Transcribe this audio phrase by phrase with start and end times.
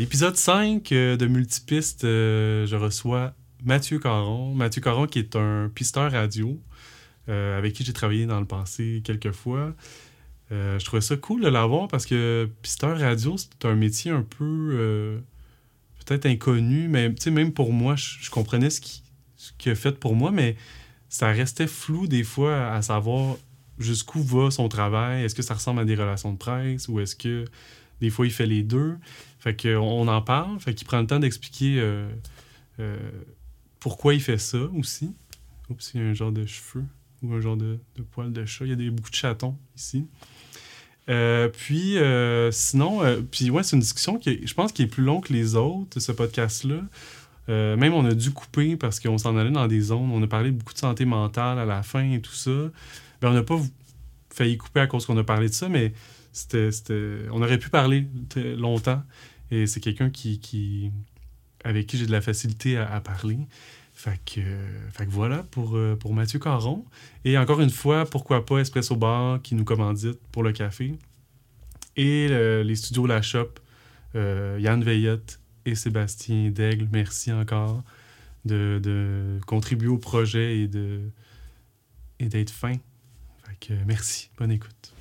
[0.00, 4.54] Épisode 5 euh, de Multipiste, euh, je reçois Mathieu Caron.
[4.54, 6.56] Mathieu Caron qui est un pisteur radio
[7.28, 9.74] euh, avec qui j'ai travaillé dans le passé quelques fois.
[10.52, 15.20] je trouvais ça cool de l'avoir parce que pisteur radio, c'est un métier un peu
[16.06, 18.80] peut-être inconnu, mais même pour moi, je, comprenais ce
[19.58, 20.54] qu'il a fait pour moi, mais
[21.08, 23.36] ça restait flou des fois à savoir
[23.80, 25.24] jusqu'où va son travail.
[25.24, 27.46] Est-ce que ça ressemble à des relations de presse ou est-ce que
[28.00, 28.96] des fois il fait les deux?
[29.38, 32.08] Fait qu'on en parle, fait qu'il prend le temps d'expliquer euh,
[32.80, 32.96] euh,
[33.78, 35.14] pourquoi il fait ça aussi.
[35.70, 36.84] Oups, il y a un genre de cheveux
[37.22, 38.64] ou un genre de, de poil de chat.
[38.64, 40.06] Il y a des, beaucoup de chatons ici.
[41.08, 41.96] Euh, puis,
[42.52, 45.54] sinon, puis ouais, c'est une discussion qui, je pense, qui est plus longue que les
[45.54, 46.80] autres, ce podcast-là.
[47.48, 50.10] même on a dû couper parce qu'on s'en allait dans des zones.
[50.10, 52.50] On a parlé beaucoup de santé mentale à la fin et tout ça.
[53.20, 53.60] Ben, on n'a pas
[54.30, 55.92] failli couper à cause qu'on a parlé de ça, mais
[57.30, 58.06] on aurait pu parler
[58.56, 59.02] longtemps.
[59.50, 60.10] Et c'est quelqu'un
[61.64, 63.38] avec qui j'ai de la facilité à, parler.
[63.92, 64.40] Fait que,
[65.08, 66.84] voilà pour, euh, pour Mathieu Caron.
[67.24, 70.94] Et encore une fois, pourquoi pas Espresso Bar qui nous commandite pour le café.
[71.96, 73.48] Et les studios La Shop,
[74.14, 77.82] euh, Yann Veillette et Sébastien Daigle, merci encore
[78.44, 80.68] de, contribuer au projet et
[82.28, 82.74] d'être fin.
[83.44, 84.30] Fait que merci.
[84.38, 84.94] Bonne écoute.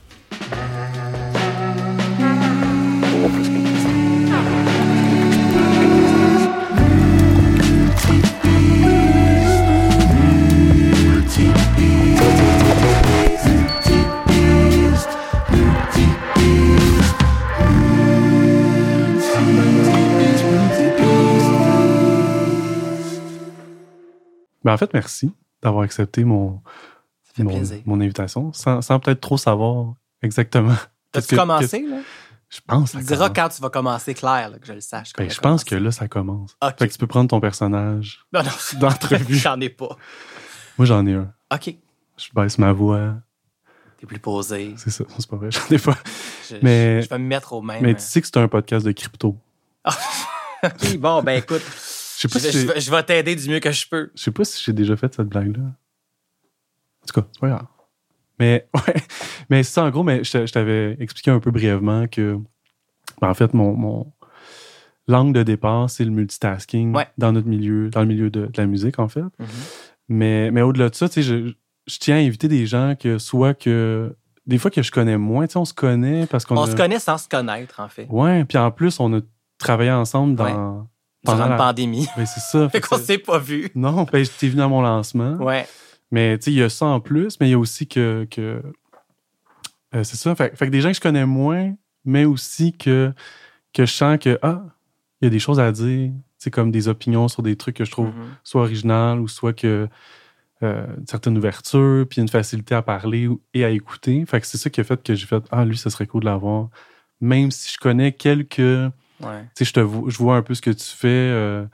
[24.67, 25.31] Ben, en fait, merci
[25.63, 26.61] d'avoir accepté mon,
[27.85, 30.75] mon, invitation, sans, sans peut-être trop savoir exactement.
[31.13, 31.99] As-tu commencé, là?
[32.49, 35.13] Je pense ça diras quand tu vas commencer, clair, que je le sache.
[35.17, 36.57] Ben, je pense que là, ça commence.
[36.77, 38.25] Fait que tu peux prendre ton personnage
[38.73, 39.35] d'entrevue.
[39.35, 39.95] j'en ai pas.
[40.77, 41.31] Moi, j'en ai un.
[41.53, 41.73] OK.
[42.17, 43.13] Je baisse ma voix.
[43.99, 44.73] T'es plus posé.
[44.75, 45.95] C'est ça, c'est pas vrai, j'en ai pas.
[46.49, 47.81] Je, mais, je vais me mettre au même.
[47.81, 49.37] Mais tu sais que c'est un podcast de crypto.
[50.83, 51.63] oui, bon, ben écoute.
[52.19, 54.11] Je, si vais t'aider du mieux que je peux.
[54.15, 55.63] Je sais pas si j'ai déjà fait cette blague-là.
[55.63, 57.65] En tout cas, c'est pas grave.
[58.39, 58.95] Mais ouais,
[59.49, 62.39] mais ça en gros, mais je, t'avais expliqué un peu brièvement que
[63.21, 64.13] ben, en fait, mon, mon
[65.07, 68.99] l'angle de départ, c'est le multitasking dans notre milieu, dans le milieu de, la musique,
[68.99, 69.21] en fait.
[69.21, 69.45] Mm-hmm.
[70.09, 71.53] Mais, mais au-delà de ça, tu sais, je,
[71.87, 75.47] je, tiens à inviter des gens que soit que des fois que je connais moins,
[75.47, 78.07] tu sais, on se connaît parce qu'on On se connaît sans se connaître, en fait.
[78.09, 79.21] Ouais, puis en plus, on a
[79.57, 80.87] travaillé ensemble dans.
[81.23, 82.07] Pendant la pandémie.
[82.17, 82.69] Ben, c'est ça.
[82.69, 83.69] fait qu'on s'est pas vu.
[83.75, 85.35] Non, ben, j'étais venu à mon lancement.
[85.35, 85.67] Ouais.
[86.11, 88.27] Mais tu sais, il y a ça en plus, mais il y a aussi que.
[88.29, 88.61] que
[89.95, 90.35] euh, c'est ça.
[90.35, 91.73] Fait, que des gens que je connais moins,
[92.05, 93.11] mais aussi que,
[93.73, 94.63] que je sens que, ah,
[95.21, 96.11] il y a des choses à dire.
[96.37, 98.37] C'est comme des opinions sur des trucs que je trouve mm-hmm.
[98.43, 99.87] soit originales ou soit que.
[100.63, 104.25] Euh, une certaine ouverture, puis une facilité à parler et à écouter.
[104.25, 106.21] Fait que c'est ça qui a fait que j'ai fait Ah, lui, ça serait cool
[106.21, 106.69] de l'avoir.
[107.21, 108.91] Même si je connais quelques.
[109.21, 109.43] Ouais.
[109.55, 111.65] Tu sais, je, je vois un peu ce que tu fais, euh,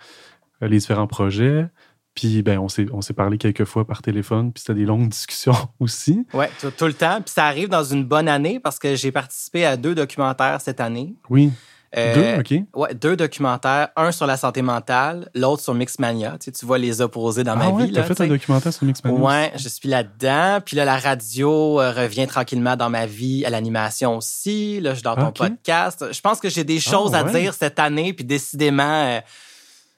[0.62, 1.68] les différents projets.
[2.16, 6.26] Puis ben on s'est parlé quelques fois par téléphone, puis c'était des longues discussions aussi.
[6.34, 7.22] Ouais, tout, le temps.
[7.22, 10.80] Puis ça arrive dans une bonne année parce que j'ai participé à deux documentaires cette
[10.80, 11.16] année.
[11.30, 11.52] Oui.
[11.96, 12.64] Euh, deux, OK.
[12.76, 16.38] Ouais, deux documentaires, un sur la santé mentale, l'autre sur Mixmania.
[16.40, 17.94] Tu, sais, tu vois les opposés dans ah ma ouais, vie.
[17.94, 19.20] Tu as fait un documentaire sur Mixmania.
[19.20, 20.60] Ouais, je suis là-dedans.
[20.66, 24.80] Puis là, la radio euh, revient tranquillement dans ma vie, à l'animation aussi.
[24.80, 26.06] Là, je suis dans ton podcast.
[26.12, 29.06] Je pense que j'ai des ah choses à dire cette année, puis décidément.
[29.06, 29.20] Euh,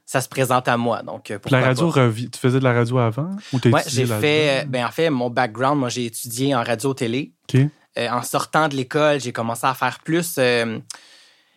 [0.06, 1.02] ça se présente à moi.
[1.02, 4.64] Donc, euh, la radio, tu faisais de la radio avant ou Ouais, j'ai fait.
[4.64, 7.34] Euh, ben, en fait, mon background, moi, j'ai étudié en radio-télé.
[7.98, 10.40] Euh, en sortant de l'école, j'ai commencé à faire plus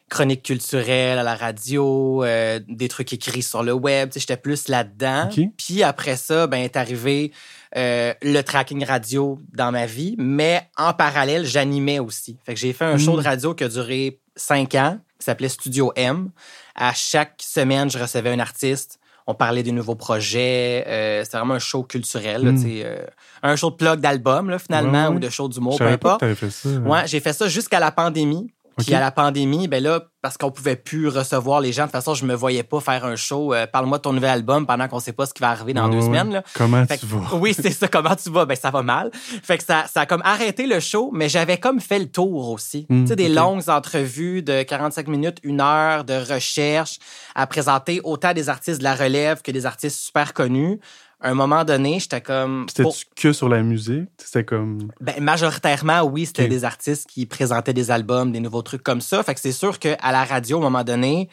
[0.09, 2.25] chronique culturelle à la radio,
[2.69, 4.11] des trucs écrits sur le web.
[4.17, 5.29] J'étais plus là-dedans.
[5.57, 7.33] Puis après ça, ben, est arrivé
[7.75, 10.15] le tracking radio dans ma vie.
[10.19, 12.39] Mais en parallèle, j'animais aussi.
[12.45, 13.27] Fait que j'ai fait un show de hmm.
[13.27, 16.31] radio qui a duré cinq ans, qui s'appelait Studio M
[16.79, 19.00] à chaque semaine, je recevais un artiste.
[19.27, 20.85] On parlait des nouveaux projets.
[20.87, 22.43] Euh, c'était vraiment un show culturel.
[22.43, 22.65] Hmm.
[22.67, 23.05] Euh,
[23.43, 26.23] un show de plug d'album, finalement, ou de show d'humour, peu importe.
[26.23, 28.50] ouais, j'ai fait ça jusqu'à la pandémie.
[28.79, 31.93] Puis à la pandémie, ben là, parce qu'on pouvait plus recevoir les gens, de toute
[31.93, 33.55] façon, je me voyais pas faire un show.
[33.55, 35.89] Euh, parle-moi de ton nouvel album pendant qu'on sait pas ce qui va arriver dans
[35.89, 36.33] deux semaines.
[36.33, 36.43] Là.
[36.55, 37.37] Comment tu vas?
[37.37, 37.89] Oui, c'est ça.
[37.89, 38.45] Comment tu vas?
[38.45, 39.11] Ben ça va mal.
[39.13, 42.51] Fait que ça, ça a comme arrêté le show, mais j'avais comme fait le tour
[42.51, 42.87] aussi.
[42.89, 46.99] Hmm, tu sais, des longues entrevues de 45 minutes, une heure de recherche
[47.35, 50.81] à présenter autant des artistes de la relève que des artistes super connus
[51.20, 52.67] à un moment donné, j'étais comme.
[52.69, 54.09] C'était que sur la musique?
[54.19, 54.91] C'était comme.
[55.00, 59.23] Ben, majoritairement, oui, c'était des artistes qui présentaient des albums, des nouveaux trucs comme ça.
[59.23, 61.29] Fait que c'est sûr qu'à la radio, à un moment donné,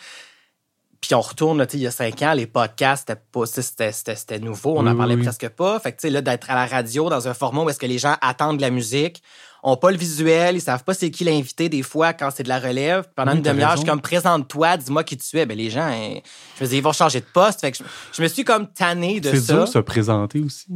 [1.02, 3.14] puis on retourne, il y a cinq ans, les podcasts,
[3.46, 5.80] c'était nouveau, on n'en parlait presque pas.
[5.80, 8.16] Fait que, là, d'être à la radio dans un format où est-ce que les gens
[8.22, 9.22] attendent de la musique,
[9.66, 12.50] ont pas le visuel, ils savent pas c'est qui l'invité des fois quand c'est de
[12.50, 13.06] la relève.
[13.16, 15.46] Pendant une demi-heure, je suis comme présente-toi, dis-moi qui tu es.
[15.46, 16.20] Ben les gens, hein,
[16.58, 17.62] je me dis ils vont changer de poste.
[17.62, 17.78] Fait que
[18.14, 19.42] je, me suis comme tanné de ça.
[19.42, 20.68] C'est dur se présenter aussi.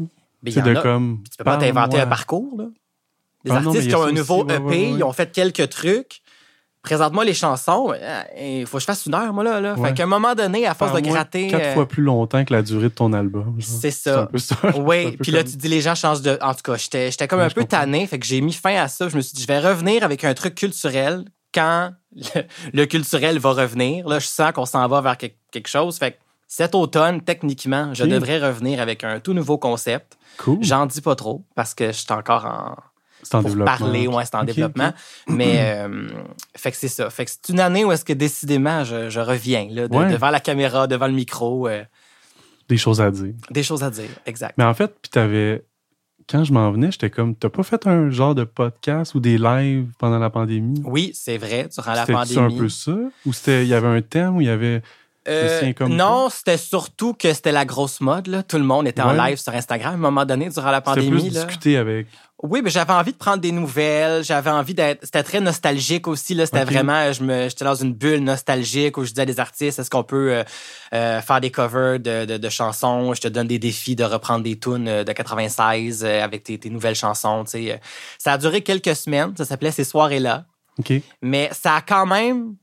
[0.41, 1.23] Ben, c'est de comme.
[1.29, 2.65] Tu peux pas t'inventer un parcours là.
[3.45, 6.21] Les ah artistes qui ont un nouveau EP, ils ont fait quelques trucs
[6.81, 7.93] présente-moi les chansons.
[8.39, 9.59] Il faut que je fasse une heure, moi, là.
[9.59, 9.75] là.
[9.75, 11.47] Fait qu'à un moment donné, à force de gratter.
[11.47, 13.57] Quatre euh, fois plus longtemps que la durée de ton album.
[13.59, 14.29] C'est ça.
[14.75, 16.37] Oui, puis là, tu dis les gens changent de.
[16.41, 18.05] En tout cas, j'étais comme un peu tanné.
[18.07, 19.09] Fait que j'ai mis fin à ça.
[19.09, 21.91] Je me suis dit, je vais revenir avec un truc culturel quand
[22.73, 24.07] le, culturel va revenir.
[24.07, 25.97] Là, je sens qu'on s'en va vers quelque chose.
[25.97, 26.17] Fait que
[26.47, 30.17] cet automne, techniquement, je devrais revenir avec un tout nouveau concept.
[30.37, 30.57] Cool.
[30.61, 32.75] J'en dis pas trop parce que je suis encore en
[33.23, 33.65] c'est en développement.
[33.65, 34.93] parler, ouais, c'est en développement.
[35.27, 36.09] Mais, euh,
[36.55, 37.09] fait que c'est ça.
[37.09, 40.87] Fait que c'est une année où est-ce que décidément, je, reviens, là, devant la caméra,
[40.87, 41.67] devant le micro.
[41.67, 41.83] Euh,
[42.67, 43.33] des choses à dire.
[43.49, 44.55] Des choses à dire, exact.
[44.57, 45.63] Mais en fait, puis t'avais.
[46.29, 49.39] Quand je m'en venais, j'étais comme, t'as pas fait un genre de podcast ou des
[49.39, 50.79] lives pendant la pandémie?
[50.85, 52.27] Oui, c'est vrai, durant la pandémie.
[52.27, 52.95] C'était un peu ça?
[53.25, 54.83] Ou il y avait un thème où il y avait
[55.27, 58.27] euh, non, c'était surtout que c'était la grosse mode.
[58.27, 58.41] Là.
[58.41, 61.09] Tout le monde était en live sur Instagram à un moment donné durant la pandémie.
[61.09, 62.07] Plus discuter avec.
[62.41, 64.23] Oui, mais j'avais envie de prendre des nouvelles.
[64.23, 65.03] J'avais envie d'être.
[65.03, 66.33] C'était très nostalgique aussi.
[66.33, 67.11] Là, c'était vraiment.
[67.11, 67.49] Je me.
[67.49, 70.43] J'étais dans une bulle nostalgique où je disais à des artistes est-ce qu'on peut euh,
[70.93, 73.13] euh, faire des covers de, de, chansons?
[73.13, 76.95] Je te donne des défis de reprendre des tunes de 96 avec tes, tes nouvelles
[76.95, 77.43] chansons.
[77.43, 77.81] Tu sais.
[78.17, 79.33] Ça a duré quelques semaines.
[79.37, 80.45] Ça s'appelait ces soirées là.
[80.79, 80.93] OK.
[81.21, 82.55] Mais ça a quand même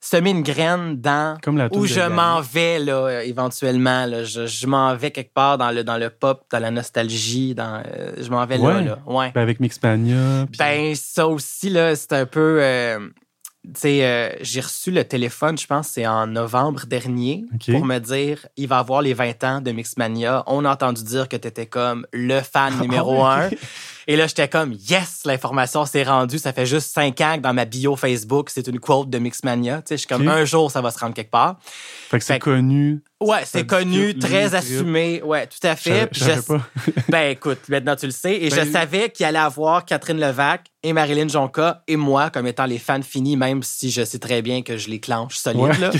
[0.00, 1.36] semer une graine dans
[1.72, 4.24] où je m'en vais là éventuellement là.
[4.24, 8.12] je, m'en vais quelque part dans le dans le pop dans la nostalgie dans euh,
[8.20, 8.98] je m'en vais là, là.
[9.06, 9.32] ouais.
[9.34, 13.00] Ben avec Mixmania ben ça aussi là c'est un peu euh,
[13.64, 17.98] tu sais euh, j'ai reçu le téléphone je pense c'est en novembre dernier pour me
[17.98, 21.48] dire il va avoir les 20 ans de Mixmania on a entendu dire que tu
[21.48, 23.50] étais comme le fan ah numéro un
[24.10, 26.38] et là, j'étais comme, yes, l'information s'est rendue.
[26.38, 29.82] Ça fait juste cinq ans que dans ma bio Facebook, c'est une quote de Mixmania.
[29.82, 31.56] Tu sais, je suis comme, un jour, ça va se rendre quelque part.
[32.08, 33.02] Fait que c'est connu.
[33.20, 35.20] Ouais, c'est connu, très assumé.
[35.22, 36.08] Ouais, tout à fait.
[36.12, 36.66] Je, je, pas.
[37.10, 38.34] ben écoute, maintenant tu le sais.
[38.36, 42.46] Et je ben, savais qu'il allait avoir Catherine Levac et Marilyn Jonca et moi comme
[42.46, 45.78] étant les fans finis, même si je sais très bien que je les clenche solide.
[45.78, 45.90] là.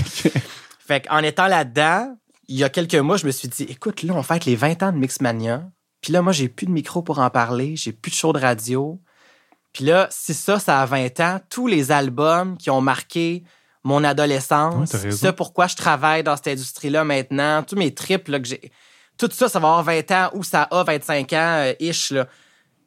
[0.78, 2.16] fait qu'en étant là-dedans,
[2.48, 4.82] il y a quelques mois, je me suis dit, écoute, là, on fête les 20
[4.82, 5.64] ans de Mixmania.
[6.00, 8.38] Puis là, moi, j'ai plus de micro pour en parler, j'ai plus de show de
[8.38, 9.00] radio.
[9.72, 13.42] Puis là, si ça, ça a 20 ans, tous les albums qui ont marqué
[13.84, 18.72] mon adolescence, c'est pourquoi je travaille dans cette industrie-là maintenant, tous mes trips que j'ai.
[19.16, 22.26] Tout ça, ça va avoir 20 ans ou ça a 25 ans, euh, ish, là.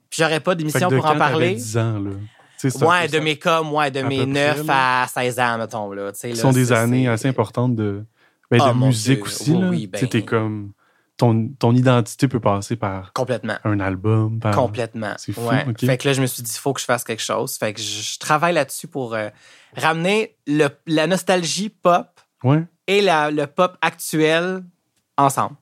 [0.09, 1.55] Puis j'aurais pas d'émission pour en parler.
[1.55, 2.11] 10 ans, là?
[2.87, 6.11] ouais, de mes cas, moi, de mes 9 à 16 ans, mettons, là.
[6.13, 8.03] Ce sont des années assez importantes de,
[8.49, 9.69] ben, de ah, musique aussi, là.
[9.69, 10.25] Oui, ben...
[10.25, 10.71] comme
[11.21, 14.39] ton, identité peut passer par complètement un album.
[14.53, 15.13] Complètement.
[15.17, 15.41] C'est fou.
[15.77, 17.55] Fait que là, je me suis dit, il faut que je fasse quelque chose.
[17.57, 19.29] Fait que je, travaille là-dessus pour euh,
[19.77, 22.07] ramener le, la nostalgie pop
[22.87, 24.63] et la, le pop actuel
[25.17, 25.55] ensemble.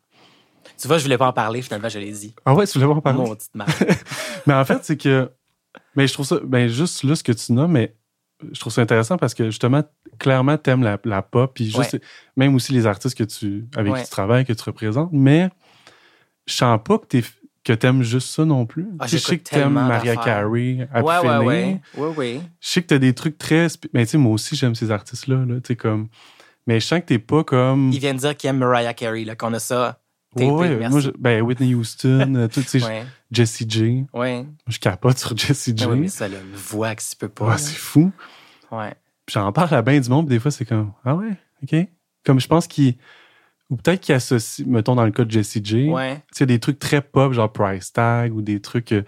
[0.78, 2.34] Tu vois, je voulais pas en parler, finalement, je l'ai dit.
[2.46, 3.20] Ah ouais, tu voulais pas en parler?
[3.20, 3.52] Mon petite
[4.48, 5.30] mais en fait, c'est que.
[5.96, 6.40] Mais je trouve ça.
[6.42, 7.96] Ben, juste là, ce que tu nommes, mais
[8.52, 9.84] je trouve ça intéressant parce que justement,
[10.18, 12.00] clairement, t'aimes la, la pop, puis juste,
[12.38, 15.50] même aussi les artistes que tu, avec qui tu travailles, que tu représentes, mais
[16.48, 17.00] je sens pas
[17.64, 18.88] que t'aimes juste ça non plus.
[19.00, 22.42] Ah, je sais que t'aimes Maria Carey, à ouais, ouais, ouais, ouais, ouais.
[22.60, 23.68] Je sais que t'as des trucs très...
[23.94, 26.08] Mais tu sais, moi aussi, j'aime ces artistes-là, là, tu sais, comme...
[26.66, 27.92] Mais je sens que t'es pas comme...
[27.92, 30.00] Ils viennent dire qu'ils aiment Mariah Carey, là, qu'on a ça.
[30.36, 34.06] Oui, moi, ben, Whitney Houston, euh, tout, tu sais, Jessie J.
[34.14, 34.46] Ouais.
[34.68, 35.86] Je capote sur Jessie J.
[35.86, 37.50] Oui, mais ça a une voix qui se peut pas.
[37.50, 38.12] Ouais, c'est fou.
[38.72, 38.94] Ouais.
[39.28, 41.34] J'en parle à bien du monde, des fois, c'est comme, ah ouais,
[41.64, 41.76] OK.
[42.26, 42.96] Comme je pense qu'il.
[43.70, 46.16] Ou peut-être qu'il associe, mettons dans le cas de Jessie J, ouais.
[46.16, 48.92] tu sais, des trucs très pop, genre Price Tag ou des trucs.
[48.92, 49.04] Euh,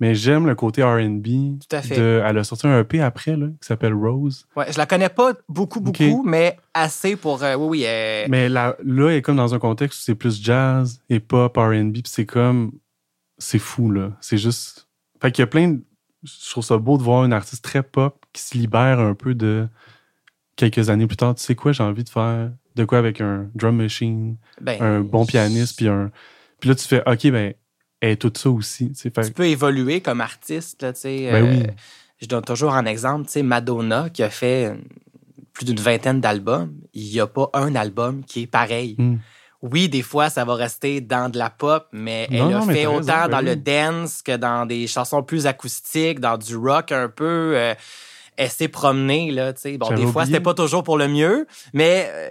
[0.00, 1.26] mais j'aime le côté RB.
[1.26, 1.96] Tout à fait.
[1.96, 4.46] De, elle a sorti un EP après, là, qui s'appelle Rose.
[4.56, 7.42] Ouais, je la connais pas beaucoup, beaucoup, mais assez pour.
[7.42, 7.84] Euh, oui, oui.
[7.86, 11.20] Euh, mais là, là, elle est comme dans un contexte où c'est plus jazz et
[11.20, 12.72] pop, RB, puis c'est comme.
[13.38, 14.12] C'est fou, là.
[14.20, 14.88] C'est juste.
[15.20, 15.80] Fait qu'il y a plein de
[16.24, 19.34] je trouve ça beau de voir une artiste très pop qui se libère un peu
[19.34, 19.68] de
[20.56, 21.34] quelques années plus tard.
[21.34, 22.50] Tu sais quoi, j'ai envie de faire?
[22.74, 26.10] De quoi avec un drum machine, ben, un bon pianiste, puis un.
[26.60, 27.54] Puis là, tu fais, OK, ben,
[28.10, 28.92] est tout ça aussi.
[28.92, 31.28] Tu, tu peux évoluer comme artiste, là, tu sais.
[31.30, 31.62] Ben oui.
[31.62, 31.72] Euh,
[32.20, 34.72] je donne toujours un exemple, tu sais, Madonna, qui a fait
[35.54, 38.96] plus d'une vingtaine d'albums, il n'y a pas un album qui est pareil.
[38.98, 39.16] Hmm.
[39.62, 43.28] oui, des fois, ça va rester dans de la pop, mais elle a fait autant
[43.28, 47.52] dans ben le dance que dans des chansons plus acoustiques, dans du rock un peu.
[47.56, 47.74] Euh,
[48.36, 49.78] elle s'est promenée, là, tu sais.
[49.78, 52.28] Bon, des fois, c'était pas toujours pour le mieux, mais euh,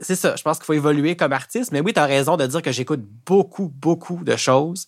[0.00, 0.36] c'est ça.
[0.36, 1.72] Je pense qu'il faut évoluer comme artiste.
[1.72, 4.86] Mais oui, tu as raison de dire que j'écoute beaucoup, beaucoup de choses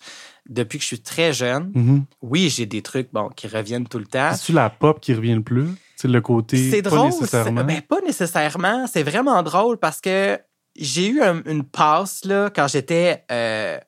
[0.48, 1.72] depuis que je suis très jeune.
[1.72, 2.02] Mm-hmm.
[2.22, 4.32] Oui, j'ai des trucs, bon, qui reviennent tout le temps.
[4.34, 5.68] C'est-tu la pop qui revient le plus?
[5.96, 6.70] C'est le côté.
[6.70, 7.06] C'est drôle.
[7.06, 7.64] Nécessairement.
[7.64, 8.86] Ben, pas nécessairement.
[8.86, 10.38] C'est vraiment drôle parce que
[10.76, 13.24] j'ai eu une passe là, quand j'étais.
[13.30, 13.78] Euh,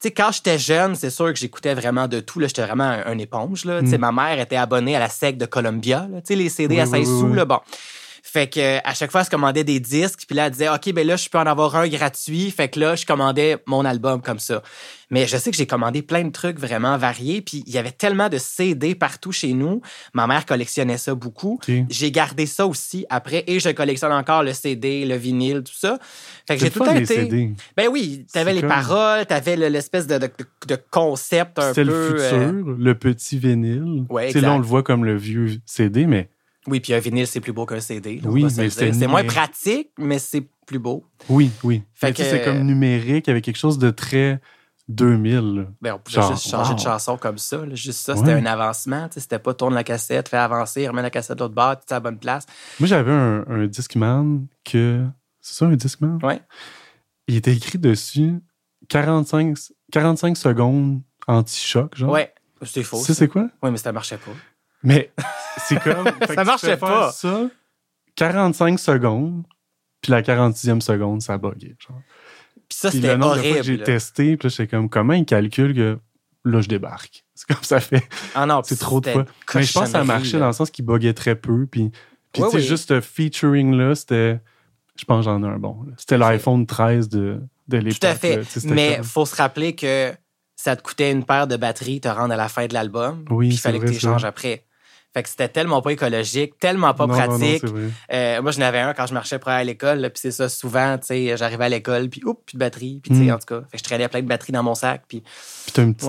[0.00, 2.40] sais, quand j'étais jeune, c'est sûr que j'écoutais vraiment de tout.
[2.40, 3.64] J'étais vraiment un, éponge.
[3.64, 3.82] Là.
[3.82, 3.96] mm.
[3.98, 6.08] Ma mère était abonnée à la SEC de Columbia.
[6.24, 7.32] Sais, les CD à 16 sous.
[7.34, 7.58] Là, bon.
[8.32, 11.04] Fait que à chaque fois, je commandais des disques, puis là, elle disait OK, ben
[11.04, 12.52] là, je peux en avoir un gratuit.
[12.52, 14.62] Fait que là, je commandais mon album comme ça.
[15.10, 17.90] Mais je sais que j'ai commandé plein de trucs vraiment variés, puis il y avait
[17.90, 19.80] tellement de CD partout chez nous.
[20.14, 21.58] Ma mère collectionnait ça beaucoup.
[21.88, 25.98] J'ai gardé ça aussi après et je collectionne encore le CD, le vinyle, tout ça.
[26.46, 27.52] Fait que j'ai tout le temps été.
[27.76, 31.74] Ben oui, t'avais les paroles, t'avais l'espèce de, de, concept un peu.
[31.74, 34.04] C'est le futur, euh, le petit vinyle.
[34.08, 36.28] Ouais, là, on le voit comme le vieux CD, mais
[36.66, 38.20] oui, puis un vinyle, c'est plus beau qu'un CD.
[38.24, 41.04] oui, mais c'est moins pratique, mais c'est plus beau.
[41.28, 41.82] Oui, oui.
[41.94, 44.40] Fait que c'est comme numérique avec quelque chose de très
[44.88, 45.68] 2000.
[45.80, 47.62] Ben, on pouvait juste changer de chanson comme ça.
[47.72, 49.08] Juste ça, c'était un avancement.
[49.10, 51.96] C'était pas tourne la cassette, fais avancer, remets la cassette de l'autre bord, tu à
[51.96, 52.46] la bonne place.
[52.78, 55.04] Moi, j'avais un, un Discman que.
[55.40, 56.18] C'est ça, un Discman?
[56.22, 56.34] Oui.
[57.28, 58.34] Il était écrit dessus
[58.88, 59.56] 45,
[59.92, 62.10] 45 secondes anti-choc, genre.
[62.10, 62.98] Ouais, c'est faux.
[62.98, 63.48] Ça, c'est quoi?
[63.62, 64.32] Oui, mais ça marchait pas.
[64.82, 65.12] Mais
[65.58, 66.08] c'est comme.
[66.34, 67.12] ça marchait pas.
[67.12, 67.48] Ça,
[68.16, 69.44] 45 secondes,
[70.00, 71.76] puis la 46e seconde, ça a bugué.
[71.78, 72.00] Genre.
[72.68, 73.62] Puis ça, c'était horrible.
[73.62, 75.98] j'ai testé, puis là, j'étais comme, comment il calcule que
[76.44, 77.24] là, je débarque?
[77.34, 78.06] C'est comme ça fait.
[78.34, 79.24] Ah non, c'est trop de fois.
[79.54, 81.90] Mais je pense que ça marchait dans le sens qu'il buguait très peu, puis.
[82.32, 84.40] Puis, tu sais, juste ce featuring-là, c'était.
[84.96, 85.86] Je pense que j'en ai un bon.
[85.96, 88.00] C'était l'iPhone 13 de, de l'époque.
[88.00, 88.42] Tout à fait.
[88.66, 90.12] Mais il faut se rappeler que
[90.54, 93.24] ça te coûtait une paire de batteries te rendre à la fin de l'album.
[93.30, 94.66] Oui, puis il fallait que tu échanges après.
[95.12, 97.64] Fait que c'était tellement pas écologique, tellement pas pratique.
[98.12, 100.00] euh, moi, j'en avais un quand je marchais pour aller à l'école.
[100.02, 103.00] Puis c'est ça, souvent, tu sais, j'arrivais à l'école, puis oups, plus de batterie.
[103.02, 103.34] Puis tu sais, hmm.
[103.34, 105.02] en tout cas, fait que je traînais plein de batteries dans mon sac.
[105.08, 106.06] Puis, puis t'as un petit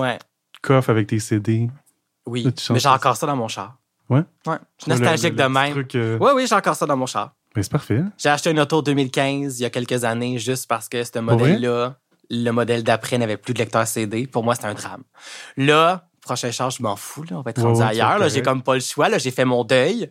[0.62, 1.68] coffre avec tes CD.
[2.26, 3.76] Oui, mais j'ai encore ça dans mon char.
[4.08, 4.22] Ouais?
[4.46, 4.56] Ouais.
[4.78, 5.84] Je suis nostalgique de même.
[5.94, 7.34] Euh, oui, oui, j'ai encore ça dans mon char.
[7.56, 8.02] Mais c'est parfait.
[8.16, 11.96] J'ai acheté une auto 2015 il y a quelques années juste parce que ce modèle-là,
[12.30, 14.26] le modèle d'après n'avait plus de lecteur CD.
[14.26, 15.02] Pour moi, c'était un drame.
[15.56, 17.24] Là, prochain charge, je m'en fous.
[17.24, 17.36] Là.
[17.36, 18.28] On va être rendu ailleurs.
[18.28, 19.08] J'ai comme pas le choix.
[19.08, 19.18] Là.
[19.18, 20.08] J'ai fait mon deuil.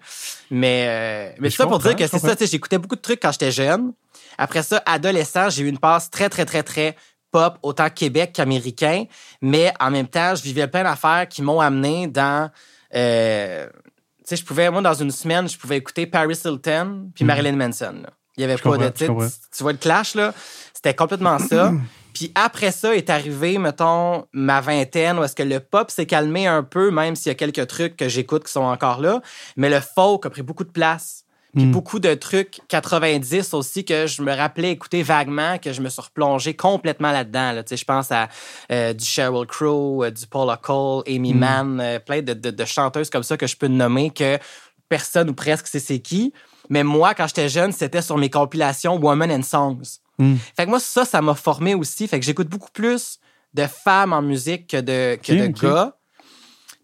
[0.52, 2.36] Mais, euh, mais, ça pour dire que c'est ça.
[2.40, 3.94] J'écoutais beaucoup de trucs quand j'étais jeune.
[4.38, 6.96] Après ça, adolescent, j'ai eu une passe très, très, très, très
[7.32, 9.06] pop, autant Québec qu'américain.
[9.42, 12.50] Mais en même temps, je vivais plein d'affaires qui m'ont amené dans...
[12.94, 17.24] Euh, tu sais, je pouvais, moi, dans une semaine, je pouvais écouter Paris Hilton puis
[17.24, 17.28] mhm.
[17.28, 18.04] Marilyn Manson.
[18.38, 18.90] Il y avait pas de...
[18.90, 19.14] titre.
[19.56, 20.34] Tu vois le clash, là?
[20.74, 21.72] C'était complètement ça.
[22.14, 26.48] Puis après ça est arrivé, mettons, ma vingtaine, où est-ce que le pop s'est calmé
[26.48, 29.22] un peu, même s'il y a quelques trucs que j'écoute qui sont encore là.
[29.56, 31.26] Mais le folk a pris beaucoup de place.
[31.56, 31.72] Puis hmm.
[31.72, 36.02] beaucoup de trucs 90 aussi que je me rappelais écouter vaguement, que je me suis
[36.02, 37.52] replongé complètement là-dedans.
[37.52, 37.64] Là.
[37.70, 38.30] Je pense à
[38.72, 41.38] euh, du Sheryl Crow, euh, du Paula Cole, Amy hmm.
[41.40, 44.40] Mann, euh, plein de, de, chanteuses comme ça que je peux nommer que
[44.88, 46.34] personne ou presque sait c'est qui.
[46.70, 50.00] Mais moi, quand j'étais jeune, c'était sur mes compilations Woman and Songs.
[50.22, 50.36] Hmm.
[50.56, 52.08] Fait que moi, ça, ça m'a formé aussi.
[52.08, 53.20] Fait que j'écoute beaucoup plus
[53.56, 55.98] de femmes en musique que de, que de gars.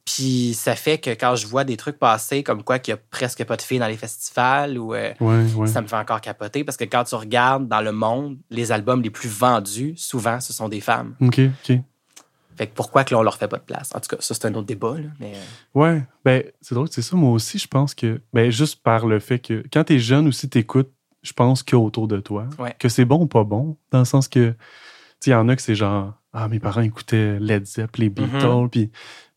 [0.06, 3.00] Puis ça fait que quand je vois des trucs passer, comme quoi qu'il y a
[3.12, 5.14] presque pas de filles dans les festivals, ou euh,
[5.68, 9.04] ça me fait encore capoter parce que quand tu regardes dans le monde, les albums
[9.04, 11.16] les plus vendus, souvent, ce sont des femmes.
[11.22, 11.78] OK, OK.
[12.58, 13.92] Fait que pourquoi que là, on leur fait pas de place?
[13.94, 14.96] En tout cas, ça, c'est un autre débat.
[14.98, 15.34] Là, mais...
[15.36, 15.80] Euh.
[15.80, 17.16] Ouais, ben, c'est drôle, c'est ça.
[17.16, 20.28] Moi aussi, je pense que, ben, juste par le fait que quand tu es jeune
[20.28, 20.92] aussi, tu écoutes
[21.28, 22.48] je pense qu'il y a autour de toi.
[22.80, 24.56] Que c'est bon ou pas bon, dans le sens que,
[25.26, 28.14] il y en a que c'est genre, ah, mes parents écoutaient Led Zepp, les mm-hmm.
[28.14, 28.70] Beatles.
[28.72, 28.92] Puis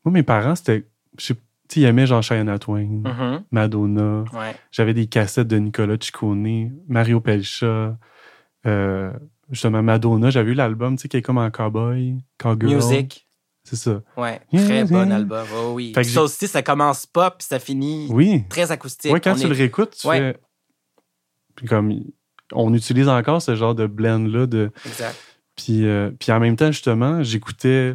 [0.05, 1.35] moi, mes parents, c'était, tu
[1.77, 3.43] ils aimaient Jean Cheyenne Twain, mm-hmm.
[3.51, 4.25] Madonna.
[4.71, 7.97] J'avais des cassettes de Nicolas Ciccone, Mario Pelcha,
[8.67, 9.13] euh,
[9.51, 10.31] justement Madonna.
[10.31, 12.75] J'avais eu l'album, tu sais, qui est comme un cowboy, cowgirl.
[12.75, 13.27] Music.
[13.65, 14.01] C'est ça.
[14.17, 15.47] Ouais, très bon album.
[15.55, 15.93] Oh, oui.
[16.05, 18.45] ça aussi, ça commence pop puis ça finit oui.
[18.49, 19.13] très acoustique.
[19.13, 20.37] Oui, quand tu le réécoutes, tu fais
[21.69, 21.93] comme
[22.53, 24.47] on utilise encore ce genre de blend-là.
[24.47, 24.71] De...
[24.87, 25.17] Exact.
[25.57, 27.95] Puis, euh, puis en même temps, justement, j'écoutais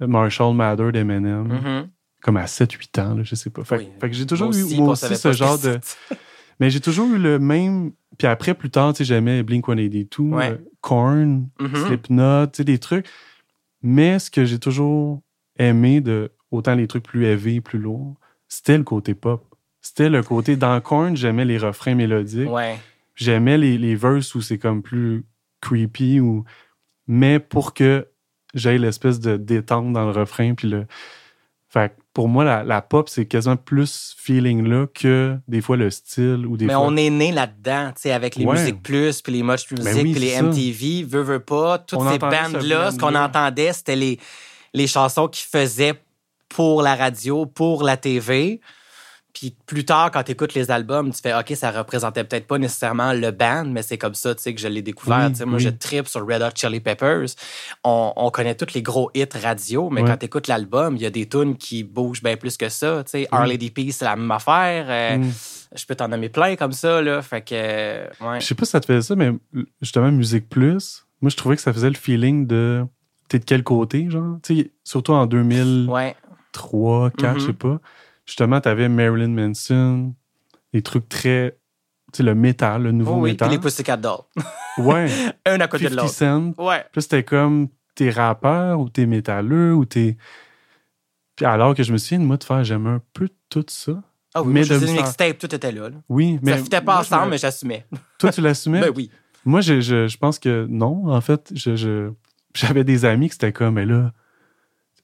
[0.00, 1.48] Marshall Mather d'Eminem.
[1.48, 1.88] Mm-hmm.
[2.22, 3.64] Comme à 7-8 ans, là, je sais pas.
[3.64, 5.80] Fait, que j'ai toujours eu moi aussi ce genre de.
[6.60, 7.92] Mais j'ai toujours eu le même.
[8.18, 10.50] Puis après, plus tard, tu sais, j'aimais Blink 182, ouais.
[10.52, 11.86] Euh, Korn, mm-hmm.
[11.86, 13.06] Slipknot, tu sais, des trucs.
[13.82, 15.20] Mais ce que j'ai toujours
[15.58, 18.14] aimé de autant les trucs plus élevés, plus lourds,
[18.46, 19.44] c'était le côté pop.
[19.80, 20.54] C'était le côté.
[20.54, 22.50] Dans Korn, j'aimais les refrains mélodiques.
[22.50, 22.78] Ouais.
[23.14, 25.24] J'aimais les, les verses où c'est comme plus
[25.60, 26.44] creepy ou
[27.06, 28.08] mais pour que
[28.54, 30.86] j'aille l'espèce de détente dans le refrain puis le
[31.68, 36.44] fait pour moi la, pop c'est quasiment plus feeling là que des fois le style
[36.46, 39.42] ou des mais on est né là-dedans tu sais avec les musiques plus puis les
[39.42, 43.14] Much Music ben puis les MTV veut veut pas toutes ces bandes là ce qu'on
[43.14, 44.18] entendait c'était les
[44.74, 45.94] les chansons qu'ils faisaient
[46.50, 48.60] pour la radio pour la TV
[49.32, 52.58] puis plus tard, quand tu écoutes les albums, tu fais OK, ça représentait peut-être pas
[52.58, 55.30] nécessairement le band, mais c'est comme ça que je l'ai découvert.
[55.46, 57.28] Moi, je tripe sur Red Hot Chili Peppers.
[57.82, 61.10] On, connaît tous les gros hits radio, mais quand tu écoutes l'album, il y a
[61.10, 63.04] des tunes qui bougent bien plus que ça.
[63.32, 64.86] Our Peace, c'est la même affaire.
[64.88, 65.32] Euh, mm.
[65.74, 67.00] Je peux t'en nommer plein comme ça.
[67.00, 68.40] Là, fait que, ouais.
[68.40, 69.32] Je sais pas si ça te faisait ça, mais
[69.80, 72.84] justement, Musique Plus, moi, je trouvais que ça faisait le feeling de.
[73.28, 74.36] T'es de quel côté, genre?
[74.84, 77.80] surtout en 2003, 2004, je sais pas
[78.26, 80.14] justement, tu avais Marilyn Manson,
[80.72, 81.58] des trucs très.
[82.12, 83.50] Tu sais, le métal, le nouveau oh oui, métal.
[83.50, 84.20] les Pussycat Dolls.
[84.78, 85.08] ouais.
[85.46, 86.10] Un à côté de l'autre.
[86.10, 86.52] Cent.
[86.58, 86.84] Ouais.
[86.92, 90.16] Puis c'était comme t'es rappeur ou t'es métalleux ou t'es.
[91.36, 94.02] Puis alors que je me souviens, moi, de faire, j'aime un peu tout ça.
[94.34, 95.90] Ah oui, mais je faisais une mixtape, tout était là.
[96.08, 96.52] Oui, mais.
[96.52, 97.86] Ça fitait pas ensemble, mais j'assumais.
[98.18, 98.80] Toi, tu l'assumais?
[98.80, 99.10] ben oui.
[99.44, 101.12] Moi, je, je, je, pense que non.
[101.12, 102.12] En fait, je,
[102.54, 104.12] j'avais des amis qui étaient comme, mais là,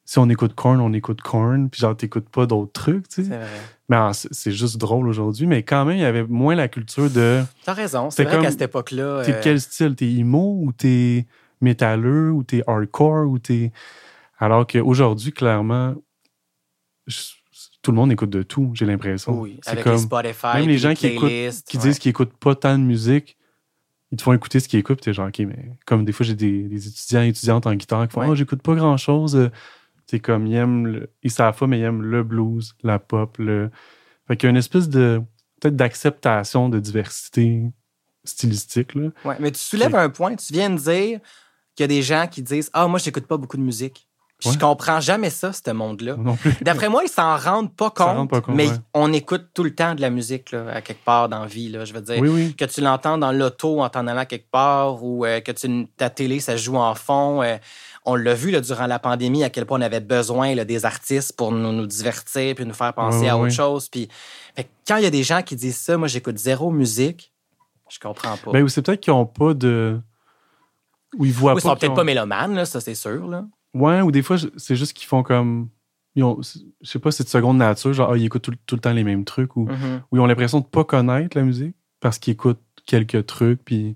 [0.09, 3.41] si on écoute Korn, on écoute Korn, puis genre, t'écoutes pas d'autres trucs, tu sais.
[3.91, 7.43] Mais c'est juste drôle aujourd'hui, mais quand même, il y avait moins la culture de.
[7.63, 9.23] T'as raison, c'est vrai qu'à cette époque-là.
[9.27, 9.95] T'es euh, quel style?
[9.97, 11.27] T'es emo ou t'es
[11.61, 13.71] métalleux ou t'es hardcore ou t'es.
[14.39, 15.95] Alors qu'aujourd'hui, clairement,
[17.83, 19.39] tout le monde écoute de tout, j'ai l'impression.
[19.39, 20.47] Oui, avec comme, les Spotify.
[20.55, 23.37] Même les gens qui, écoutent, qui disent qu'ils écoutent pas tant de musique,
[24.11, 26.35] ils te font écouter ce qu'ils écoutent, t'es genre, OK, mais comme des fois, j'ai
[26.35, 29.37] des, étudiants et étudiantes en guitare qui font, oh, j'écoute pas grand chose.
[29.37, 29.51] Euh,
[30.09, 33.37] c'est comme, ils aiment, le, ils savent pas, mais ils aiment le blues, la pop,
[33.39, 33.71] le.
[34.27, 35.23] Fait qu'il y a une espèce de,
[35.61, 37.63] peut-être d'acceptation de diversité
[38.25, 39.11] stylistique, là.
[39.25, 40.35] Ouais, mais tu soulèves un point.
[40.37, 41.21] Tu viens de dire
[41.75, 44.09] qu'il y a des gens qui disent, ah, moi, j'écoute pas beaucoup de musique.
[44.41, 46.17] Je comprends jamais ça, ce monde-là.
[46.61, 50.11] D'après moi, ils s'en rendent pas compte, mais on écoute tout le temps de la
[50.11, 51.69] musique là, à quelque part dans la vie.
[51.69, 51.85] Là.
[51.85, 52.23] Je veux dire,
[52.57, 56.09] que tu l'entends dans l'auto en t'en allant quelque part ou euh, que tu, ta
[56.09, 57.43] télé, ça joue en fond.
[57.43, 57.57] Euh,
[58.09, 60.87] on l'a vu là, durant la pandémie à quel point on avait besoin là, des
[60.87, 63.89] artistes pour nous, nous, divertir puis nous faire penser à autre chose.
[63.89, 64.09] Puis,
[64.87, 67.33] quand il y a des gens qui disent ça, moi j'écoute zéro musique,
[67.91, 68.53] je comprends pas.
[68.53, 70.01] Ben, c'est peut-être qu'ils n'ont pas de.
[71.17, 71.59] Ou ils voient pas.
[71.59, 73.29] Ils sont peut-être pas mélomanes, là, ça c'est sûr.
[73.29, 73.47] Là.
[73.75, 75.69] Ouais, ou des fois, c'est juste qu'ils font comme.
[76.15, 78.81] Ils ont, je sais pas, c'est de seconde nature, genre, ah, ils écoutent tout, le
[78.81, 80.01] temps les mêmes trucs, ou, mm-hmm.
[80.11, 83.95] ou ils ont l'impression de pas connaître la musique parce qu'ils écoutent quelques trucs, puis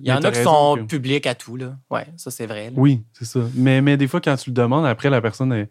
[0.00, 1.76] il y en a qui sont publics à tout, là.
[1.90, 2.72] Ouais, ça, c'est vrai.
[2.76, 3.40] Oui, c'est ça.
[3.54, 5.68] Mais, mais des fois, quand tu le demandes, après, la personne, est,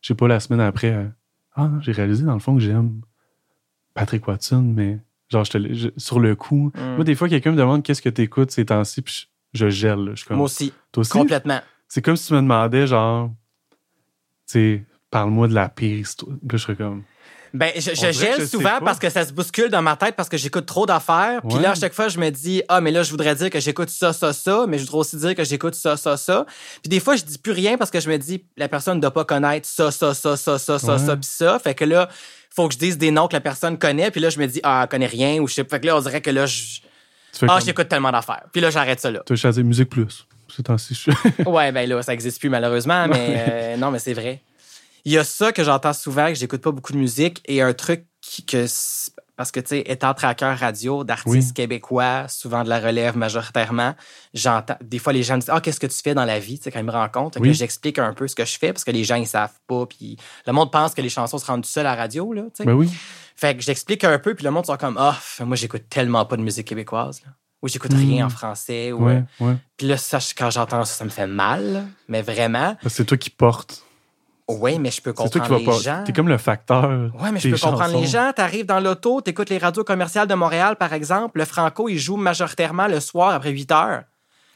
[0.00, 1.10] je sais pas, la semaine après,
[1.54, 3.00] ah, j'ai réalisé dans le fond que j'aime
[3.94, 4.98] Patrick Watson, mais
[5.30, 6.72] genre, je sur le coup.
[6.74, 6.96] Hmm.
[6.96, 10.12] Moi, des fois, quelqu'un me demande qu'est-ce que tu écoutes ces temps-ci, puis je, gèle.
[10.14, 10.72] Je comme, Moi aussi.
[10.92, 11.12] Toi aussi?
[11.12, 11.60] Complètement.
[11.88, 13.30] C'est comme si tu me demandais, genre,
[13.70, 13.76] tu
[14.46, 16.36] sais, parle-moi de la pire histoire.
[16.50, 17.02] je serais comme.
[17.54, 20.36] Ben, je, je gèle souvent parce que ça se bouscule dans ma tête parce que
[20.36, 21.40] j'écoute trop d'affaires.
[21.48, 23.60] Puis là, à chaque fois, je me dis, ah, mais là, je voudrais dire que
[23.60, 26.46] j'écoute ça, ça, ça, mais je voudrais aussi dire que j'écoute ça, ça, ça.
[26.82, 29.00] Puis des fois, je dis plus rien parce que je me dis, la personne ne
[29.00, 31.60] doit pas connaître ça, ça, ça, ça, ça, ça, ça, puis ça.
[31.60, 32.08] Fait que là,
[32.50, 34.10] faut que je dise des noms que la personne connaît.
[34.10, 35.38] Puis là, je me dis, ah, elle connaît rien.
[35.40, 36.80] Ou je sais Fait que là, on dirait que là, je.
[37.48, 38.44] Ah, j'écoute tellement d'affaires.
[38.52, 39.22] Puis là, j'arrête ça là.
[39.24, 40.26] Tu as choisi Musique Plus.
[40.54, 40.96] C'est ainsi.
[41.46, 44.40] ouais, ben là, ça n'existe plus malheureusement, mais euh, non, mais c'est vrai.
[45.04, 47.74] Il y a ça que j'entends souvent, que j'écoute pas beaucoup de musique, et un
[47.74, 48.06] truc
[48.46, 48.66] que
[49.36, 53.94] parce que, tu sais, étant traqueur radio d'artistes québécois, souvent de la relève majoritairement,
[54.32, 54.76] j'entends.
[54.80, 56.64] Des fois, les gens me disent Ah, qu'est-ce que tu fais dans la vie, tu
[56.64, 58.92] sais, quand ils me rencontrent, que j'explique un peu ce que je fais, parce que
[58.92, 59.86] les gens, ils savent pas.
[59.86, 62.42] Puis le monde pense que les chansons se rendent tout seul à la radio, là,
[62.42, 62.64] tu sais.
[62.64, 62.90] Ben oui.
[63.36, 66.36] Fait que j'explique un peu, puis le monde sont comme Ah, moi, j'écoute tellement pas
[66.36, 67.32] de musique québécoise, là.
[67.62, 68.30] Ou j'écoute rien en hmm.
[68.30, 68.92] français.
[68.92, 69.56] Ou, ouais, ouais.
[69.78, 72.76] Puis là, ça, quand j'entends ça, ça me fait mal, mais vraiment.
[72.86, 73.83] C'est toi qui portes.
[74.48, 76.04] Oui, mais je peux comprendre les gens.
[76.04, 77.10] T'es comme le facteur.
[77.18, 78.32] Oui, mais je peux comprendre les gens.
[78.34, 81.38] T'arrives dans l'auto, t'écoutes les radios commerciales de Montréal, par exemple.
[81.38, 84.02] Le Franco, il joue majoritairement le soir après 8 heures.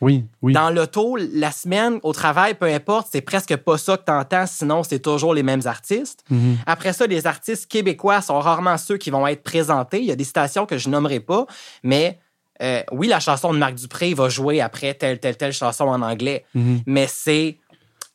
[0.00, 0.52] Oui, oui.
[0.52, 4.84] Dans l'auto, la semaine, au travail, peu importe, c'est presque pas ça que t'entends, sinon
[4.84, 6.24] c'est toujours les mêmes artistes.
[6.30, 6.56] Mm-hmm.
[6.66, 9.98] Après ça, les artistes québécois sont rarement ceux qui vont être présentés.
[9.98, 11.46] Il y a des stations que je nommerai pas,
[11.82, 12.20] mais
[12.62, 16.02] euh, oui, la chanson de Marc Dupré va jouer après telle, telle, telle chanson en
[16.02, 16.82] anglais, mm-hmm.
[16.86, 17.58] mais c'est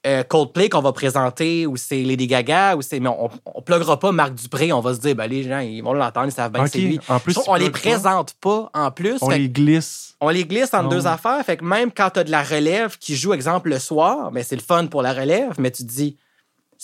[0.06, 3.98] euh, Coldplay qu'on va présenter ou c'est Lady Gaga ou c'est mais on, on pluggera
[4.00, 6.52] pas Marc Dupré on va se dire ben les gens ils vont l'entendre ils savent
[6.52, 8.70] bien que c'est lui en plus, on les présente pas.
[8.74, 12.10] en plus on les glisse on les glisse entre deux affaires fait que même quand
[12.12, 14.88] tu as de la relève qui joue exemple le soir mais ben, c'est le fun
[14.88, 16.18] pour la relève mais tu te dis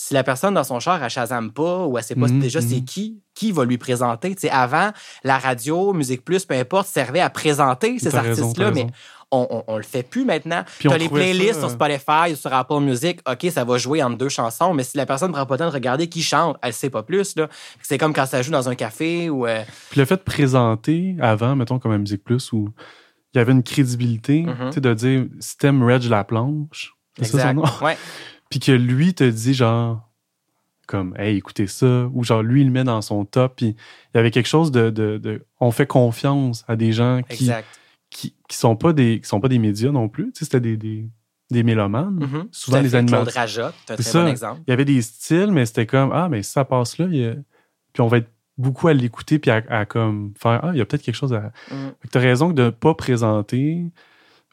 [0.01, 2.61] si la personne dans son char, elle Shazam pas ou elle sait pas Mhm, déjà
[2.61, 2.85] c'est mhm.
[2.85, 4.33] qui, qui va lui présenter?
[4.49, 4.91] Avant,
[5.25, 8.87] la radio, Musique Plus, peu importe, servait à présenter ces T'as artistes-là, t'as mais.
[9.31, 10.63] On, on, on le fait plus maintenant.
[10.85, 13.77] On T'as les playlists ça, sur euh, Spotify ou sur Apple Music, OK, ça va
[13.77, 16.23] jouer entre deux chansons, mais si la personne prend pas le temps de regarder qui
[16.23, 17.35] chante, elle sait pas plus.
[17.83, 19.45] C'est comme quand ça joue dans un café ou...
[19.45, 22.69] euh, Puis le fait de présenter avant, mettons, comme à Musique Plus, où
[23.33, 24.67] il y avait une crédibilité, Mhm.
[24.69, 27.63] tu sais, de dire si t'aimes Reg Laplanche, c'est ça son nom?
[27.83, 27.97] Ouais.
[28.49, 30.09] Puis que lui te dit genre,
[30.87, 34.17] comme, hey, écoutez ça, ou genre lui, il le met dans son top, puis il
[34.17, 34.89] y avait quelque chose de.
[34.89, 37.67] de, de- on fait confiance à des gens qui, Exact.
[38.49, 40.75] Qui, sont pas des, qui sont pas des médias non plus, tu sais, c'était des,
[40.75, 41.07] des,
[41.51, 42.19] des mélomanes.
[42.51, 42.97] Souvent, Tout à les fait.
[42.97, 44.21] animateurs- Claude c'est un très ça.
[44.23, 44.61] bon exemple.
[44.67, 47.15] Il y avait des styles, mais c'était comme, ah, mais si ça passe là, il
[47.15, 47.35] y a-
[47.93, 50.81] puis on va être beaucoup à l'écouter, puis à, à comme faire, ah, il y
[50.81, 51.51] a peut-être quelque chose à.
[51.69, 53.83] Fait que t'as raison de ne pas présenter,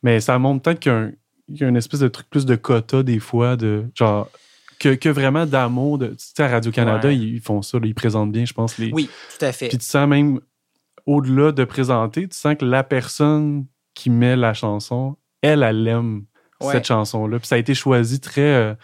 [0.04, 1.12] mais ça montre peut-être qu'il y a, un,
[1.48, 4.30] il y a une espèce de truc plus de quota des fois, de genre,
[4.78, 5.98] que, que vraiment d'amour.
[5.98, 7.16] de- Tu sais, à Radio-Canada, Ouais.
[7.16, 8.78] ils, ils font ça, là, ils présentent bien, je pense.
[8.78, 8.92] Les...
[8.92, 9.68] Oui, tout à fait.
[9.68, 10.40] Puis tu sens même,
[11.06, 16.24] au-delà de présenter, tu sens que la personne qui met la chanson, elle, elle aime
[16.60, 16.72] Ouais.
[16.72, 17.38] cette chanson-là.
[17.38, 18.40] Puis ça a été choisi très.
[18.42, 18.74] euh,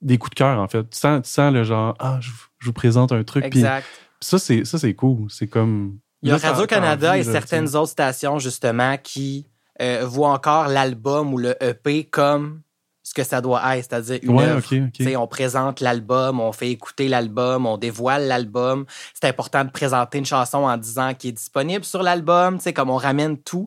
[0.00, 0.84] des coups de cœur, en fait.
[0.90, 3.42] Tu sens, tu sens le genre, ah, je, vous- je vous présente un truc.
[3.50, 3.84] Puis Exact.
[4.20, 5.26] ça, c'est ça, c'est cool.
[5.28, 5.98] C'est comme.
[6.22, 9.46] Il y a Radio-Canada et certaines autres stations, justement, qui
[9.80, 12.62] euh, voient encore l'album ou le EP comme
[13.02, 14.58] ce que ça doit être, c'est-à-dire une Ouais, œuvre.
[14.58, 14.92] ok, ok.
[14.92, 18.84] Tu sais, On présente l'album, on fait écouter l'album, on dévoile l'album.
[19.14, 22.72] C'est important de présenter une chanson en disant qu'il est disponible sur l'album, tu sais,
[22.72, 23.66] comme on ramène tout.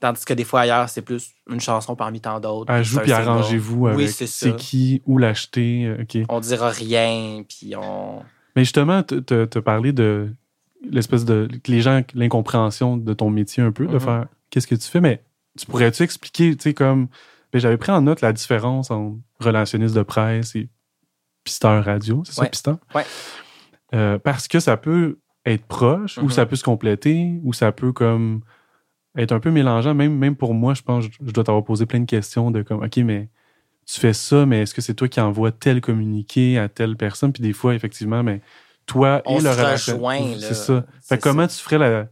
[0.00, 2.70] Tandis que des fois ailleurs, c'est plus une chanson parmi tant d'autres.
[2.70, 4.46] Ajoute C'est un puis arrangez-vous avec Oui, c'est ça.
[4.50, 5.86] c'est qui, où l'acheter.
[5.86, 6.18] euh, OK.
[6.28, 8.22] On dira rien, puis on.
[8.54, 10.28] Mais justement, tu as parlé de
[10.82, 11.48] l'espèce de.
[11.66, 14.00] les gens, l'incompréhension de ton métier un peu, de Mhm.
[14.00, 15.22] faire qu'est-ce que tu fais, mais
[15.58, 17.08] tu pourrais-tu expliquer, tu sais, comme.
[17.52, 20.68] ben, J'avais pris en note la différence entre relationniste de presse et
[21.42, 22.76] pisteur radio, c'est ça, pisteur?
[22.94, 23.04] Ouais.
[23.94, 26.30] Euh, parce que ça peut être proche, ou Mhm.
[26.30, 28.40] ça peut se compléter, ou ça peut comme
[29.16, 29.94] être un peu mélangeant.
[29.94, 32.62] Même, même pour moi, je pense, je, je dois t'avoir posé plein de questions de
[32.62, 33.28] comme, OK, mais
[33.86, 37.32] tu fais ça, mais est-ce que c'est toi qui envoies tel communiqué à telle personne?
[37.32, 38.40] Puis des fois, effectivement, mais
[38.84, 40.38] toi On et le se relation-.
[40.40, 40.84] C'est ça.
[41.02, 42.06] Fait que comment tu ferais la.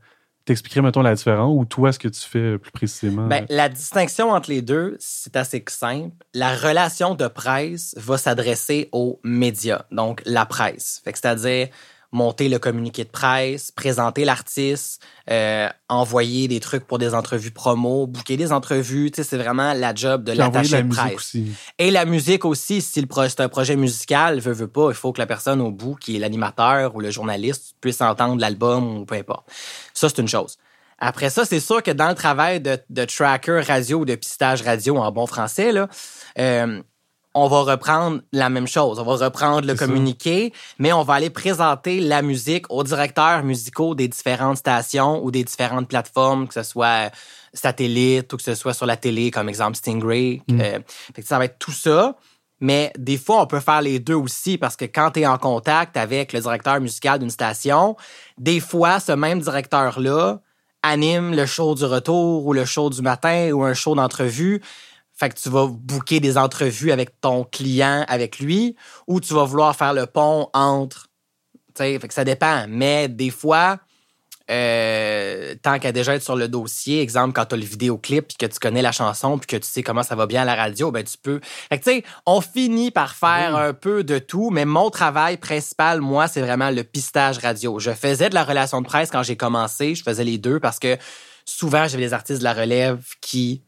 [0.44, 3.26] T'expliquerais, mettons, la différence ou toi, ce que tu fais plus précisément?
[3.28, 6.14] Ben, la distinction entre les deux, c'est assez simple.
[6.34, 11.00] La relation de presse va s'adresser aux médias, donc la presse.
[11.02, 11.68] Fait que c'est-à-dire
[12.14, 18.06] monter le communiqué de presse, présenter l'artiste, euh, envoyer des trucs pour des entrevues promo,
[18.06, 19.10] booker des entrevues.
[19.10, 21.14] Tu sais, c'est vraiment la job de l'attaché la de presse.
[21.14, 21.52] aussi.
[21.78, 25.12] Et la musique aussi, si le c'est un projet musical, veut, veut pas, il faut
[25.12, 29.04] que la personne au bout, qui est l'animateur ou le journaliste, puisse entendre l'album ou
[29.04, 29.50] peu importe.
[29.92, 30.56] Ça, c'est une chose.
[30.98, 34.62] Après ça, c'est sûr que dans le travail de, de tracker radio ou de pistage
[34.62, 35.88] radio en bon français, là,
[36.38, 36.80] euh,
[37.34, 38.98] on va reprendre la même chose.
[38.98, 39.86] On va reprendre le ça.
[39.86, 45.30] communiqué, mais on va aller présenter la musique aux directeurs musicaux des différentes stations ou
[45.30, 47.10] des différentes plateformes, que ce soit
[47.52, 50.42] satellite ou que ce soit sur la télé, comme exemple Stingray.
[50.48, 50.60] Mm.
[50.60, 50.78] Euh,
[51.14, 52.16] fait que ça va être tout ça.
[52.60, 55.38] Mais des fois, on peut faire les deux aussi parce que quand tu es en
[55.38, 57.96] contact avec le directeur musical d'une station,
[58.38, 60.40] des fois, ce même directeur-là
[60.84, 64.62] anime le show du retour ou le show du matin ou un show d'entrevue.
[65.16, 68.74] Fait que tu vas booker des entrevues avec ton client, avec lui,
[69.06, 71.06] ou tu vas vouloir faire le pont entre.
[71.74, 72.66] Tu sais, fait que ça dépend.
[72.68, 73.78] Mais des fois,
[74.50, 78.36] euh, tant qu'à déjà être sur le dossier, exemple, quand tu as le vidéoclip puis
[78.36, 80.54] que tu connais la chanson puis que tu sais comment ça va bien à la
[80.54, 81.40] radio, ben tu peux.
[81.42, 83.60] Fait que tu sais, on finit par faire Oui.
[83.68, 87.78] un peu de tout, mais mon travail principal, moi, c'est vraiment le pistage radio.
[87.78, 90.78] Je faisais de la relation de presse quand j'ai commencé, je faisais les deux parce
[90.78, 90.98] que
[91.46, 93.62] souvent, j'avais des artistes de la relève qui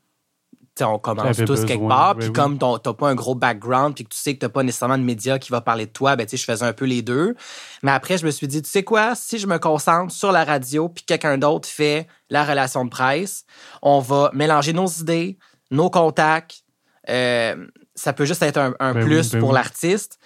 [0.80, 2.32] on commence tous besoin, quelque part, oui, puis oui.
[2.34, 5.02] comme t'as pas un gros background, puis que tu sais que t'as pas nécessairement de
[5.02, 7.34] médias qui va parler de toi, ben tu sais, je faisais un peu les deux.
[7.82, 10.44] Mais après, je me suis dit, tu sais quoi, si je me concentre sur la
[10.44, 13.44] radio, puis quelqu'un d'autre fait la relation de presse,
[13.82, 15.38] on va mélanger nos idées,
[15.70, 16.62] nos contacts.
[17.08, 19.54] euh, ça peut juste être un, un Ben oui, plus ben pour oui.
[19.54, 20.18] l'artiste.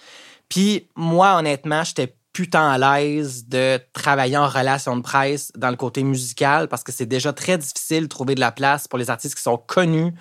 [0.49, 5.75] Puis moi, honnêtement, j'étais putain à l'aise de travailler en relation de presse dans le
[5.75, 9.09] côté musical parce que c'est déjà très difficile de trouver de la place pour les
[9.09, 10.13] artistes qui sont connus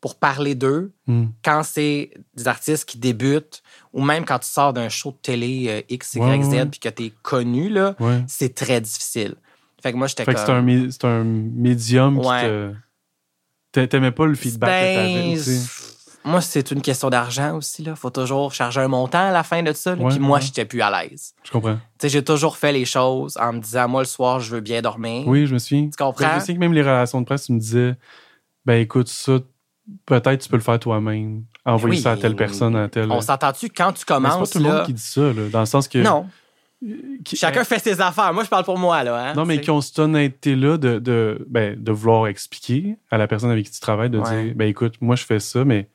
[0.00, 1.26] pour parler d'eux Hmm.
[1.44, 5.66] quand c'est des artistes qui débutent ou même quand tu sors d'un show de télé
[5.68, 6.66] euh, X, Y, Ouais, Z ouais.
[6.66, 8.22] puis que tu es connu, là, Ouais.
[8.28, 9.34] c'est très difficile.
[9.82, 10.42] Fait que moi, j'étais Fait comme...
[10.44, 12.72] que c'est un, mé- un médium qui te.
[13.72, 15.66] t'a- T'aimais pas le feedback que t'avais Ben.
[16.22, 17.82] Moi, c'est une question d'argent aussi.
[17.82, 19.96] Il faut toujours charger un montant à la fin de ça.
[19.96, 21.32] là, puis moi, j'étais plus à l'aise.
[21.42, 21.76] Je comprends.
[21.76, 24.60] Tu sais, j'ai toujours fait les choses en me disant, moi, le soir, je veux
[24.60, 25.26] bien dormir.
[25.26, 25.88] Oui, je me suis.
[25.88, 26.38] Tu comprends?
[26.38, 27.94] Je sais que même les relations de presse, tu me disais,
[28.66, 29.38] ben écoute, ça,
[30.06, 31.44] peut-être tu peux le faire toi-même.
[31.64, 33.10] Envoyer ça à telle personne, à telle.
[33.10, 33.68] On s'entend-tu?
[33.68, 34.50] Quand tu commences.
[34.50, 35.98] C'est pas tout le monde qui dit ça, là, dans le sens que.
[35.98, 36.26] Non.
[37.34, 38.32] Chacun fait ses affaires.
[38.32, 39.30] Moi, je parle pour moi, là.
[39.30, 43.28] Hein, non, mais qui ont cette honnêteté-là de, de, ben, de vouloir expliquer à la
[43.28, 45.90] personne avec qui tu travailles, de dire ben écoute, moi, je fais ça, mais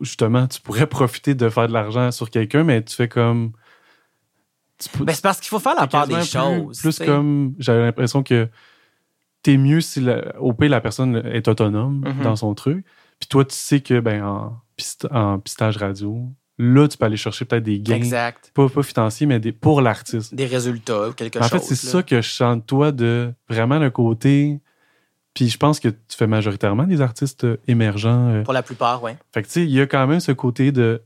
[0.00, 3.52] justement, tu pourrais profiter de faire de l'argent sur quelqu'un, mais tu fais comme.
[5.00, 6.80] Ben, c'est parce qu'il faut faire la part des choses.
[6.80, 7.54] Plus comme.
[7.58, 8.48] J'avais l'impression que
[9.48, 12.22] t'es mieux si la, au pire la personne est autonome mm-hmm.
[12.22, 12.84] dans son truc.
[13.18, 14.60] Puis toi, tu sais que ben en,
[15.10, 16.22] en pistage radio,
[16.58, 17.96] là, tu peux aller chercher peut-être des gains.
[17.96, 18.50] Exact.
[18.52, 20.34] Pas, pas financiers, mais des, pour l'artiste.
[20.34, 21.46] Des résultats, quelque chose.
[21.46, 24.60] En fait, c'est ça que je chante, toi, de vraiment le côté.
[25.32, 28.28] Puis je pense que tu fais majoritairement des artistes euh, émergents.
[28.28, 28.42] Euh.
[28.42, 29.12] Pour la plupart, oui.
[29.32, 31.02] Fait que, tu sais, il y a quand même ce côté de.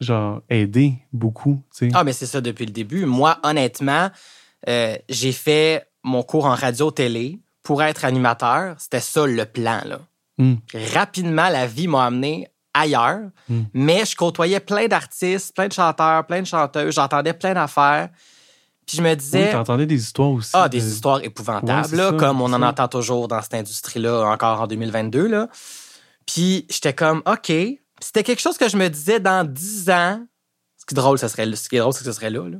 [0.00, 1.92] Genre, aider beaucoup, tu sais.
[1.94, 3.06] Ah, mais c'est ça depuis le début.
[3.06, 4.10] Moi, honnêtement,
[4.68, 8.74] euh, j'ai fait mon cours en radio-télé pour être animateur.
[8.78, 10.00] C'était ça le plan, là.
[10.38, 10.54] Hmm.
[10.94, 13.62] Rapidement, la vie m'a amené ailleurs, hmm.
[13.74, 18.08] mais je côtoyais plein d'artistes, plein de chanteurs, plein de chanteuses, j'entendais plein d'affaires.
[18.86, 19.46] Puis je me disais.
[19.46, 20.50] Oui, t'entendais des histoires aussi.
[20.54, 25.28] Ah, des histoires épouvantables, comme on en entend toujours dans cette industrie-là, encore en 2022.
[25.28, 25.48] Là.
[26.26, 27.52] Puis j'étais comme, OK.
[28.00, 30.20] C'était quelque chose que je me disais dans dix ans.
[30.82, 32.48] Ce qui est drôle, ce serait, ce qui est drôle, c'est que ce serait là.
[32.48, 32.58] là.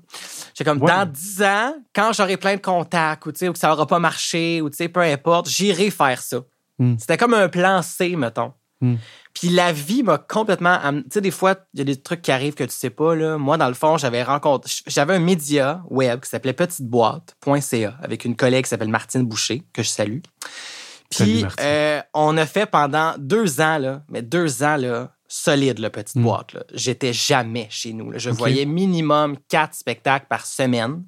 [0.55, 3.85] J'étais comme, dans dix ans, quand j'aurai plein de contacts, ou, ou que ça n'aura
[3.85, 6.39] pas marché, ou peu importe, j'irai faire ça.
[6.79, 6.95] Hmm.
[7.01, 8.53] C'était comme un plan C, mettons.
[8.81, 8.95] Hmm.
[9.35, 10.79] Puis la vie m'a complètement.
[10.79, 13.17] Tu sais, des fois, il y a des trucs qui arrivent que tu sais pas.
[13.17, 13.39] Là.
[13.39, 14.71] Moi, dans le fond, j'avais rencontré.
[14.87, 19.83] J'avais un média web qui s'appelait petiteboîte.ca avec une collègue qui s'appelle Martine Boucher, que
[19.83, 20.21] je salue.
[21.11, 25.91] Puis euh, on a fait pendant deux ans, là, mais deux ans, là, solide, la
[25.91, 26.23] petite hmm.
[26.23, 26.57] boîte.
[26.75, 28.13] J'étais jamais chez nous.
[28.17, 31.05] Je voyais minimum quatre spectacles par semaine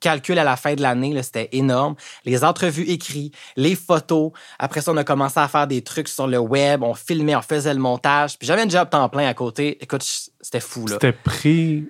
[0.00, 1.96] calcul à la fin de l'année, c'était énorme.
[2.24, 4.30] Les entrevues écrites, les photos.
[4.60, 6.84] Après ça, on a commencé à faire des trucs sur le web.
[6.84, 8.38] On filmait, on faisait le montage.
[8.38, 9.76] Puis j'avais un job temps plein à côté.
[9.82, 10.04] Écoute,
[10.40, 10.86] c'était fou.
[10.86, 10.92] là.
[10.92, 11.88] C'était pris...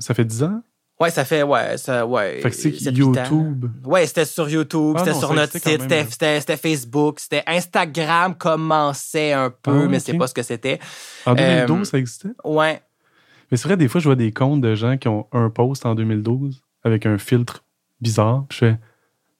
[0.00, 0.62] Ça fait 10 ans?
[1.00, 2.40] Ouais, ça fait, ouais, ça, ouais.
[2.40, 3.66] Fait que c'est YouTube.
[3.84, 9.50] Ouais, c'était sur YouTube, ah c'était sur notre site, c'était Facebook, c'était Instagram commençait un
[9.50, 10.78] peu, ah, mais c'est pas ce que c'était.
[11.26, 12.28] En 2012, euh, ça existait?
[12.44, 12.80] Ouais.
[13.50, 15.84] Mais c'est vrai, des fois, je vois des comptes de gens qui ont un post
[15.84, 17.64] en 2012 avec un filtre
[18.00, 18.46] bizarre.
[18.52, 18.78] je fais,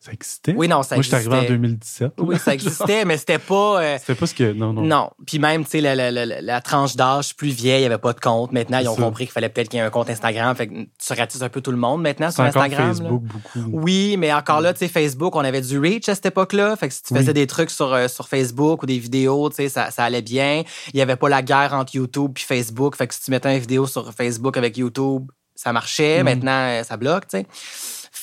[0.04, 0.54] ça existait?
[0.54, 1.16] Oui, non, ça existait.
[1.16, 2.12] Moi, je suis arrivé en 2017.
[2.18, 3.82] Oui, ça existait, mais c'était pas.
[3.82, 4.52] Euh, c'était pas ce que.
[4.52, 4.82] Non, non.
[4.82, 5.10] Non.
[5.26, 8.12] Puis même, tu sais, la, la, la, tranche d'âge plus vieille, il n'y avait pas
[8.12, 8.52] de compte.
[8.52, 10.54] Maintenant, ils ont compris qu'il fallait peut-être qu'il y ait un compte Instagram.
[10.56, 12.94] Fait que tu ratisses un peu tout le monde maintenant sur Instagram.
[12.94, 13.70] Facebook, beaucoup.
[13.72, 16.76] Oui, mais encore là, tu sais, Facebook, on avait du reach à cette époque-là.
[16.76, 19.56] Fait que si tu faisais des trucs sur, euh, sur Facebook ou des vidéos, tu
[19.56, 20.64] sais, ça, ça allait bien.
[20.92, 22.94] Il n'y avait pas la guerre entre YouTube puis Facebook.
[22.96, 26.22] Fait que si tu mettais une vidéo sur Facebook avec YouTube, ça marchait.
[26.22, 26.24] Mm.
[26.24, 27.46] Maintenant, euh, ça bloque, tu sais.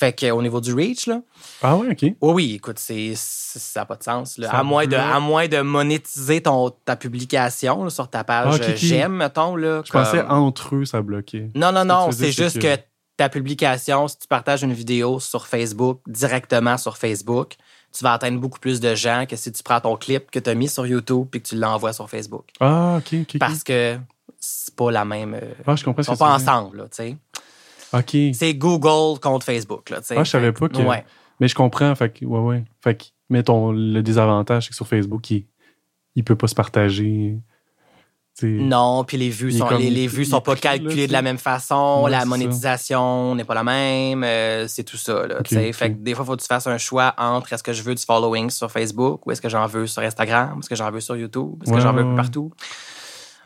[0.01, 1.21] Fait qu'au niveau du reach, là.
[1.61, 2.01] Ah oui, OK.
[2.01, 4.39] Oui, oui, écoute, c'est, ça n'a pas de sens.
[4.39, 4.49] Là.
[4.49, 9.17] À, moins de, à moins de monétiser ton, ta publication sur ta page ah, J'aime,
[9.17, 9.55] mettons.
[9.55, 11.51] Là, Je pensais entre eux, ça bloquait.
[11.53, 12.11] Non, non, non.
[12.11, 12.77] C'est juste que...
[13.15, 17.53] ta publication, si tu partages une vidéo sur Facebook, directement sur Facebook,
[17.95, 20.49] tu vas atteindre beaucoup plus de gens que si tu prends ton clip que tu
[20.49, 22.45] as mis sur YouTube et que tu l'envoies sur Facebook.
[22.59, 23.37] Ah, OK, OK.
[23.37, 23.99] Parce que
[24.39, 25.35] c'est pas la même.
[25.35, 26.01] Euh, ah, je comprends.
[26.01, 27.17] Ils sont pas ensemble, tu sais.
[27.93, 28.17] OK.
[28.33, 29.99] C'est Google contre Facebook, là.
[30.11, 30.81] Ah, je savais pas que.
[30.81, 31.03] Ouais.
[31.39, 31.93] Mais je comprends.
[31.95, 32.63] Fait que, ouais, ouais.
[32.81, 35.45] Fait que, mettons, le désavantage, c'est que sur Facebook, il,
[36.15, 37.37] il peut pas se partager.
[38.43, 42.07] Non, puis les vues sont les, les, vues sont pas calculées de la même façon,
[42.07, 46.25] la monétisation n'est pas la même, euh, c'est tout ça là, Fait que des fois
[46.25, 49.25] faut que tu fasses un choix entre est-ce que je veux du following sur Facebook
[49.27, 51.79] ou est-ce que j'en veux sur Instagram, est-ce que j'en veux sur YouTube, est-ce que
[51.79, 52.51] j'en veux partout.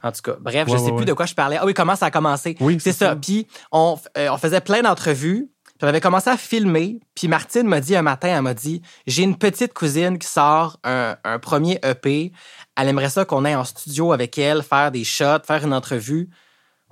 [0.05, 1.57] En tout cas, bref, je sais plus de quoi je parlais.
[1.59, 2.55] Ah oui, comment ça a commencé?
[2.59, 3.15] Oui, c'est ça.
[3.15, 5.49] Puis on, euh, on faisait plein d'entrevues.
[5.65, 6.99] Puis on avait commencé à filmer.
[7.15, 10.77] Puis Martine m'a dit un matin, elle m'a dit J'ai une petite cousine qui sort
[10.83, 12.31] un, un premier EP.
[12.77, 16.29] Elle aimerait ça qu'on aille en studio avec elle, faire des shots, faire une entrevue.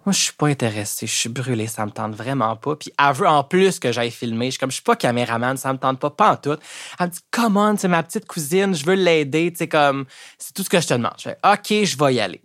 [0.05, 2.75] Moi, je suis pas intéressée, je suis brûlée, ça me tente vraiment pas.
[2.75, 4.47] Puis elle veut en plus que j'aille filmer.
[4.47, 6.57] Je suis comme, je suis pas caméraman, ça me tente pas, pas en tout.
[6.99, 10.05] Elle me dit, come on, c'est ma petite cousine, je veux l'aider, tu sais, comme,
[10.37, 11.13] c'est tout ce que je te demande.
[11.17, 12.41] Je fais, OK, je vais y aller.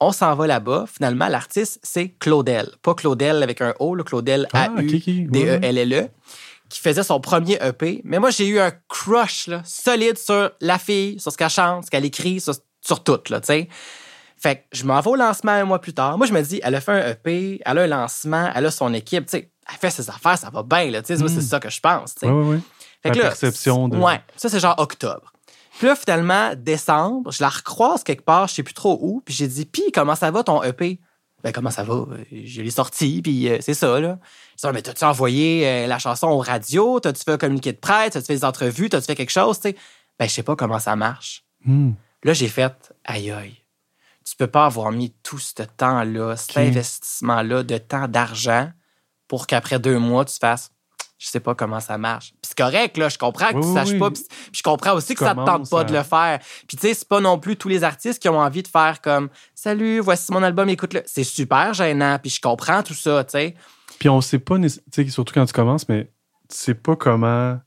[0.00, 0.84] On s'en va là-bas.
[0.92, 2.70] Finalement, l'artiste, c'est Claudel.
[2.82, 6.08] Pas Claudel avec un O, le Claudel A-U-D-E-L-L-E,
[6.68, 8.00] qui faisait son premier EP.
[8.04, 11.86] Mais moi, j'ai eu un crush là, solide sur la fille, sur ce qu'elle chante,
[11.86, 13.68] ce qu'elle écrit, sur, tout, là, tu sais.
[14.40, 16.16] Fait que je m'en vais au lancement un mois plus tard.
[16.16, 18.70] Moi, je me dis, elle a fait un EP, elle a un lancement, elle a
[18.70, 19.50] son équipe, tu sais.
[19.68, 21.16] Elle fait ses affaires, ça va bien, là, tu sais.
[21.16, 21.40] C'est mm.
[21.40, 22.28] ça que je pense, tu sais.
[22.28, 22.60] Oui, oui,
[23.02, 23.96] Fait que la perception de...
[23.96, 25.32] Ouais, ça, c'est genre octobre.
[25.78, 29.32] Puis là, finalement, décembre, je la recroise quelque part, je sais plus trop où, puis
[29.32, 30.98] j'ai dit, puis comment ça va ton EP?
[31.44, 32.04] Ben, comment ça va?
[32.32, 34.18] Je l'ai sorti, puis euh, c'est ça, là.
[34.56, 36.98] Je dis, ah, mais t'as-tu envoyé euh, la chanson au radio?
[36.98, 38.14] T'as-tu fait un communiqué de presse?
[38.14, 38.88] T'as-tu fait des entrevues?
[38.88, 39.60] T'as-tu fait quelque chose?
[39.62, 39.74] Ben,
[40.22, 41.44] je sais pas comment ça marche.
[41.64, 41.92] Hmm.
[42.24, 43.54] Là, j'ai fait, aïe aïe,
[44.24, 48.72] tu peux pas avoir mis tout ce temps-là, cet investissement-là de temps, d'argent,
[49.28, 50.72] pour qu'après deux mois, tu fasses,
[51.18, 52.30] je sais pas comment ça marche.
[52.30, 54.10] Puis c'est correct, là, je comprends que tu saches pas.
[54.10, 56.38] Puis je comprends aussi que ça te tente pas de le faire.
[56.66, 59.00] Puis tu sais, c'est pas non plus tous les artistes qui ont envie de faire
[59.00, 61.02] comme Salut, voici mon album, écoute-le.
[61.06, 63.54] C'est super gênant, puis je comprends tout ça, tu sais.
[63.98, 66.04] Puis on sait pas, tu sais, surtout quand tu commences, mais
[66.48, 67.58] tu sais pas comment.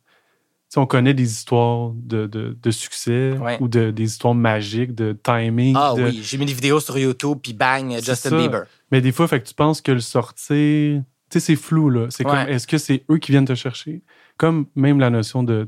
[0.69, 5.75] sais, on connaît des histoires de, de, succès ou de, des histoires magiques, de timing.
[5.77, 8.63] Ah oui, j'ai mis des vidéos sur YouTube, puis bang, Justin Bieber.
[8.91, 12.07] Mais des fois, fait que tu penses que le sortir tu sais, c'est flou, là.
[12.09, 14.01] C'est comme, est-ce que c'est eux qui viennent te chercher?
[14.37, 15.65] Comme même la notion de,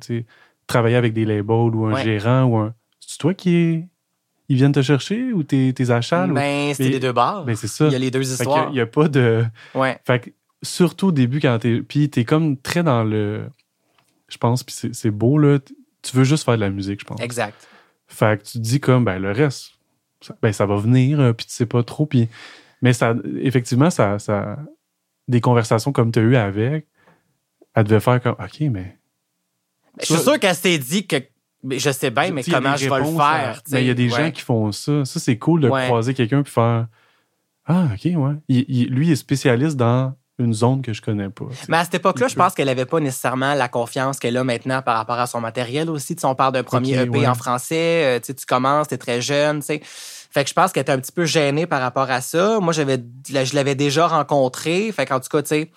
[0.67, 2.73] travailler avec des labels ou un gérant ou un.
[2.99, 3.86] C'est toi qui
[4.49, 6.28] Ils viennent te chercher ou tes, tes achats?
[6.28, 7.45] Ben, c'est les deux barres.
[7.45, 7.88] Ben, c'est ça.
[7.88, 8.69] Il y a les deux histoires.
[8.69, 9.45] Il n'y a, pas de.
[9.73, 9.99] Ouais.
[10.06, 10.30] Fait que,
[10.62, 11.82] surtout au début, quand t'es.
[11.82, 13.43] Puis t'es comme très dans le.
[14.28, 15.60] Je pense, puis c'est beau, là.
[16.02, 17.21] Tu veux juste faire de la musique, je pense.
[17.21, 17.67] Exact.
[18.08, 19.71] Fait que tu te dis comme, ben, le reste,
[20.19, 22.06] ça, ben, ça va venir, euh, puis tu sais pas trop.
[22.06, 22.28] Puis.
[22.82, 24.58] Mais ça, effectivement, ça, ça,
[25.27, 26.88] des conversations comme tu as eu avec,
[27.75, 28.97] elle devait faire comme OK, mais.
[29.99, 31.17] je suis sûr qu'elle s'est dit que
[31.69, 33.62] je sais bien, mais comment je vais le faire.
[33.71, 35.05] Mais il y a des gens qui font ça.
[35.05, 36.88] Ça, c'est cool de croiser quelqu'un puis faire
[37.65, 38.33] Ah, OK, ouais.
[38.49, 41.45] lui, il est spécialiste dans une zone que je connais pas.
[41.69, 44.81] Mais à cette époque-là, je pense qu'elle n'avait pas nécessairement la confiance qu'elle a maintenant
[44.81, 46.15] par rapport à son matériel aussi.
[46.23, 49.62] on parle d'un premier EP en français, euh, tu commences, tu es très jeune.
[49.62, 49.81] sais
[50.34, 52.60] fait que je pense qu'elle était un petit peu gênée par rapport à ça.
[52.60, 54.91] Moi, j'avais, je l'avais déjà rencontré.
[54.91, 55.72] Fait qu'en tout cas, tu sais.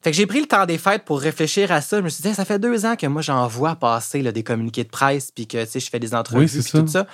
[0.00, 1.98] Fait que j'ai pris le temps des fêtes pour réfléchir à ça.
[1.98, 4.82] Je me suis dit, ça fait deux ans que moi, j'envoie passer là, des communiqués
[4.82, 7.06] de presse, puis que, tu sais, je fais des entrevues, oui, tout ça.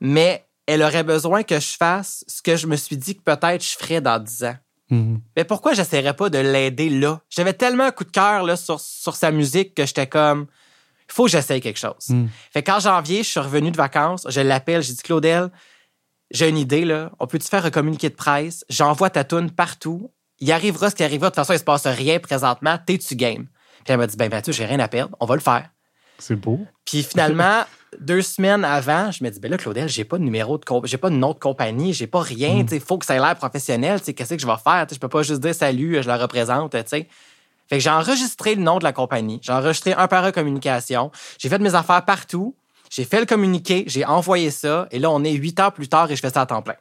[0.00, 3.62] Mais elle aurait besoin que je fasse ce que je me suis dit que peut-être
[3.62, 4.56] je ferais dans dix ans.
[4.90, 5.20] Mm-hmm.
[5.36, 7.20] Mais pourquoi j'essaierais pas de l'aider là?
[7.28, 10.46] J'avais tellement un coup de cœur sur, sur sa musique que j'étais comme,
[11.08, 12.08] faut que j'essaye quelque chose.
[12.08, 12.26] Hmm.
[12.52, 15.50] Fait qu'en janvier, je suis revenu de vacances, je l'appelle, j'ai dit Claudel,
[16.30, 17.12] j'ai une idée, là.
[17.20, 18.64] On peut-tu faire un communiqué de presse?
[18.68, 20.10] J'envoie ta toune partout.
[20.40, 21.30] Il arrivera ce qui arrivera.
[21.30, 22.76] De toute façon, il se passe rien présentement.
[22.84, 23.46] T'es-tu game?
[23.84, 25.16] Puis elle m'a dit, ben, Mathieu, j'ai rien à perdre.
[25.20, 25.68] On va le faire.
[26.18, 26.60] C'est beau.
[26.84, 27.64] Puis finalement,
[28.00, 30.96] deux semaines avant, je me dis, ben là, Claudel, j'ai pas de numéro de j'ai
[30.96, 32.62] pas de nom de compagnie, j'ai pas rien.
[32.62, 32.66] Hmm.
[32.72, 34.00] Il faut que ça ait l'air professionnel.
[34.00, 34.86] Qu'est-ce que je vais faire?
[34.90, 36.74] Je peux pas juste dire salut, je la représente.
[36.88, 37.08] sais.
[37.68, 41.10] Fait que j'ai enregistré le nom de la compagnie, j'ai enregistré un par un communication,
[41.38, 42.54] j'ai fait mes affaires partout,
[42.90, 46.10] j'ai fait le communiqué, j'ai envoyé ça, et là, on est huit heures plus tard
[46.10, 46.76] et je fais ça à temps plein.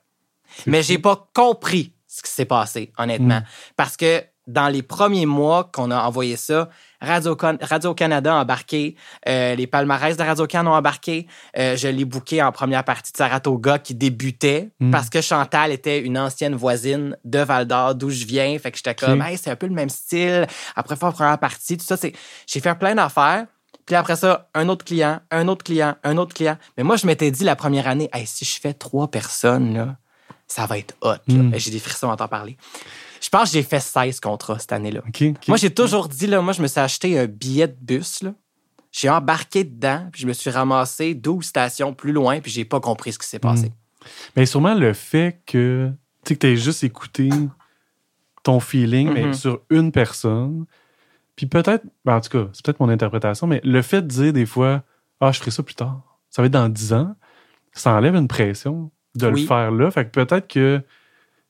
[0.68, 3.40] Mais j'ai pas compris ce qui s'est passé, honnêtement.
[3.40, 3.46] Hmm.
[3.76, 6.70] Parce que dans les premiers mois qu'on a envoyé ça,
[7.04, 8.96] Radio-Canada a embarqué,
[9.28, 11.28] euh, les palmarès de Radio-Can ont embarqué.
[11.58, 14.92] Euh, je l'ai booké en première partie de Saratoga qui débutait hmm.
[14.92, 18.58] parce que Chantal était une ancienne voisine de Val d'Or, d'où je viens.
[18.58, 20.48] Fait que j'étais comme, hey, c'est un peu le même style.
[20.76, 22.14] Après faire première partie, tout ça, c'est,
[22.48, 23.46] j'ai fait plein d'affaires.
[23.86, 26.58] Puis après ça, un autre client, un autre client, un autre client.
[26.78, 29.98] Mais moi, je m'étais dit la première année, hey, si je fais trois personnes, là,
[30.48, 31.16] ça va être hot.
[31.28, 31.52] Hmm.
[31.56, 32.58] J'ai des frissons à t'en parler.
[33.24, 35.02] Je pense que j'ai fait 16 contrats cette année-là.
[35.48, 38.24] Moi, j'ai toujours dit, là, moi, je me suis acheté un billet de bus.
[38.92, 42.82] J'ai embarqué dedans, puis je me suis ramassé 12 stations plus loin, puis j'ai pas
[42.82, 43.68] compris ce qui s'est passé.
[43.68, 44.08] Hmm.
[44.36, 45.90] Mais sûrement le fait que
[46.26, 47.30] tu aies juste écouté
[48.44, 49.34] ton feeling, mais mm-hmm.
[49.34, 50.66] sur une personne.
[51.36, 54.34] Puis peut-être, ben, en tout cas, c'est peut-être mon interprétation, mais le fait de dire
[54.34, 54.84] des fois,
[55.22, 57.16] ah, je ferai ça plus tard, ça va être dans 10 ans,
[57.72, 59.90] ça enlève une pression de le faire là.
[59.90, 60.82] Fait que peut-être que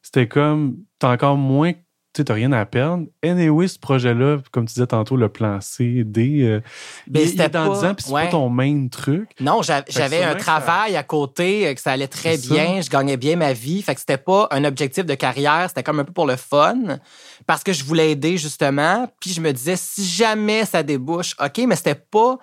[0.03, 1.71] c'était comme, t'as encore moins,
[2.13, 3.05] tu t'as rien à perdre.
[3.23, 6.61] Anyway, ce projet-là, comme tu disais tantôt, le plan C, D, euh,
[7.07, 9.31] ben, c'était dans 10 ans, puis c'est pas ton main truc.
[9.39, 13.35] Non, j'avais un travail à côté, euh, que ça allait très bien, je gagnais bien
[13.35, 13.81] ma vie.
[13.81, 16.99] Fait que c'était pas un objectif de carrière, c'était comme un peu pour le fun,
[17.47, 19.07] parce que je voulais aider, justement.
[19.19, 22.37] Puis je me disais, si jamais ça débouche, OK, mais c'était pas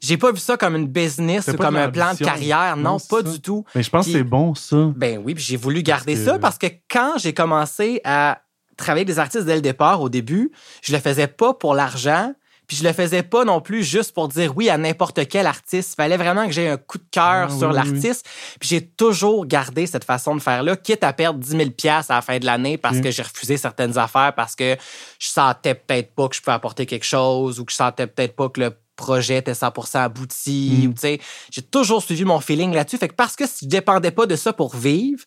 [0.00, 2.76] j'ai pas vu ça comme une business ou comme un plan de carrière.
[2.76, 3.64] Non, pas du tout.
[3.74, 4.90] Mais je pense que c'est bon, ça.
[4.96, 8.40] Ben oui, puis j'ai voulu garder ça parce que quand j'ai commencé à
[8.76, 10.50] travailler avec des artistes dès le départ, au début,
[10.82, 12.32] je le faisais pas pour l'argent.
[12.66, 15.94] Puis je le faisais pas non plus juste pour dire oui à n'importe quel artiste.
[15.94, 18.24] Il fallait vraiment que j'ai un coup de cœur ah sur l'artiste.
[18.60, 22.22] Puis j'ai toujours gardé cette façon de faire-là, quitte à perdre 10 000 à la
[22.22, 24.76] fin de l'année parce que j'ai refusé certaines affaires, parce que
[25.18, 28.36] je sentais peut-être pas que je pouvais apporter quelque chose ou que je sentais peut-être
[28.36, 30.88] pas que le projet était 100% abouti.
[30.88, 31.18] Mm.
[31.50, 32.98] J'ai toujours suivi mon feeling là-dessus.
[32.98, 35.24] Fait que parce que si je dépendais pas de ça pour vivre,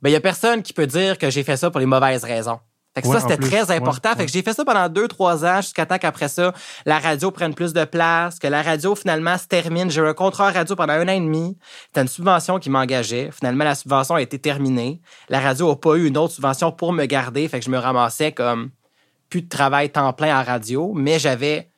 [0.00, 2.24] ben il y a personne qui peut dire que j'ai fait ça pour les mauvaises
[2.24, 2.60] raisons.
[2.94, 4.16] Fait que ça, c'était très important.
[4.16, 6.52] fait que j'ai fait ça pendant deux, trois ans jusqu'à temps qu'après ça,
[6.86, 9.90] la radio prenne plus de place, que la radio finalement se termine.
[9.90, 11.56] J'ai eu un contrat radio pendant un an et demi.
[11.86, 13.30] C'était une subvention qui m'engageait.
[13.32, 15.00] Finalement, la subvention a été terminée.
[15.28, 17.46] La radio a pas eu une autre subvention pour me garder.
[17.46, 18.70] Fait que je me ramassais comme
[19.28, 21.70] plus de travail temps plein en radio, mais j'avais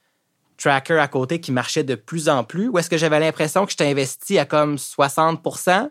[0.62, 3.70] tracker à côté qui marchait de plus en plus, ou est-ce que j'avais l'impression que
[3.70, 5.90] j'étais investi à comme 60%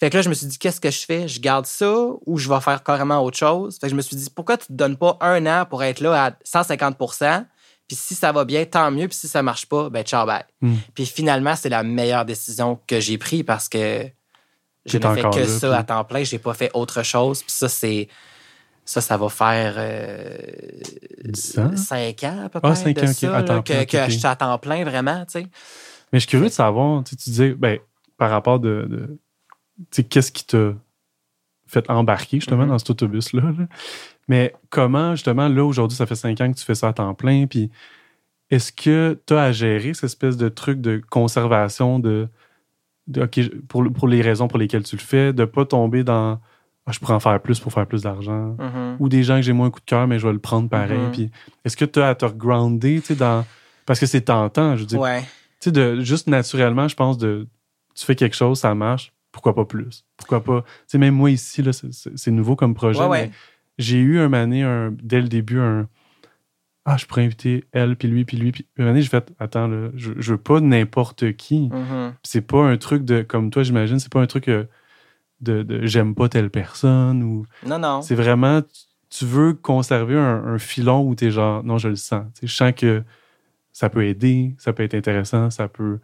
[0.00, 1.28] Fait que là, je me suis dit, qu'est-ce que je fais?
[1.28, 1.94] Je garde ça
[2.26, 3.78] ou je vais faire carrément autre chose?
[3.80, 6.00] Fait que je me suis dit, pourquoi tu te donnes pas un an pour être
[6.00, 7.46] là à 150%
[7.86, 9.08] puis si ça va bien, tant mieux.
[9.08, 10.44] Puis si ça marche pas, ben ciao, bye.
[10.60, 10.76] Hmm.
[10.94, 14.08] Puis finalement, c'est la meilleure décision que j'ai prise parce que
[14.86, 16.24] je n'ai fait que ça à temps plein.
[16.24, 17.42] J'ai pas fait autre chose.
[17.42, 18.08] Puis ça, c'est...
[18.84, 20.36] Ça, ça va faire euh,
[21.32, 22.44] 5 ans?
[22.44, 23.32] à peu ah, près de ça,
[23.62, 25.46] que, que je suis à temps plein vraiment, tu sais.
[26.12, 27.78] Mais je suis curieux de savoir, tu disais, ben,
[28.18, 29.18] par rapport de, de
[29.78, 30.74] tu sais, qu'est-ce qui t'a
[31.66, 32.68] fait embarquer justement mm-hmm.
[32.68, 33.42] dans cet autobus-là.
[33.42, 33.66] là?
[34.28, 37.14] Mais comment, justement, là, aujourd'hui, ça fait cinq ans que tu fais ça à temps
[37.14, 37.70] plein, puis
[38.50, 42.28] est-ce que tu as à gérer cette espèce de truc de conservation de,
[43.68, 46.40] pour, pour les raisons pour lesquelles tu le fais, de pas tomber dans
[46.86, 48.96] ah, je pourrais en faire plus pour faire plus d'argent, mm-hmm.
[48.98, 50.68] ou des gens que j'ai moins un coup de cœur, mais je vais le prendre
[50.68, 50.98] pareil.
[50.98, 51.12] Mm-hmm.
[51.12, 51.30] Puis
[51.64, 53.46] est-ce que tu as à te regrounder, tu sais, dans.
[53.86, 55.00] Parce que c'est tentant, je veux dire.
[55.00, 55.22] Ouais.
[55.60, 57.48] Tu sais, de, juste naturellement, je pense, de
[57.94, 60.04] tu fais quelque chose, ça marche, pourquoi pas plus?
[60.16, 60.62] Pourquoi pas?
[60.62, 63.30] Tu sais, même moi ici, là, c'est nouveau comme projet, mais
[63.78, 65.88] j'ai eu un année, un, dès le début, un
[66.84, 68.52] Ah, je pourrais inviter elle, puis lui, puis lui.
[68.52, 71.68] Puis une année, j'ai fait Attends, là, je, je veux pas n'importe qui.
[71.68, 72.12] Mm-hmm.
[72.22, 74.64] C'est pas un truc de, comme toi, j'imagine, c'est pas un truc euh,
[75.44, 77.46] de, de, j'aime pas telle personne ou.
[77.64, 78.02] Non, non.
[78.02, 78.62] C'est vraiment,
[79.10, 82.24] tu veux conserver un, filon où t'es genre, non, je le sens.
[82.42, 83.02] je sens que
[83.72, 85.98] ça peut aider, ça peut être intéressant, ça peut.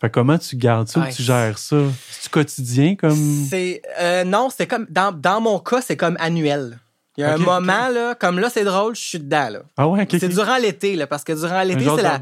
[0.00, 1.78] Fait comment tu gardes ça, tu gères ça?
[2.10, 3.16] C'est-tu quotidien comme?
[3.48, 3.82] C'est.
[4.00, 4.86] Euh, non, c'est comme.
[4.90, 6.78] Dans, dans mon cas, c'est comme annuel.
[7.16, 9.48] Il y a un moment, là, comme là, c'est drôle, je suis dedans.
[9.50, 9.58] Là.
[9.76, 12.18] Ah ouais, C'est durant l'été, là, parce que durant l'été, c'est la.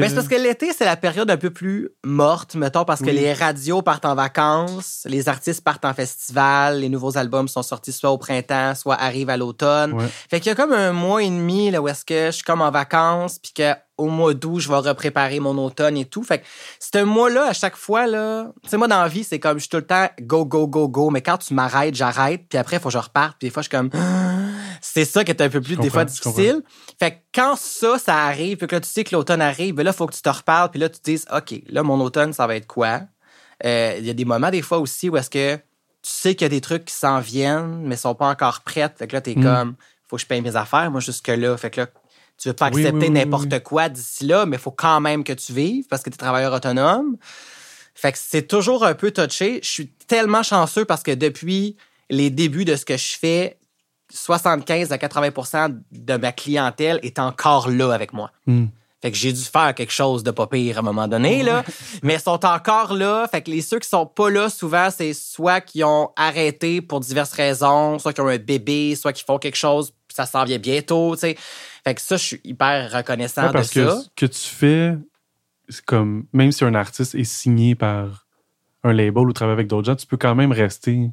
[0.00, 3.10] Mais c'est parce que l'été, c'est la période un peu plus morte, mettons, parce que
[3.10, 7.92] les radios partent en vacances, les artistes partent en festival, les nouveaux albums sont sortis
[7.92, 9.94] soit au printemps, soit arrivent à l'automne.
[10.30, 12.42] Fait qu'il y a comme un mois et demi, là, où est-ce que je suis
[12.44, 16.22] comme en vacances, puis que au mois d'août, je vais repréparer mon automne et tout.
[16.22, 16.44] Fait que
[16.98, 19.62] un mois-là, à chaque fois, là, tu sais, moi, dans la vie, c'est comme, je
[19.62, 22.76] suis tout le temps go, go, go, go, mais quand tu m'arrêtes, j'arrête, puis après,
[22.76, 23.90] il faut que je reparte, puis des fois, je suis comme,
[24.80, 26.62] c'est ça qui est un peu plus, des fois, difficile.
[26.98, 29.82] Fait que quand ça, ça arrive, puis que là, tu sais que l'automne arrive, ben
[29.82, 32.00] là, il faut que tu te reparles, puis là, tu te dises, OK, là, mon
[32.00, 33.02] automne, ça va être quoi?
[33.64, 35.62] Euh, il y a des moments, des fois aussi, où est-ce que tu
[36.02, 38.88] sais qu'il y a des trucs qui s'en viennent, mais sont pas encore prêts.
[38.96, 39.42] Fait que là, t'es mm.
[39.42, 39.74] comme,
[40.06, 41.56] faut que je paye mes affaires, moi, jusque-là.
[41.56, 41.86] Fait que là,
[42.38, 45.52] tu veux pas accepter n'importe quoi d'ici là, mais il faut quand même que tu
[45.52, 47.16] vives parce que tu es travailleur autonome.
[47.94, 49.58] Fait que c'est toujours un peu touché.
[49.62, 51.76] Je suis tellement chanceux parce que depuis
[52.10, 53.58] les débuts de ce que je fais,
[54.12, 58.30] 75 à 80% de ma clientèle est encore là avec moi.
[58.46, 58.66] Hmm.
[59.02, 61.64] Fait que j'ai dû faire quelque chose de pas pire à un moment donné, là.
[62.02, 63.28] Mais ils sont encore là.
[63.30, 66.98] Fait que les ceux qui sont pas là, souvent, c'est soit qui ont arrêté pour
[66.98, 70.58] diverses raisons, soit qui ont un bébé, soit qui font quelque chose, ça s'en vient
[70.58, 71.36] bientôt, tu sais.
[71.84, 74.00] Fait que ça, je suis hyper reconnaissant parce de que ça.
[74.02, 74.96] Ce que tu fais,
[75.68, 78.26] c'est comme, même si un artiste est signé par
[78.84, 81.10] un label ou travaille avec d'autres gens, tu peux quand même rester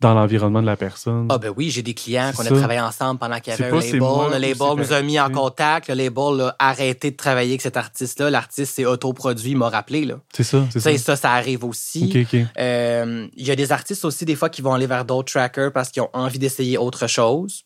[0.00, 1.28] dans l'environnement de la personne.
[1.30, 3.80] Ah ben oui, j'ai des clients qu'on a travaillé ensemble pendant qu'il y avait un
[3.80, 4.00] label.
[4.00, 5.88] le label nous a mis en contact.
[5.88, 8.28] Le label a arrêté de travailler avec cet artiste-là.
[8.28, 10.06] L'artiste s'est autoproduit, il m'a rappelé.
[10.34, 10.98] C'est ça, c'est ça.
[10.98, 12.26] ça, ça arrive aussi.
[12.58, 15.72] Euh, il y a des artistes aussi, des fois, qui vont aller vers d'autres trackers
[15.72, 17.64] parce qu'ils ont envie d'essayer autre chose.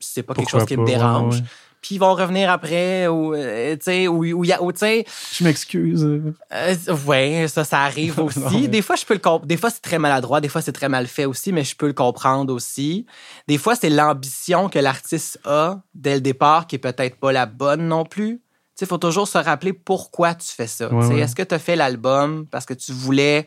[0.00, 1.42] C'est pas quelque chose qui me dérange.
[1.80, 5.44] puis ils vont revenir après ou euh, tu sais ou ou, ou tu sais je
[5.44, 6.04] m'excuse.
[6.52, 8.68] euh, ouais ça ça arrive aussi.
[8.68, 11.06] des fois je peux le des fois c'est très maladroit des fois c'est très mal
[11.06, 13.06] fait aussi mais je peux le comprendre aussi.
[13.48, 17.46] Des fois c'est l'ambition que l'artiste a dès le départ qui est peut-être pas la
[17.46, 18.38] bonne non plus.
[18.76, 20.90] Tu sais faut toujours se rappeler pourquoi tu fais ça.
[21.18, 23.46] Est-ce que tu as fait l'album parce que tu voulais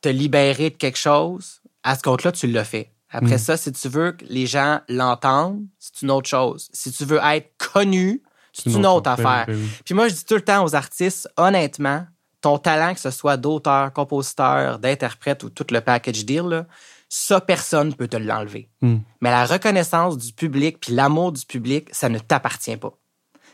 [0.00, 1.60] te libérer de quelque chose?
[1.84, 3.38] À ce compte-là tu l'as fait après mm.
[3.38, 6.68] ça, si tu veux que les gens l'entendent, c'est une autre chose.
[6.72, 9.44] Si tu veux être connu, c'est une, autre, affaire.
[9.46, 12.06] Ben ben Puis moi, je dis tout le temps aux artistes, honnêtement,
[12.40, 16.66] ton talent, que ce soit d'auteur, compositeur, d'interprète ou tout le package deal,
[17.08, 18.70] ça, personne ne peut te l'enlever.
[18.80, 18.96] Mm.
[19.20, 22.94] Mais la reconnaissance du public puis l'amour du public, ça ne t'appartient pas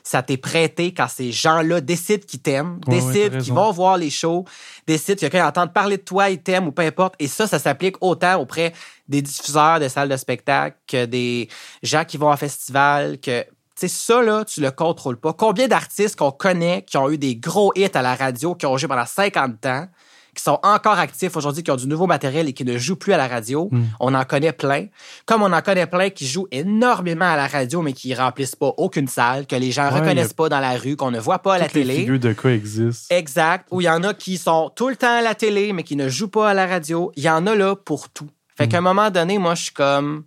[0.02, 4.44] ça t'est prêté quand ces gens-là décident qu'ils t'aiment, décident qu'ils vont voir les shows,
[4.86, 7.14] décident que quelqu'un entend parler de toi, ils t'aiment ou peu importe.
[7.18, 8.72] Et ça, ça s'applique autant auprès
[9.08, 11.48] des diffuseurs de salles de spectacle que des
[11.82, 13.44] gens qui vont en festival, que
[13.74, 15.32] c'est ça, là, tu le contrôles pas.
[15.32, 18.76] Combien d'artistes qu'on connaît qui ont eu des gros hits à la radio, qui ont
[18.76, 19.88] joué pendant 50 ans,
[20.34, 23.12] qui sont encore actifs aujourd'hui, qui ont du nouveau matériel et qui ne jouent plus
[23.12, 23.68] à la radio.
[23.70, 23.84] Hmm.
[24.00, 24.86] On en connaît plein.
[25.26, 28.72] Comme on en connaît plein qui jouent énormément à la radio, mais qui remplissent pas
[28.78, 31.54] aucune salle, que les gens ne reconnaissent pas dans la rue, qu'on ne voit pas
[31.54, 31.94] à la télé.
[31.94, 33.14] Les figures de quoi existent.
[33.14, 33.68] Exact.
[33.70, 35.96] Ou il y en a qui sont tout le temps à la télé, mais qui
[35.96, 37.12] ne jouent pas à la radio.
[37.16, 38.28] Il y en a là pour tout.
[38.56, 38.84] Fait qu'à un hmm.
[38.84, 40.24] moment donné, moi, je suis comme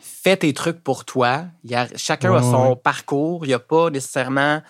[0.00, 1.44] fais tes trucs pour toi.
[1.62, 3.44] Il y a, chacun a son parcours.
[3.44, 4.60] Il n'y a pas nécessairement.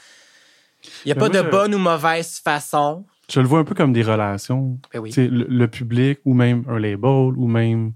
[1.05, 3.07] Il n'y a pas de bonne ou mauvaise façon.
[3.31, 4.79] Je le vois un peu comme des relations.
[4.93, 5.12] Ben oui.
[5.16, 7.93] le, public ou même un label ou même,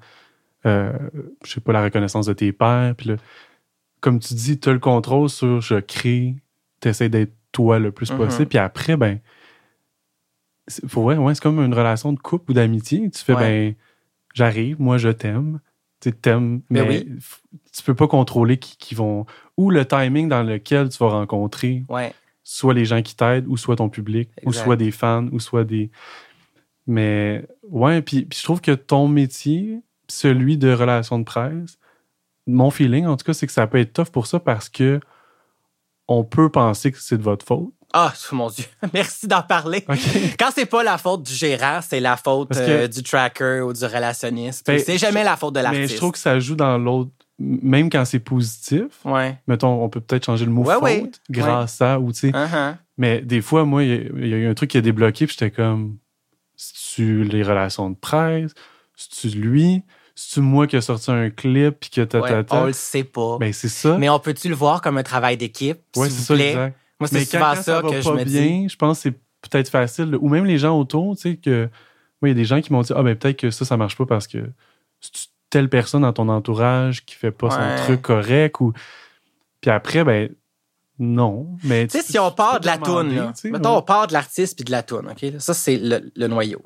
[0.66, 0.92] euh,
[1.44, 2.94] je sais pas, la reconnaissance de tes pairs.
[2.96, 3.10] Puis
[4.00, 6.36] comme tu dis, tu as le contrôle sur je crée,
[6.80, 8.16] tu essaies d'être toi le plus mm-hmm.
[8.16, 8.46] possible.
[8.46, 9.20] Puis après, ben,
[10.66, 13.08] c'est, ouais, c'est comme une relation de couple ou d'amitié.
[13.10, 13.74] Tu fais, ben,
[14.34, 15.60] j'arrive, moi je t'aime.
[16.00, 19.26] Tu t'aimes, ben mais tu peux pas contrôler qui, qui, vont.
[19.58, 21.84] Ou le timing dans lequel tu vas rencontrer.
[21.90, 25.40] Ouais soit les gens qui t'aident, ou soit ton public, ou soit des fans, ou
[25.40, 25.90] soit des.
[26.86, 31.78] Mais ouais, puis, je trouve que ton métier, celui de relation de presse,
[32.46, 35.00] mon feeling en tout cas, c'est que ça peut être tough pour ça parce que
[36.08, 37.72] on peut penser que c'est de votre faute.
[37.92, 39.84] Ah, mon Dieu, merci d'en parler.
[40.38, 43.84] Quand c'est pas la faute du gérant, c'est la faute euh, du tracker ou du
[43.84, 44.66] relationniste.
[44.66, 45.82] Ben, c'est jamais la faute de l'artiste.
[45.82, 47.10] Mais je trouve que ça joue dans l'autre
[47.40, 49.04] même quand c'est positif,
[49.46, 52.30] mettons, on peut peut-être changer le mot faute grâce à, ou tu sais.
[52.30, 52.76] Uh-huh.
[52.98, 55.50] Mais des fois, moi, il y, a eu un truc qui a débloqué, puis j'étais
[55.50, 55.96] comme,
[56.54, 58.52] c'est-tu les relations de presse?
[58.94, 59.82] C'est-tu lui?
[60.14, 62.62] C'est-tu moi qui a sorti un clip, puis que ta, ta, ta?
[62.62, 63.38] On le sait pas.
[63.38, 63.96] Ben, c'est ça.
[63.96, 65.78] Mais on peut-tu le voir comme un travail d'équipe?
[65.96, 66.76] Ouais, c'est ça, exact.
[67.00, 69.18] Moi, c'est souvent ça, ça que je me bien, Je pense que c'est
[69.48, 70.14] peut-être facile.
[70.20, 71.70] Ou même les gens autour, tu sais, que.
[72.20, 73.78] Moi, il y a des gens qui m'ont dit, ah, ben, peut-être que ça, ça
[73.78, 74.44] marche pas parce que
[75.50, 78.72] telle personne dans ton entourage qui fait pas son truc correct ou
[79.60, 80.30] puis après ben
[80.98, 84.56] non mais tu sais si on part de la toune mettons on part de l'artiste
[84.56, 85.40] puis de la toune ok?
[85.40, 86.62] Ça c'est le, noyau.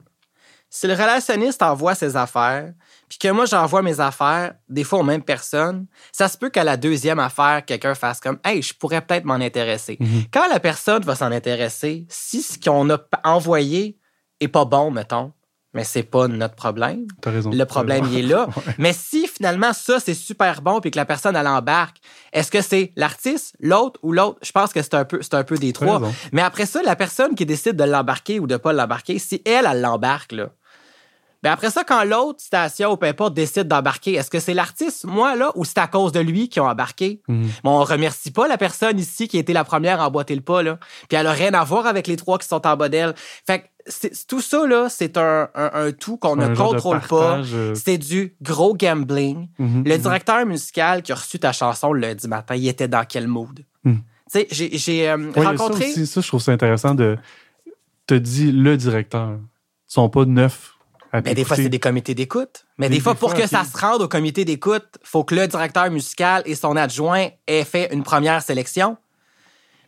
[0.68, 2.72] Si le relationniste envoie ses affaires
[3.08, 6.64] puis que moi j'envoie mes affaires des fois aux mêmes personnes ça se peut qu'à
[6.64, 9.96] la deuxième affaire quelqu'un fasse comme hey je pourrais peut-être m'en intéresser.
[10.00, 10.26] Mm-hmm.
[10.32, 13.98] quand la personne va s'en intéresser si ce qu'on a envoyé
[14.40, 15.32] est pas bon mettons
[15.74, 17.06] mais c'est pas notre problème.
[17.26, 17.50] As raison.
[17.50, 18.46] Le problème, il est là.
[18.78, 21.96] Mais si finalement ça, c'est super bon puis que la personne, elle embarque,
[22.32, 24.38] est-ce que c'est l'artiste, l'autre ou l'autre?
[24.42, 26.00] Je pense que c'est un peu, c'est un peu des trois.
[26.32, 29.66] Mais après ça, la personne qui décide de l'embarquer ou de pas l'embarquer, si elle,
[29.68, 30.50] elle l'embarque, là.
[31.44, 35.04] Ben après ça, quand l'autre station ou peu importe décide d'embarquer, est-ce que c'est l'artiste,
[35.04, 37.20] moi, là, ou c'est à cause de lui qui ont embarqué?
[37.62, 40.40] Bon, on remercie pas la personne ici qui a été la première à emboîter le
[40.40, 40.78] pas, là.
[41.06, 43.14] Puis elle a rien à voir avec les trois qui sont en bas d'elle.
[43.46, 43.64] Fait que
[44.28, 45.48] tout ça, là, c'est un,
[45.98, 47.40] tout qu'on ne contrôle pas.
[47.40, 47.74] Euh.
[47.74, 49.48] C'est du gros gambling.
[49.58, 50.02] Mhm, le mhm.
[50.02, 53.64] directeur musical qui a reçu ta chanson le lundi matin, il était dans quel mood?
[53.84, 53.92] Tu
[54.28, 55.92] sais, j'ai euh, rencontré.
[55.92, 57.18] Ça, ça, je trouve ça intéressant de
[58.06, 59.38] te dire le directeur.
[59.38, 60.74] Ils sont pas neuf
[61.22, 62.66] mais des fois, c'est des comités d'écoute.
[62.78, 65.90] Mais, des, fois, pour que ça se rende au comité d'écoute, faut que le directeur
[65.90, 68.96] musical et son adjoint aient fait une première sélection.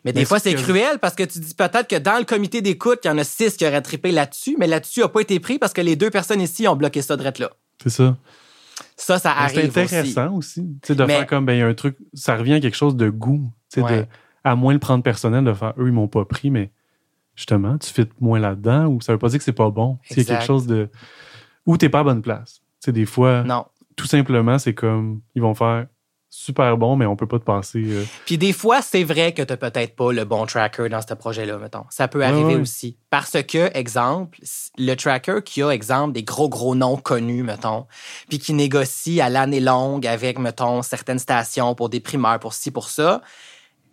[0.07, 3.01] Mais des fois, c'est cruel parce que tu dis peut-être que dans le comité d'écoute,
[3.05, 5.59] il y en a six qui auraient trippé là-dessus, mais là-dessus n'a pas été pris
[5.59, 7.51] parce que les deux personnes ici ont bloqué ça de là.
[7.83, 8.17] C'est ça.
[8.97, 9.73] Ça, ça arrive.
[9.73, 10.63] C'est intéressant aussi.
[10.89, 13.11] de faire comme, ben, il y a un truc, ça revient à quelque chose de
[13.11, 13.51] goût.
[13.77, 14.07] De,
[14.45, 16.71] à moins le prendre personnel, de faire, eux, ils m'ont pas pris, mais
[17.35, 19.99] justement, tu fais moins là-dedans ou ça veut pas dire que c'est pas bon.
[20.09, 20.89] C'est quelque chose de.
[21.67, 22.61] Ou t'es pas à bonne place.
[22.81, 23.43] Tu sais, des fois.
[23.43, 23.67] Non.
[23.97, 25.21] Tout simplement, c'est comme.
[25.35, 25.89] Ils vont faire
[26.37, 27.83] super bon, mais on peut pas te passer.
[27.87, 28.05] Euh.
[28.27, 31.57] Puis des fois, c'est vrai que t'as peut-être pas le bon tracker dans ce projet-là,
[31.59, 31.85] mettons.
[31.89, 32.99] Ça peut arriver aussi.
[33.09, 34.39] Parce que, exemple,
[34.77, 37.87] le tracker qui a, exemple, des gros, gros noms connus, mettons,
[38.29, 42.71] puis qui négocie à l'année longue avec, mettons, certaines stations pour des primeurs, pour ci,
[42.71, 43.23] pour ça,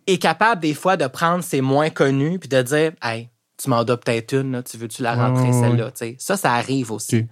[0.06, 3.84] est capable des fois de prendre ses moins connus puis de dire, hey, tu m'en
[3.84, 5.92] dois peut-être une, tu veux-tu la rentrer, celle-là?
[6.18, 7.26] Ça, ça arrive aussi.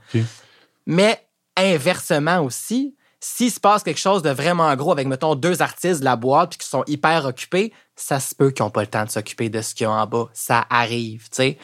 [0.86, 1.20] Mais
[1.56, 2.94] inversement aussi,
[3.24, 6.50] s'il se passe quelque chose de vraiment gros avec, mettons, deux artistes de la boîte
[6.50, 9.48] puis qui sont hyper occupés, ça se peut qu'ils n'ont pas le temps de s'occuper
[9.48, 10.28] de ce qu'il y a en bas.
[10.32, 11.58] Ça arrive, tu sais.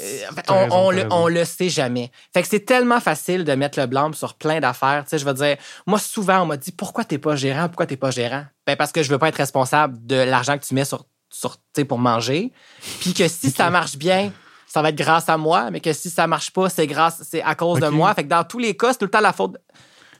[0.00, 2.10] Euh, on, le, on, le, sait jamais.
[2.34, 5.04] Fait que c'est tellement facile de mettre le blanc sur plein d'affaires.
[5.04, 7.68] Tu sais, je veux dire, moi, souvent, on m'a dit, pourquoi t'es pas gérant?
[7.68, 8.44] Pourquoi t'es pas gérant?
[8.66, 11.56] Ben, parce que je veux pas être responsable de l'argent que tu mets sur sur,
[11.88, 12.52] pour manger.
[13.00, 14.32] Puis que si ça marche bien,
[14.66, 17.42] ça va être grâce à moi, mais que si ça marche pas, c'est grâce, c'est
[17.42, 18.12] à cause de moi.
[18.14, 19.56] Fait que dans tous les cas, c'est tout le temps la faute.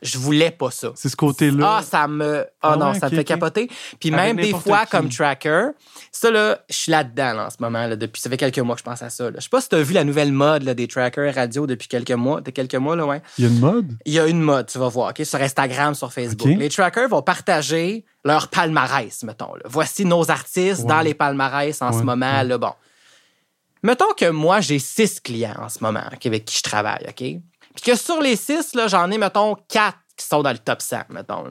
[0.03, 0.93] Je voulais pas ça.
[0.95, 1.79] C'est ce côté-là.
[1.79, 2.47] Ah, ça me.
[2.63, 3.71] Ah, non, ça me fait capoter.
[3.99, 5.69] Puis même des fois, comme tracker,
[6.13, 8.21] ça, là, je suis là-dedans, en ce moment, là, depuis.
[8.21, 9.31] Ça fait quelques mois que je pense à ça.
[9.35, 11.89] Je sais pas si tu as vu la nouvelle mode là, des trackers radio depuis
[11.89, 12.41] quelques mois.
[12.41, 13.23] De quelques mois, là, ouais.
[13.39, 13.99] Il y a une mode?
[14.05, 16.49] Il y a une mode, tu vas voir, OK, sur Instagram, sur Facebook.
[16.49, 19.53] Les trackers vont partager leur palmarès, mettons.
[19.65, 22.43] Voici nos artistes dans les palmarès en ce moment.
[22.43, 22.73] Là, bon.
[23.83, 27.41] Mettons que moi, j'ai six clients en ce moment avec qui je travaille, OK?
[27.75, 30.83] Puis que sur les six, là, j'en ai, mettons, quatre qui sont dans le top
[30.83, 31.45] 100, mettons.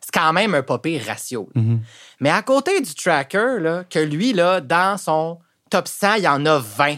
[0.00, 1.48] C'est quand même un pas ratio.
[1.54, 1.78] Mm-hmm.
[2.20, 5.38] Mais à côté du tracker, là, que lui, là, dans son
[5.70, 6.96] top 100, il y en a 20.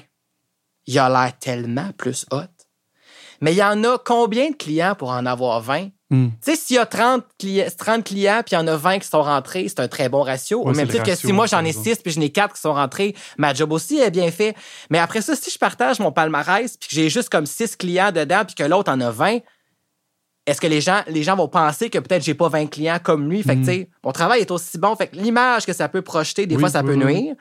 [0.86, 2.42] Il a l'air tellement plus hot.
[3.40, 5.88] Mais il y en a combien de clients pour en avoir 20?
[6.08, 6.28] Hmm.
[6.40, 9.00] Tu sais, s'il y a 30 clients, 30 clients puis il y en a 20
[9.00, 10.62] qui sont rentrés, c'est un très bon ratio.
[10.62, 12.74] Au même titre que si moi j'en ai 6 puis je n'ai 4 qui sont
[12.74, 14.54] rentrés, ma job aussi est bien fait.
[14.88, 18.12] Mais après ça, si je partage mon palmarès puis que j'ai juste comme 6 clients
[18.12, 19.38] dedans puis que l'autre en a 20,
[20.46, 23.28] est-ce que les gens, les gens vont penser que peut-être j'ai pas 20 clients comme
[23.28, 23.42] lui?
[23.42, 24.94] Fait que, tu sais, mon travail est aussi bon.
[24.94, 27.34] Fait que l'image que ça peut projeter, des fois, ça peut nuire.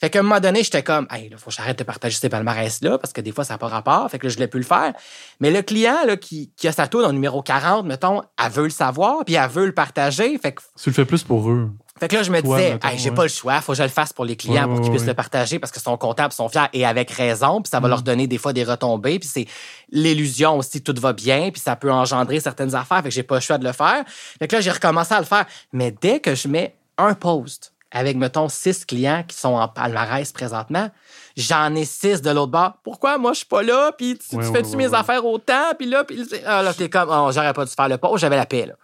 [0.00, 2.28] Fait qu'à un moment donné, j'étais comme, hey, il faut que j'arrête de partager ces
[2.28, 4.08] palmarès-là parce que des fois, ça n'a pas rapport.
[4.10, 4.92] Fait que là, je l'ai pu le faire.
[5.40, 8.64] Mais le client, là, qui, qui a sa tour au numéro 40, mettons, elle veut
[8.64, 10.38] le savoir, puis elle veut le partager.
[10.38, 10.62] Fait que.
[10.80, 11.70] Tu le fais plus pour eux.
[12.02, 14.12] Fait que là, je me disais, j'ai pas le choix, faut que je le fasse
[14.12, 16.84] pour les clients pour qu'ils puissent le partager parce que sont contents, sont fiers et
[16.84, 17.90] avec raison, puis ça va mm.
[17.90, 19.46] leur donner des fois des retombées, puis c'est
[19.92, 23.36] l'illusion aussi, tout va bien, puis ça peut engendrer certaines affaires, fait que j'ai pas
[23.36, 24.02] le choix de le faire.
[24.08, 25.46] Fait que là, j'ai recommencé à le faire.
[25.72, 30.32] Mais dès que je mets un post avec, mettons, six clients qui sont en palmarès
[30.32, 30.90] présentement,
[31.36, 32.78] j'en ai six de l'autre bord.
[32.82, 33.92] Pourquoi moi je suis pas là?
[33.96, 35.72] Puis tu, fais-tu mes affaires autant?
[35.78, 38.34] Puis là, puis ah, là, t'es comme, oh, j'aurais pas dû faire le post, j'avais
[38.34, 38.74] la paix, là.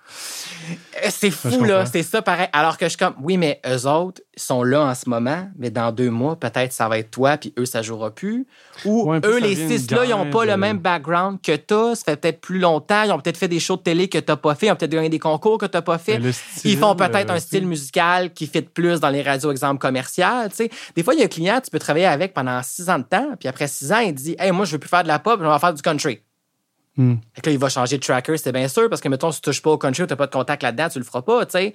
[1.04, 1.86] Euh, c'est fou, là.
[1.86, 2.48] C'est ça pareil.
[2.52, 5.70] Alors que je suis comme, oui, mais eux autres sont là en ce moment, mais
[5.70, 8.46] dans deux mois, peut-être ça va être toi, puis eux, ça jouera plus.
[8.84, 11.94] Ou eux, les six-là, ils n'ont pas le même background que toi.
[11.94, 13.02] Ça fait peut-être plus longtemps.
[13.02, 14.66] Ils ont peut-être fait des shows de télé que tu n'as pas fait.
[14.66, 16.20] Ils ont peut-être gagné des concours que tu n'as pas fait.
[16.64, 20.50] ils font peut-être euh, un style musical qui fit plus dans les radios, exemple, commerciales.
[20.94, 23.04] Des fois, il y a un client, tu peux travailler avec pendant six ans de
[23.04, 25.18] temps, puis après six ans, il dit, hey, moi, je veux plus faire de la
[25.18, 26.20] pop, je vais faire du country.
[26.98, 27.14] Hmm.
[27.44, 29.62] là, il va changer de tracker, c'est bien sûr, parce que, mettons, si tu touches
[29.62, 31.74] pas au country, tu n'as pas de contact là-dedans, tu le feras pas, tu sais.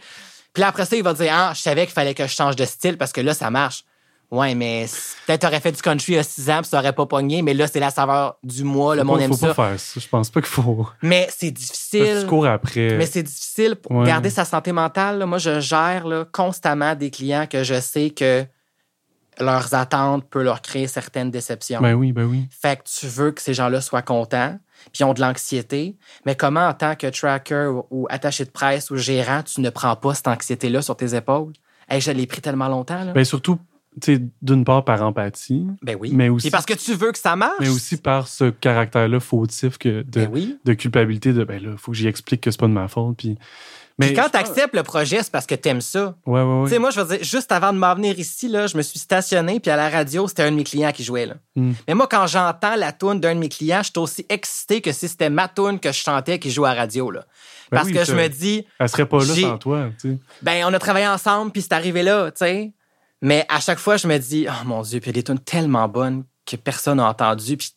[0.53, 2.55] Puis là, après ça, il va dire, ah, je savais qu'il fallait que je change
[2.55, 3.85] de style parce que là, ça marche.
[4.31, 4.85] Ouais, mais
[5.27, 7.41] peut-être t'aurais fait du country il y a six ans, puis ça aurait pas pogné,
[7.41, 9.49] mais là, c'est la saveur du mois, le monde aime ça.
[9.49, 9.99] Faut pas faire ça.
[9.99, 10.87] Je pense pas qu'il faut.
[11.03, 12.21] Mais c'est difficile.
[12.21, 12.97] Tu cours après.
[12.97, 15.23] Mais c'est difficile pour garder sa santé mentale.
[15.25, 18.43] Moi, je gère constamment des clients que je sais que
[19.39, 21.81] leurs attentes peuvent leur créer certaines déceptions.
[21.81, 22.47] Ben oui, ben oui.
[22.49, 24.57] Fait que tu veux que ces gens-là soient contents,
[24.91, 25.95] puis ont de l'anxiété.
[26.25, 29.95] Mais comment, en tant que tracker ou, attaché de presse ou gérant, tu ne prends
[29.95, 31.53] pas cette anxiété-là sur tes épaules?
[31.89, 33.03] Hey, je l'ai pris tellement longtemps.
[33.03, 33.13] Là.
[33.13, 33.59] Ben surtout,
[34.41, 35.67] d'une part par empathie.
[35.81, 36.11] Ben oui.
[36.13, 36.47] Mais aussi.
[36.47, 37.59] Et parce que tu veux que ça marche.
[37.59, 41.91] Mais aussi par ce caractère-là fautif que de, ben de culpabilité de, ben là, faut
[41.91, 43.17] que j'y explique que c'est pas de ma faute.
[43.17, 43.37] Puis
[43.99, 46.15] mais quand tu acceptes le projet, c'est parce que tu aimes ça.
[46.25, 46.63] Ouais, ouais, ouais.
[46.65, 48.81] Tu sais, moi, je veux dire, juste avant de m'en venir ici, là, je me
[48.81, 51.25] suis stationné, puis à la radio, c'était un de mes clients qui jouait.
[51.25, 51.35] Là.
[51.55, 51.73] Hmm.
[51.87, 54.91] Mais moi, quand j'entends la tune d'un de mes clients, je suis aussi excité que
[54.91, 57.11] si c'était ma tune que je chantais qui joue à la radio.
[57.11, 57.25] Là.
[57.71, 58.65] Ben parce que je me dis.
[58.79, 59.89] Elle serait pas là sans toi.
[60.41, 62.73] Ben, on a travaillé ensemble, puis c'est arrivé là, tu sais.
[63.21, 65.23] Mais à chaque fois, je me dis, oh mon Dieu, puis il y a des
[65.23, 67.71] tunes tellement bonnes que personne n'a entendu, puis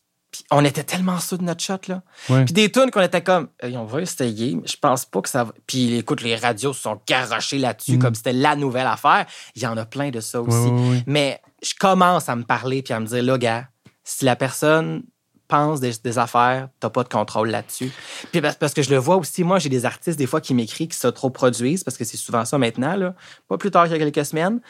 [0.50, 2.02] on était tellement sous de notre shot, là.
[2.26, 5.44] Puis des tunes qu'on était comme, on va essayer, mais je pense pas que ça
[5.44, 5.52] va.
[5.66, 7.98] Puis écoute, les radios se sont garochés là-dessus mm.
[7.98, 9.26] comme c'était la nouvelle affaire.
[9.54, 10.70] Il y en a plein de ça aussi.
[11.06, 13.68] mais je commence à me parler puis à me dire, là, gars,
[14.04, 15.02] si la personne
[15.48, 17.92] pense des, des affaires, t'as pas de contrôle là-dessus.
[18.32, 20.88] Puis parce, que je le vois aussi, moi, j'ai des artistes des fois qui m'écrivent,
[20.88, 23.14] qui se trop produisent, parce que c'est souvent ça maintenant, là.
[23.48, 24.60] Pas plus tard qu'il y a quelques semaines.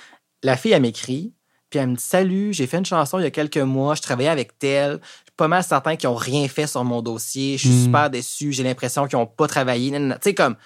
[0.43, 1.33] La fille, elle m'écrit,
[1.71, 4.03] puis elle me dit Salut, j'ai fait une chanson il y a quelques mois, je
[4.03, 5.01] travaillais avec tel.
[5.37, 7.59] Pas mal certains qui n'ont rien fait sur mon dossier.
[7.59, 7.85] Je suis hmm.
[7.85, 9.91] super déçu, j'ai l'impression qu'ils n'ont pas travaillé.
[9.91, 10.57] Tu sais, comme,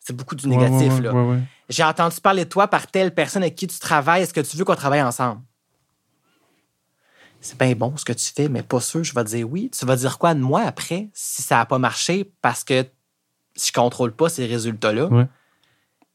[0.00, 1.12] c'est beaucoup du négatif, là.
[1.68, 4.22] j'ai entendu parler de toi par telle personne avec qui tu travailles.
[4.22, 5.40] Est-ce que tu veux qu'on travaille ensemble?
[7.40, 9.70] C'est bien bon ce que tu fais, mais pas sûr, je vais te dire oui.
[9.70, 12.86] Tu vas dire quoi de moi après si ça n'a pas marché parce que
[13.56, 15.28] je contrôle pas ces résultats-là?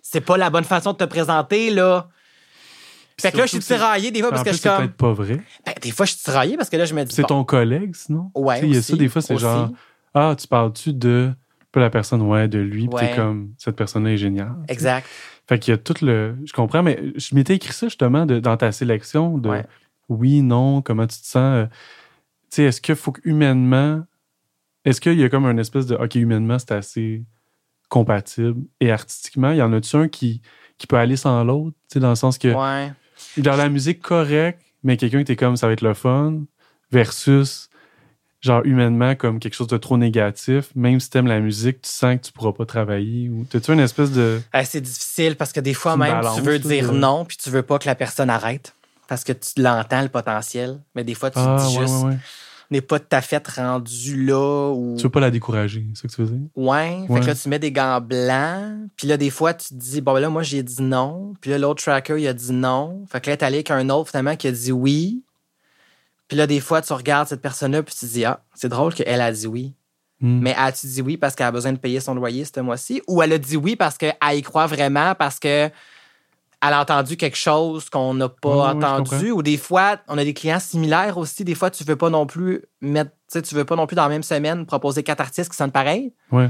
[0.02, 2.10] C'est pas la bonne façon de te présenter, là.
[3.22, 4.86] Fait que là, je suis tiraillé des fois parce que je suis comme.
[4.86, 5.40] C'est pas vrai.
[5.66, 7.14] Ben, des fois, je suis tiraillé parce que là, je me dis.
[7.14, 8.32] C'est ton collègue, sinon?
[8.36, 8.60] Ouais.
[8.64, 9.70] Il y a ça, des fois, c'est genre.
[10.14, 11.32] Ah, tu parles-tu de.
[11.72, 13.54] Pas la personne, ouais, de lui, puis t'es comme.
[13.58, 14.56] Cette personne-là est géniale.
[14.68, 15.08] Exact.
[15.48, 16.36] Fait qu'il y a tout le.
[16.46, 19.64] Je comprends, mais je m'étais écrit ça justement dans ta sélection de
[20.10, 21.56] oui, non, comment tu te sens.
[21.56, 21.66] Euh,
[22.50, 24.04] tu sais, est-ce qu'il faut que humainement.
[24.84, 25.96] Est-ce qu'il y a comme un espèce de.
[25.96, 27.24] OK, humainement, c'est assez
[27.88, 28.62] compatible.
[28.82, 30.42] Et artistiquement, il y en a-tu un qui,
[30.78, 31.78] qui peut aller sans l'autre?
[31.90, 32.50] Tu sais, dans le sens que.
[32.50, 32.92] Ouais
[33.38, 36.42] dans la musique correcte, mais quelqu'un qui était comme ça va être le fun,
[36.92, 37.70] versus
[38.42, 42.18] genre humainement comme quelque chose de trop négatif, même si t'aimes la musique, tu sens
[42.18, 45.76] que tu pourras pas travailler ou t'as-tu une espèce de c'est difficile parce que des
[45.76, 48.74] fois même tu veux dire non puis tu veux pas que la personne arrête
[49.08, 51.94] parce que tu l'entends le potentiel, mais des fois tu ah, dis juste
[52.72, 54.72] n'est pas tout à fait rendu là.
[54.72, 54.96] Ou...
[54.98, 56.48] Tu veux pas la décourager, c'est ça que tu veux dire?
[56.56, 57.06] Ouais.
[57.08, 58.90] Fait que là, tu mets des gants blancs.
[58.96, 61.34] Puis là, des fois, tu te dis, bon, ben là, moi, j'ai dit non.
[61.42, 63.06] Puis là, l'autre tracker, il a dit non.
[63.10, 65.24] Fait que là, t'es allé avec un autre, finalement, qui a dit oui.
[66.28, 68.94] Puis là, des fois, tu regardes cette personne-là, puis tu te dis, ah, c'est drôle
[68.94, 69.74] qu'elle a dit oui.
[70.22, 70.40] Hmm.
[70.40, 73.02] Mais as-tu dit oui parce qu'elle a besoin de payer son loyer ce mois-ci?
[73.08, 75.70] Ou elle a dit oui parce qu'elle y croit vraiment, parce que
[76.62, 79.32] elle a entendu quelque chose qu'on n'a pas entendu.
[79.32, 81.44] ou des fois, on a des clients similaires aussi.
[81.44, 84.10] Des fois, tu veux pas non plus mettre, tu veux pas non plus dans la
[84.10, 86.14] même semaine proposer quatre artistes qui sonnent pareil.
[86.32, 86.50] Ouais.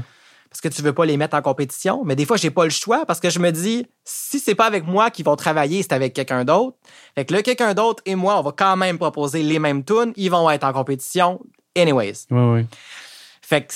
[0.50, 2.02] parce que tu veux pas les mettre en compétition.
[2.04, 4.66] Mais des fois, j'ai pas le choix parce que je me dis, si c'est pas
[4.66, 6.76] avec moi qu'ils vont travailler, c'est avec quelqu'un d'autre.
[7.14, 10.12] Fait que là, quelqu'un d'autre et moi, on va quand même proposer les mêmes tunes.
[10.16, 11.40] Ils vont être en compétition.
[11.74, 12.26] Anyways.
[12.30, 12.66] Ouais, ouais.
[13.40, 13.72] Fait que,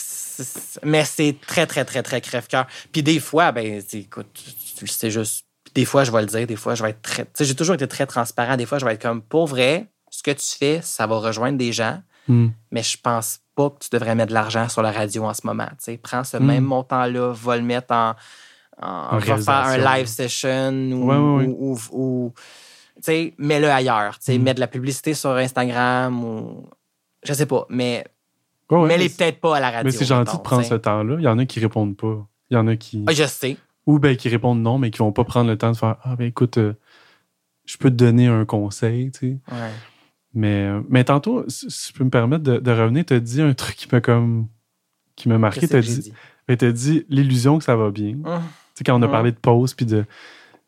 [0.84, 2.66] mais c'est très, très, très, très crève-cœur.
[2.92, 4.26] Puis des fois, ben, écoute,
[4.84, 5.45] c'est juste,
[5.76, 7.54] des fois, je vais le dire, des fois, je vais être très, tu sais, j'ai
[7.54, 8.56] toujours été très transparent.
[8.56, 11.58] Des fois, je vais être comme, pour vrai, ce que tu fais, ça va rejoindre
[11.58, 12.48] des gens, Hmm.
[12.72, 15.46] mais je pense pas que tu devrais mettre de l'argent sur la radio en ce
[15.46, 15.68] moment.
[15.68, 18.14] Tu sais, prends ce même montant-là, va le mettre en,
[18.82, 21.54] en, En va faire un live session ou, Ouais, ouais, ouais.
[21.56, 21.96] ou, ou-
[22.26, 22.32] ou-
[22.96, 24.18] tu sais, mets-le ailleurs.
[24.18, 24.42] Tu sais, Mm.
[24.42, 26.68] mets de la publicité sur Instagram ou,
[27.22, 28.04] je sais pas, mais
[28.70, 29.84] Ouais, ouais, mets-les peut-être pas à la radio.
[29.84, 31.16] Mais c'est gentil de prendre ce temps-là.
[31.18, 32.26] Il y en a qui répondent pas.
[32.50, 33.04] Il y en a qui.
[33.06, 33.56] Ah, je sais.
[33.86, 36.16] Ou ben qui répondent non, mais qui vont pas prendre le temps de faire Ah
[36.16, 36.74] ben écoute, euh,
[37.66, 39.38] je peux te donner un conseil, tu sais.
[39.54, 39.72] Ouais.
[40.34, 43.40] Mais, euh, mais tantôt, si si je peux me permettre de, de revenir, t'as dit
[43.40, 44.48] un truc qui m'a comme
[45.14, 45.66] qui m'a marqué.
[45.66, 46.12] Que j'ai dit, dit?
[46.48, 48.12] ben, dit l'illusion que ça va bien.
[48.12, 48.42] Tu Hum.
[48.74, 49.10] sais, quand on a Ouais.
[49.12, 50.04] parlé de pause, puis de.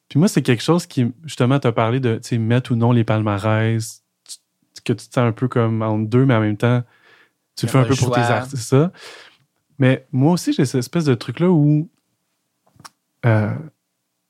[0.09, 2.93] Puis moi, c'est quelque chose qui, justement, t'as parlé de, tu sais, mettre ou non
[2.93, 6.57] les palmarès, tu- que tu te sens un peu comme entre deux, mais en même
[6.57, 6.83] temps,
[7.57, 8.91] tu le fais un peu pour tes artistes, ça.
[9.79, 11.91] Mais moi aussi, j'ai cette espèce de truc-là où,
[13.27, 13.55] euh,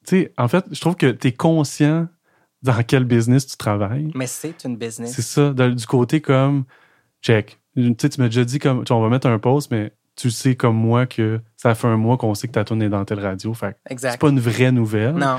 [0.06, 2.08] tu sais, en fait, je trouve que tu es conscient
[2.62, 4.10] dans quel business tu travailles.
[4.14, 5.12] Mais c'est une business.
[5.14, 6.64] C'est ça, du côté comme,
[7.22, 7.58] check.
[7.76, 10.56] Tu sais, tu m'as déjà dit comme, on va mettre un post, mais tu sais
[10.56, 13.20] comme moi que ça fait un mois qu'on sait que ta tourne est dans telle
[13.20, 13.54] radio.
[13.54, 14.12] Fait Exact.
[14.12, 15.14] c'est pas une vraie nouvelle.
[15.14, 15.38] Non,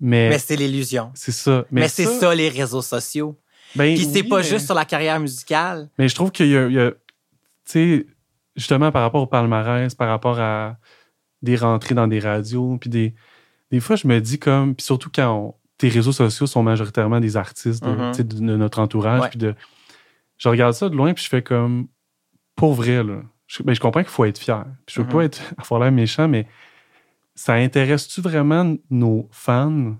[0.00, 1.10] Mais, mais c'est l'illusion.
[1.14, 1.64] c'est ça.
[1.70, 3.38] Mais, c'est ça, les réseaux sociaux.
[3.76, 5.88] Ben Puis c'est oui, pas mais- juste sur la carrière musicale.
[5.98, 6.96] Mais je trouve qu'il y a, il y a- tu
[7.66, 8.06] sais,
[8.56, 10.76] justement par rapport au palmarès, par rapport à
[11.42, 13.14] des rentrées dans des radios, puis des,
[13.70, 17.18] des fois je me dis comme, puis surtout quand on- tes réseaux sociaux sont majoritairement
[17.20, 18.14] des artistes de, Mhm.
[18.14, 19.54] sais, de, de notre entourage, puis de,
[20.38, 21.88] je regarde ça de loin puis je fais comme,
[22.54, 24.64] pour vrai là, je, ben, je comprends qu'il faut être fier.
[24.86, 25.12] Puis je veux Mhm.
[25.12, 26.46] pas être avoir l'air méchant, mais
[27.34, 29.96] ça intéresse-tu vraiment nos fans,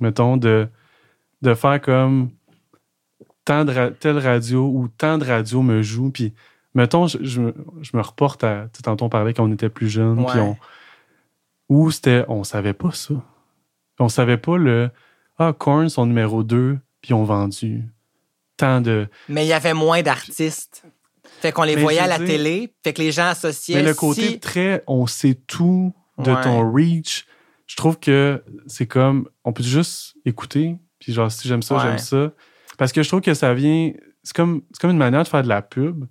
[0.00, 0.68] mettons, de,
[1.42, 2.30] de faire comme
[3.44, 6.32] tant de ra- telle radio ou tant de radio me joue, puis
[6.74, 9.88] mettons, je, je me- je me reporte à, tu on parlait quand on était plus
[9.88, 10.56] jeune, puis on,
[11.68, 13.14] où c'était, on savait pas ça.
[13.98, 14.90] On savait pas le,
[15.38, 17.84] ah, Korn, son numéro 2, puis ils ont vendu
[18.56, 19.08] tant de...
[19.28, 20.84] Mais il y avait moins d'artistes.
[21.40, 22.74] Fait qu'on les Mais voyait à la dire- télé.
[22.84, 23.76] Fait que les gens associaient.
[23.76, 26.40] Mais le côté si- très, on sait tout de Ouais.
[26.42, 27.26] ton reach,
[27.66, 31.82] je trouve que c'est comme, on peut juste écouter, puis genre, si j'aime ça, Ouais.
[31.82, 32.32] j'aime ça.
[32.78, 35.42] Parce que je trouve que ça vient, c'est comme, c'est comme une manière de faire
[35.42, 36.04] de la pub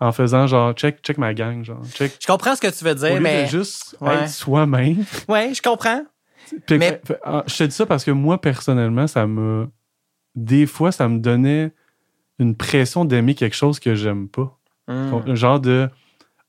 [0.00, 2.16] en faisant genre, check, check ma gang, genre, check.
[2.20, 3.44] Je comprends ce que tu veux Au dire, lieu mais.
[3.44, 4.14] de juste Ouais.
[4.22, 5.04] être soi-même.
[5.28, 6.04] Ouais, je comprends.
[6.66, 9.68] Puis, Mais- ah, je te dis ça parce que moi, personnellement, ça me.
[10.34, 11.72] Des fois, ça me donnait
[12.38, 14.56] une pression d'aimer quelque chose que j'aime pas.
[14.88, 15.88] Un genre de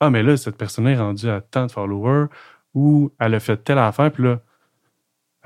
[0.00, 2.26] Ah, mais là, cette personne-là est rendue à tant de followers
[2.74, 4.40] ou elle a fait telle affaire, puis là,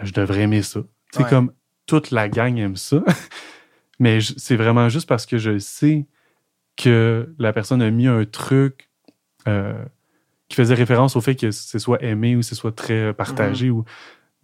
[0.02, 0.80] je devrais aimer ça.
[1.10, 1.28] C'est Ouais.
[1.28, 1.52] comme
[1.84, 3.02] toute la gang aime ça.
[3.98, 6.06] mais c'est vraiment juste parce que je sais
[6.76, 8.88] que la personne a mis un truc
[9.48, 9.82] euh,
[10.48, 13.70] qui faisait référence au fait que c'est soit aimé ou c'est soit très partagé.
[13.70, 13.84] ou...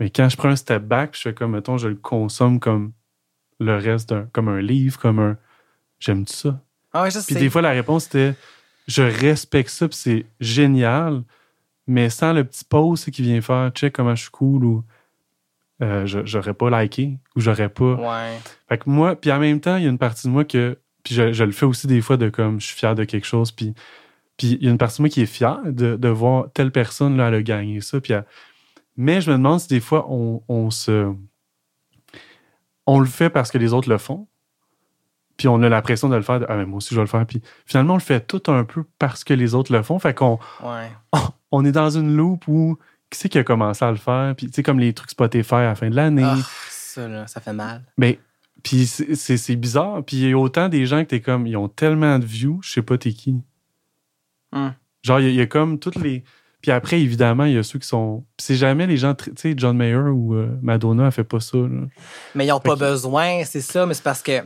[0.00, 2.92] Mais quand je prends un step back, je fais comme, mettons, je le consomme comme
[3.60, 5.36] le reste d'un, comme un livre, comme un.
[6.00, 6.60] J'aime ça?
[6.92, 7.40] Ah ouais, je Puis sais.
[7.40, 8.34] des fois, la réponse était
[8.88, 11.22] je respecte ça, puis c'est génial,
[11.86, 14.84] mais sans le petit pause qui vient faire check comment je suis cool ou
[15.82, 17.94] euh, je- j'aurais pas liké ou j'aurais pas.
[17.94, 18.38] Ouais.
[18.68, 20.78] Fait que moi, puis en même temps, il y a une partie de moi que.
[21.02, 23.26] Puis je, je le fais aussi des fois de comme je suis fier de quelque
[23.26, 23.74] chose, puis.
[24.38, 26.72] Puis il y a une partie de moi qui est fière de, de voir telle
[26.72, 28.00] personne, là, elle a gagné ça.
[28.00, 28.24] Puis elle-
[28.96, 31.12] Mais je me demande si des fois on, on se.
[32.86, 34.26] On le fait parce que les autres le font.
[35.36, 36.40] Puis on a l'impression de le faire.
[36.40, 37.24] de, ah, mais moi aussi, je vais le faire.
[37.26, 39.98] Puis finalement, on le fait tout un peu parce que les autres le font.
[39.98, 40.90] Fait qu'on Ouais.
[41.50, 42.76] on est dans une loupe où
[43.10, 44.34] qui c'est qui a commencé à le faire?
[44.36, 46.22] Puis tu sais, comme les trucs Spotify à la fin de l'année.
[46.24, 46.36] Ah,
[46.70, 47.82] ça, là, ça fait mal.
[47.98, 48.18] Mais
[48.62, 50.02] puis c'est- bizarre.
[50.04, 52.60] Puis il y a autant des gens que t'es comme, ils ont tellement de views,
[52.62, 53.36] je sais pas t'es qui.
[55.02, 56.22] Genre, il y, a- il y a comme toutes les.
[56.60, 58.24] Puis après, évidemment, il y a ceux qui sont.
[58.36, 59.14] Puis c'est jamais les gens.
[59.14, 61.58] Tu sais, John Mayer ou euh, Madonna, elle fait pas ça.
[61.58, 61.86] là.
[62.36, 64.42] Mais ils n'ont pas que- besoin, c'est ça, mais c'est parce que.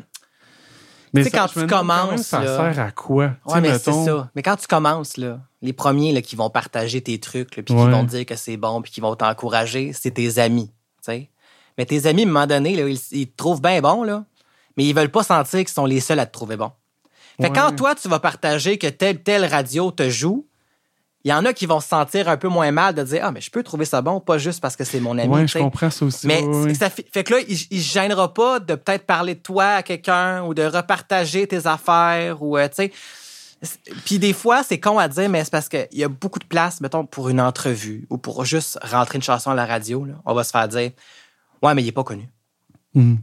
[1.12, 3.32] Mais Tu sais, ça, quand tu même, commences, ça là- sert à quoi?
[3.46, 4.30] Ouais, mais c'est ça.
[4.34, 7.74] Mais quand tu commences, là, les premiers là, qui vont partager tes trucs, là, puis
[7.74, 7.84] Ouais.
[7.84, 10.70] qui vont te dire que c'est bon, puis qui vont t'encourager, c'est tes amis.
[11.04, 11.30] tu sais.
[11.78, 14.24] Mais tes amis, à un moment donné, là, ils, ils te trouvent bien bon, là,
[14.76, 16.72] mais ils veulent pas sentir qu'ils sont les seuls à te trouver bon.
[17.40, 17.58] Fait que Ouais.
[17.60, 20.46] quand toi, tu vas partager que telle, telle radio te joue,
[21.24, 23.32] il y en a qui vont se sentir un peu moins mal de dire Ah,
[23.32, 25.34] mais je peux trouver ça bon, pas juste parce que c'est mon ami.
[25.46, 26.26] Tu je comprends ça aussi.
[26.26, 26.74] Mais ouais, ouais.
[26.74, 29.82] ça fait, fait que là, il, se gênera pas de peut-être parler de toi à
[29.82, 32.92] quelqu'un ou de repartager tes affaires ou, euh, tu sais.
[34.04, 36.44] Puis des fois, c'est con à dire, mais c'est parce qu'il y a beaucoup de
[36.44, 40.04] place, mettons, pour une entrevue ou pour juste rentrer une chanson à la radio.
[40.04, 40.92] Là, on va se faire dire
[41.66, 42.28] Ouais, mais il n'est pas connu.
[42.94, 43.18] Mhm.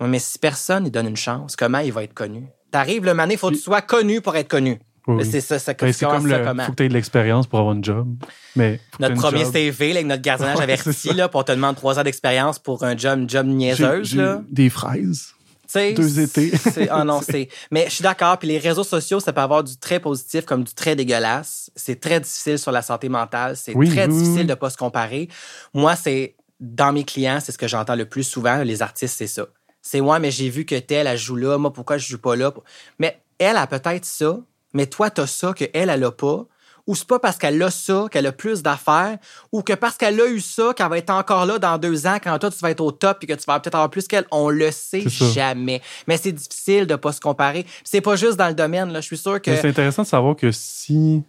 [0.00, 2.48] mais si personne ne donne une chance, comment il va être connu?
[2.72, 4.80] T'arrives le mané, il faut que tu sois connu pour être connu.
[5.22, 7.74] C'est ça, ça, ben, c'est comme le, faut que tu aies de l'expérience pour avoir
[7.76, 8.08] un job.
[8.56, 12.04] Mais notre premier CV, avec notre gardiennage averti, là, pour on te demande trois ans
[12.04, 14.16] d'expérience pour un job, une job niaiseuse.
[14.16, 14.42] Là.
[14.48, 15.34] Des fraises.
[15.74, 16.52] Deux étés.
[16.90, 17.48] ah non, c'est.
[17.70, 18.38] Mais je suis d'accord.
[18.38, 21.70] Puis les réseaux sociaux, ça peut avoir du très positif comme du très dégueulasse.
[21.74, 23.56] C'est très difficile sur la santé mentale.
[23.56, 25.28] C'est très difficile de ne pas se comparer.
[25.74, 28.62] Moi, c'est dans mes clients, c'est ce que j'entends le plus souvent.
[28.62, 29.46] Les artistes, c'est ça.
[29.82, 31.58] C'est moi, mais j'ai vu que telle, elle joue là.
[31.58, 32.54] Moi, pourquoi je joue pas là?
[32.98, 34.38] Mais elle a peut-être ça,
[34.72, 36.46] mais toi, tu as ça que elle, elle a pas
[36.86, 39.18] ou c'est pas parce qu'elle a ça qu'elle a plus d'affaires,
[39.52, 42.18] ou que parce qu'elle a eu ça qu'elle va être encore là dans deux ans
[42.22, 44.26] quand toi tu vas être au top et que tu vas peut-être avoir plus qu'elle.
[44.30, 45.80] On le sait jamais.
[46.06, 47.66] Mais c'est difficile de pas se comparer.
[47.84, 49.00] C'est pas juste dans le domaine, là.
[49.00, 49.54] Je suis sûr que.
[49.54, 51.22] C'est intéressant de savoir que si,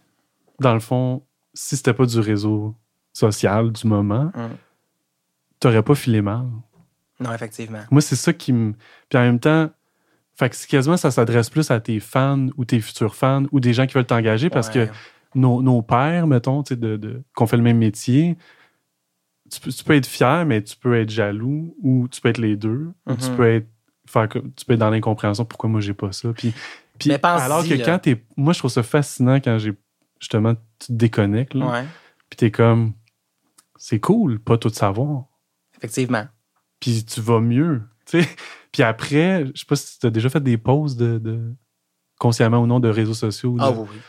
[0.60, 1.22] dans le fond,
[1.52, 2.74] si c'était pas du réseau
[3.12, 4.50] social du moment, hum.
[5.64, 6.46] T'aurais pas filé mal.
[7.20, 7.80] Non, effectivement.
[7.90, 8.74] Moi, c'est ça qui me.
[9.08, 9.70] Puis en même temps,
[10.36, 13.72] fait que quasiment ça s'adresse plus à tes fans ou tes futurs fans ou des
[13.72, 14.88] gens qui veulent t'engager parce que
[15.34, 18.36] nos, pères, mettons, de, de, qu'on fait le même métier,
[19.50, 22.92] tu peux, être fier, mais tu peux être jaloux ou tu peux être les deux.
[23.06, 23.36] tu mm-hmm.
[23.36, 23.68] peux être
[24.06, 26.32] faire, tu peux être dans l'incompréhension pourquoi moi j'ai pas ça?
[26.32, 26.52] Puis,
[26.98, 28.22] puis alors que quand t'es.
[28.36, 29.72] Moi, je trouve ça fascinant quand j'ai
[30.20, 31.54] justement tu te déconnectes.
[31.54, 31.84] Là, ouais.
[32.28, 32.92] Puis t'es comme
[33.76, 35.24] c'est cool, pas tout savoir.
[35.84, 36.26] Effectivement.
[36.80, 37.82] Puis tu vas mieux.
[38.72, 41.54] Puis après, je sais pas si tu as déjà fait des pauses de,
[42.18, 43.56] consciemment ou non de réseaux sociaux.
[43.60, 44.00] Ah oui, oui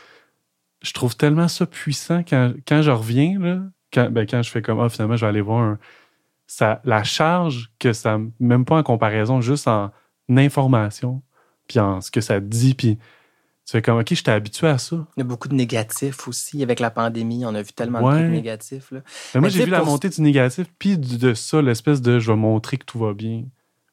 [0.82, 3.62] je trouve tellement ça puissant quand, quand je reviens, là,
[3.92, 5.78] quand, ben, quand je fais comme, ah, finalement, je vais aller voir un,
[6.46, 9.90] ça, la charge que ça, même pas en comparaison, juste en
[10.28, 11.22] information,
[11.68, 12.98] puis en ce que ça dit, puis
[13.66, 14.96] tu fais comme, OK, j'étais habitué à ça.
[15.16, 17.44] Il y a beaucoup de négatifs aussi avec la pandémie.
[17.44, 18.92] On a vu tellement de trucs négatifs.
[18.92, 19.00] Là.
[19.34, 22.36] Ben, moi, j'ai vu la montée du négatif, puis de ça, l'espèce de je vais
[22.36, 23.42] montrer que tout va bien,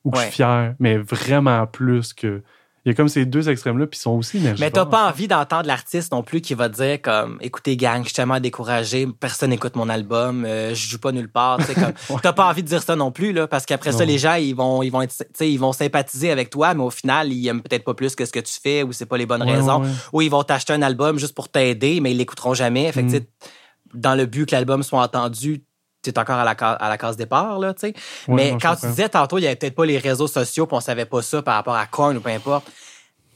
[0.03, 2.43] ou que je suis fier, mais vraiment plus que
[2.85, 4.59] il y a comme ces deux extrêmes-là, puis ils sont aussi énergivores.
[4.59, 8.07] Mais t'as pas envie d'entendre l'artiste non plus qui va dire comme, écoutez gang, je
[8.07, 11.59] suis tellement découragé, personne n'écoute mon album, euh, je joue pas nulle part.
[11.65, 14.35] comme, t'as pas envie de dire ça non plus là, parce qu'après ça, les gens
[14.35, 17.61] ils vont, ils vont être, ils vont sympathiser avec toi, mais au final, ils aiment
[17.61, 20.21] peut-être pas plus que ce que tu fais ou c'est pas les bonnes raisons, ou
[20.21, 22.91] ils vont t'acheter un album juste pour t'aider, mais ils l'écouteront jamais.
[22.91, 23.25] Fait que, mm.
[23.93, 25.63] dans le but que l'album soit entendu,
[26.03, 27.93] tu es encore à la, à la case départ, là, tu sais.
[28.27, 30.81] Mais quand tu disais tantôt, il n'y avait peut-être pas les réseaux sociaux, puis on
[30.81, 32.65] savait pas ça par rapport à Korn ou peu importe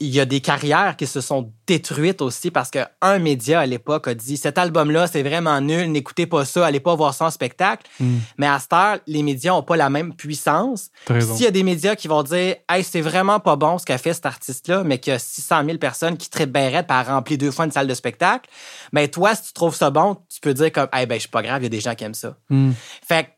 [0.00, 4.08] il y a des carrières qui se sont détruites aussi parce qu'un média à l'époque
[4.08, 7.30] a dit cet album-là, c'est vraiment nul, n'écoutez pas ça, allez pas voir ça en
[7.30, 7.86] spectacle.
[8.00, 8.18] Hmm.
[8.38, 10.90] Mais à cette heure, les médias n'ont pas la même puissance.
[11.06, 13.98] S'il y a des médias qui vont dire Hey, c'est vraiment pas bon ce qu'a
[13.98, 17.38] fait cet artiste-là, mais qu'il y a 600 000 personnes qui traitent bien par remplir
[17.38, 18.48] deux fois une salle de spectacle,
[18.92, 21.28] ben toi, si tu trouves ça bon, tu peux dire comme Hey, ben, je suis
[21.28, 22.36] pas grave, il y a des gens qui aiment ça.
[22.48, 22.72] Hmm.
[23.06, 23.28] Fait que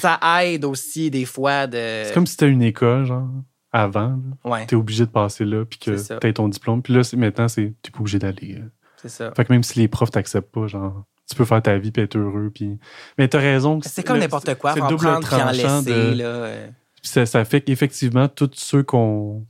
[0.00, 2.04] ça aide aussi des fois de.
[2.06, 3.28] C'est comme si c'était une école, genre
[3.72, 4.18] avant.
[4.44, 4.66] Ouais.
[4.66, 6.82] Tu es obligé de passer là, puis que tu ton diplôme.
[6.82, 8.56] Puis là, maintenant, tu n'es pas obligé d'aller.
[8.58, 8.68] Euh.
[8.98, 9.32] C'est ça.
[9.34, 12.02] Fait que même si les profs t'acceptent pas, genre, tu peux faire ta vie puis
[12.02, 12.50] être heureux.
[12.54, 12.78] Puis...
[13.18, 13.80] Mais tu as raison.
[13.82, 14.74] C'est comme n'importe quoi.
[14.74, 16.14] Double prendre puis en laisser.
[16.14, 16.68] Là, euh.
[17.02, 19.44] ça, ça, fait qu'effectivement, tous ceux qu'on.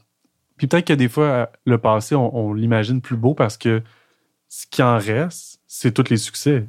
[0.57, 3.83] Puis peut-être que des fois, le passé, on, l'imagine plus beau parce que
[4.49, 6.67] ce qui en reste, c'est tous les succès.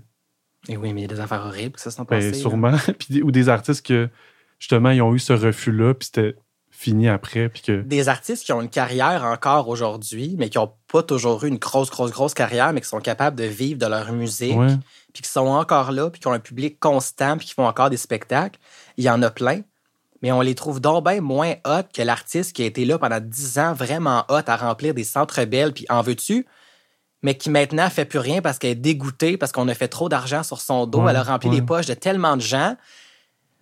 [0.67, 2.75] Et oui, mais il y a des affaires horribles ça s'en ben, Sûrement.
[2.99, 4.09] puis, ou des artistes que,
[4.57, 6.35] justement, ils ont eu ce refus-là, puis c'était
[6.84, 7.49] fini après.
[7.49, 7.81] Puis que...
[7.81, 11.57] Des artistes qui ont une carrière encore aujourd'hui, mais qui n'ont pas toujours eu une
[11.57, 14.57] grosse, grosse, grosse carrière, mais qui sont capables de vivre de leur musique,
[15.13, 17.89] puis qui sont encore là, puis qui ont un public constant, puis qui font encore
[17.89, 18.59] des spectacles.
[18.97, 19.61] Il y en a plein.
[20.21, 23.19] Mais on les trouve donc bien moins hot que l'artiste qui a été là pendant
[23.19, 26.45] dix ans, vraiment hot à remplir des centres belles, puis en veux-tu?
[27.23, 30.09] mais qui maintenant fait plus rien parce qu'elle est dégoûtée, parce qu'on a fait trop
[30.09, 31.07] d'argent sur son dos.
[31.07, 32.75] Elle a rempli les poches de tellement de gens,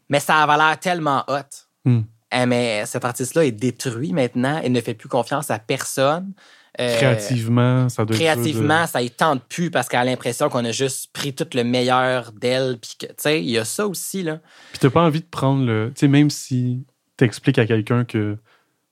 [0.09, 1.67] mais ça a l'air tellement hot.
[1.85, 2.01] Hmm.
[2.31, 6.33] Eh, mais cet artiste-là est détruit maintenant et ne fait plus confiance à personne.
[6.79, 10.71] Euh, créativement, ça doit Créativement, ça ne tente plus parce qu'elle a l'impression qu'on a
[10.71, 12.77] juste pris tout le meilleur d'elle.
[12.81, 14.39] Puis tu sais, il y a ça aussi, là.
[14.71, 15.91] Puis t'as pas envie de prendre le.
[15.93, 16.85] Tu sais, même si
[17.17, 18.37] tu expliques à quelqu'un qu'il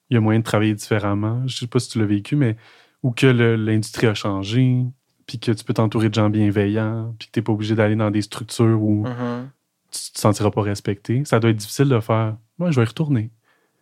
[0.09, 2.57] y a moyen de travailler différemment, je sais pas si tu l'as vécu, mais.
[3.01, 4.83] Ou que l'industrie a changé,
[5.25, 8.11] puis que tu peux t'entourer de gens bienveillants, puis que t'es pas obligé d'aller dans
[8.11, 9.45] des structures où mm-hmm.
[9.91, 11.23] Tu te sentiras pas respecté.
[11.25, 13.31] Ça doit être difficile de faire moi, je vais y retourner.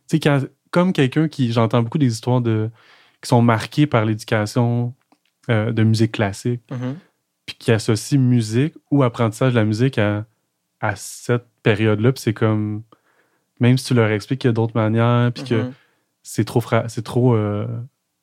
[0.08, 2.70] Tu sais, comme quelqu'un qui, j'entends beaucoup des histoires de,
[3.22, 4.94] qui sont marquées par l'éducation
[5.50, 6.94] euh, de musique classique, mm-hmm.
[7.46, 10.26] puis qui associe musique ou apprentissage de la musique à,
[10.80, 12.84] à cette période-là, puis c'est comme,
[13.60, 15.74] même si tu leur expliques qu'il y a d'autres manières, puis que mm-hmm.
[16.22, 17.68] c'est trop, c'est trop euh,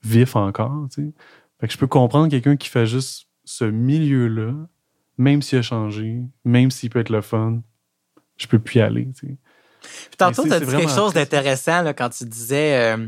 [0.02, 1.12] vif encore, tu sais.
[1.60, 4.52] Fait que je peux comprendre quelqu'un qui fait juste ce milieu-là,
[5.18, 7.62] même s'il a changé, même s'il peut être le fun,
[8.36, 9.08] je peux plus y aller.
[9.14, 9.36] Puis
[10.16, 13.06] tantôt, tu as dit quelque chose d'intéressant quand tu disais euh,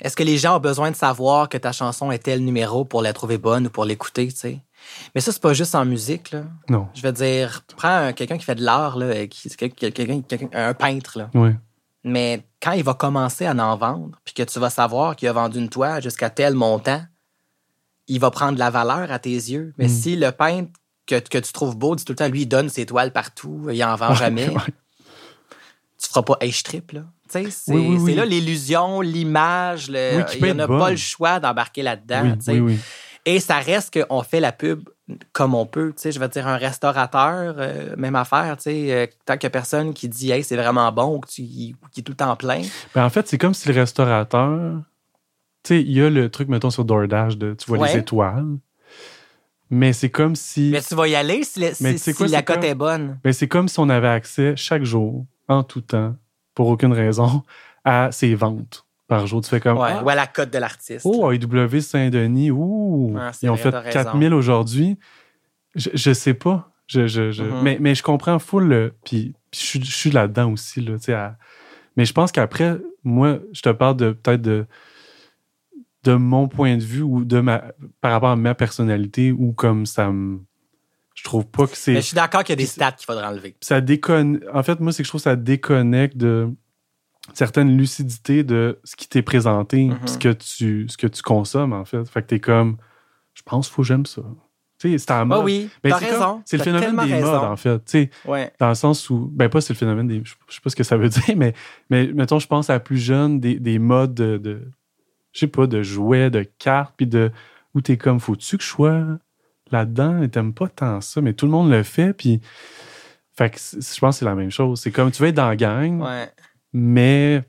[0.00, 3.02] est-ce que les gens ont besoin de savoir que ta chanson est tel numéro pour
[3.02, 4.58] la trouver bonne ou pour l'écouter, tu sais?
[5.14, 6.44] Mais ça, c'est pas juste en musique, là.
[6.68, 6.88] Non.
[6.94, 11.30] Je veux dire, prends quelqu'un qui fait de l'art, là, qui, quelqu'un, un peintre, là.
[11.34, 11.50] Oui.
[12.02, 15.32] Mais quand il va commencer à en vendre, puis que tu vas savoir qu'il a
[15.32, 17.02] vendu une toile jusqu'à tel montant,
[18.06, 19.74] il va prendre de la valeur à tes yeux.
[19.76, 19.90] Mais mm.
[19.90, 20.72] si le peintre
[21.18, 23.66] que, que, tu trouves beau dit tout le temps, lui, il donne ses toiles partout,
[23.70, 24.48] il en vend jamais,
[25.98, 27.02] tu feras pas H-trip, là.
[27.28, 30.24] C'est là l'illusion, l'image, le...
[30.36, 32.36] il n'a pas le choix d'embarquer là-dedans.
[33.26, 34.88] Et ça reste qu'on fait la pub
[35.32, 35.92] comme on peut.
[36.02, 38.56] Je veux dire, un restaurateur, euh, même affaire.
[38.66, 42.02] Euh, tant qu'il n'y a personne qui dit Hey, c'est vraiment bon ou qui, est
[42.02, 42.62] tout le temps plein.
[42.94, 44.80] Ben, en fait, c'est comme si le restaurateur.
[45.62, 48.46] Tu sais, il y a le truc, mettons, sur DoorDash, de, tu vois les étoiles.
[49.70, 50.70] Mais c'est comme si.
[50.72, 51.60] Mais tu vas y aller si,
[52.28, 53.18] la cote est bonne.
[53.24, 56.16] Mais c'est comme si on avait accès chaque jour, en tout temps,
[56.54, 57.42] pour aucune raison,
[57.84, 59.40] à ses ventes par jour.
[59.42, 59.78] Tu fais comme.
[59.78, 61.04] Ouais, ah, ou à la cote de l'artiste.
[61.04, 64.98] Oh, AEW Saint-Denis, ouh, ils ont fait 4000 aujourd'hui.
[65.76, 66.72] Je, je sais pas.
[66.88, 67.62] Je, je, je mm-hmm.
[67.62, 68.92] mais, mais je comprends full.
[69.04, 70.80] Puis, je, suis là-dedans aussi.
[70.80, 71.36] Là, à,
[71.96, 74.66] mais je pense qu'après, moi, je te parle de peut-être de
[76.04, 77.64] de mon point de vue ou de ma
[78.00, 80.40] par rapport à ma personnalité ou comme ça me
[81.20, 81.92] je trouve pas que c'est.
[81.92, 83.54] Mais je suis d'accord qu'il y a des stats qu'il faudrait enlever.
[83.60, 84.40] Ça déconne.
[84.54, 86.48] En fait, moi, c'est que je trouve que ça déconnecte de
[87.34, 90.06] certaines lucidités de ce qui t'est présenté, mm-hmm.
[90.06, 92.08] ce, que tu, ce que tu consommes, en fait.
[92.08, 92.78] Fait que t'es comme,
[93.34, 94.22] je pense qu'il faut que j'aime ça.
[94.78, 95.40] Tu sais, c'est en mode.
[95.40, 96.42] Oh oui, t'as raison.
[96.46, 97.78] C'est le phénomène des modes, en fait.
[97.80, 98.50] Tu sais, ouais.
[98.58, 100.22] Dans le sens où, ben pas c'est le phénomène des.
[100.24, 101.52] Je sais pas ce que ça veut dire, mais,
[101.90, 104.70] mais mettons, je pense à plus jeune des, des modes de, de
[105.32, 107.30] je sais pas, de jouets, de cartes, puis de.
[107.74, 109.04] Où t'es comme, faut-tu que je sois
[109.70, 110.22] là-dedans?
[110.22, 112.40] Et t'aimes pas tant ça, mais tout le monde le fait, puis.
[113.36, 114.80] Fait que je pense que c'est la même chose.
[114.80, 116.04] C'est comme tu veux être dans la gang,
[116.72, 117.42] mais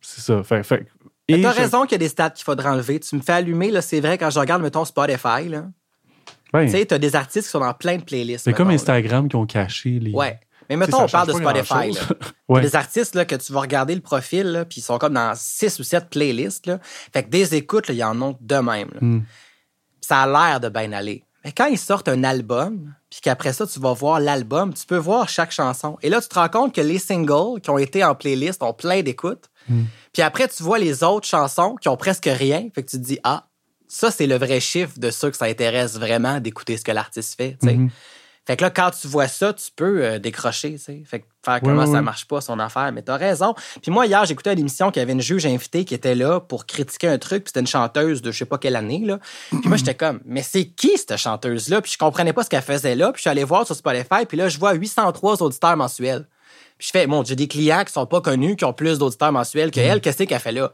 [0.00, 0.42] c'est ça.
[0.42, 0.88] Fait, fait,
[1.38, 2.98] et t'as raison qu'il y a des stats qu'il faudrait enlever.
[3.00, 5.66] Tu me fais allumer, là, c'est vrai, quand je regarde, mettons, Spotify, là.
[6.52, 8.44] Tu sais, t'as des artistes qui sont dans plein de playlists.
[8.44, 10.12] C'est comme Instagram qui ont caché les.
[10.12, 10.40] Ouais.
[10.70, 11.90] Mais mettons, on parle de Spotify.
[12.48, 12.60] Là.
[12.60, 15.80] Des artistes là, que tu vas regarder le profil, puis ils sont comme dans six
[15.80, 16.66] ou sept playlists.
[16.66, 16.78] Là.
[17.12, 18.90] Fait que des écoutes, il y en a de même.
[19.00, 19.20] Hmm.
[20.00, 21.24] Ça a l'air de bien aller.
[21.44, 24.96] Mais quand ils sortent un album, puis qu'après ça, tu vas voir l'album, tu peux
[24.96, 25.98] voir chaque chanson.
[26.02, 28.72] Et là, tu te rends compte que les singles qui ont été en playlist ont
[28.74, 29.50] plein d'écoutes.
[29.68, 29.84] Hmm.
[30.12, 32.68] Puis après, tu vois les autres chansons qui ont presque rien.
[32.74, 33.48] Fait que tu te dis, ah,
[33.88, 37.36] ça, c'est le vrai chiffre de ceux que ça intéresse vraiment d'écouter ce que l'artiste
[37.36, 37.56] fait.
[37.60, 37.88] Hmm.
[38.46, 41.02] Fait que là, quand tu vois ça, tu peux euh, décrocher, tu sais.
[41.04, 42.90] Fait que faire comment ça marche pas, son affaire.
[42.92, 43.54] Mais t'as raison.
[43.82, 46.66] Puis moi, hier, j'écoutais une émission qui avait une juge invitée qui était là pour
[46.66, 49.18] critiquer un truc, puis c'était une chanteuse de je sais pas quelle année, là.
[49.50, 51.80] Puis moi, j'étais comme, mais c'est qui cette chanteuse-là?
[51.82, 53.12] Puis je comprenais pas ce qu'elle faisait là.
[53.12, 56.26] Puis je suis allé voir sur Spotify, puis là, je vois 803 auditeurs mensuels.
[56.78, 59.32] Puis je fais, bon, j'ai des clients qui sont pas connus, qui ont plus d'auditeurs
[59.32, 60.00] mensuels que elle.
[60.00, 60.72] Qu'est-ce qu'elle fait là?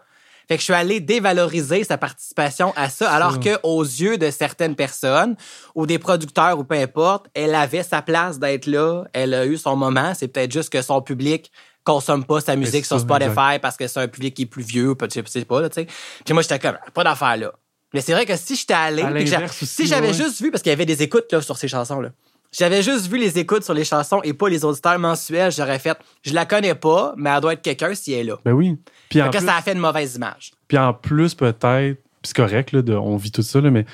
[0.49, 4.31] Fait que je suis allé dévaloriser sa participation à ça, alors que aux yeux de
[4.31, 5.37] certaines personnes
[5.75, 9.57] ou des producteurs ou peu importe, elle avait sa place d'être là, elle a eu
[9.57, 10.13] son moment.
[10.15, 11.51] C'est peut-être juste que son public
[11.83, 14.95] consomme pas sa musique sur Spotify parce que c'est un public qui est plus vieux,
[15.01, 15.87] je sais pas, là, tu sais.
[16.25, 17.53] Puis moi, j'étais comme, pas d'affaire là.
[17.95, 19.03] Mais c'est vrai que si j'étais allé,
[19.51, 22.11] si j'avais juste vu, parce qu'il y avait des écoutes là, sur ces chansons-là,
[22.53, 25.53] j'avais juste vu les écoutes sur les chansons et pas les auditeurs mensuels.
[25.53, 28.39] J'aurais fait, je la connais pas, mais elle doit être quelqu'un si elle est là.
[28.45, 28.79] Ben oui.
[29.09, 30.53] Puis en plus, ça a fait une mauvaise image.
[30.69, 33.85] Puis en plus, peut-être, c'est correct, là, on vit tout ça, là, mais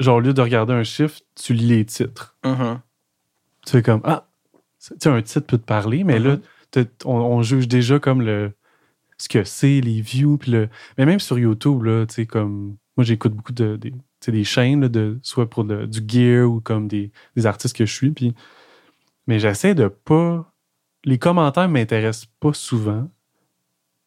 [0.00, 2.36] genre, au lieu de regarder un chiffre, tu lis les titres.
[2.44, 2.78] Mm-hmm.
[3.66, 4.26] Tu fais comme, ah,
[4.80, 6.36] tu sais, un titre peut te parler, mais là,
[6.74, 6.86] mm-hmm.
[7.04, 8.52] on, juge déjà comme le
[9.18, 10.68] ce que c'est, les views, puis le...
[10.98, 12.76] Mais même sur YouTube, là, tu sais, comme...
[12.96, 13.92] Moi, j'écoute beaucoup de, des
[14.44, 17.10] chaînes, de, soit pour du gear ou comme des,
[17.44, 18.10] artistes que je suis.
[18.10, 18.34] Puis,
[19.26, 20.48] mais j'essaie de pas.
[21.04, 23.08] Les commentaires m'intéressent pas souvent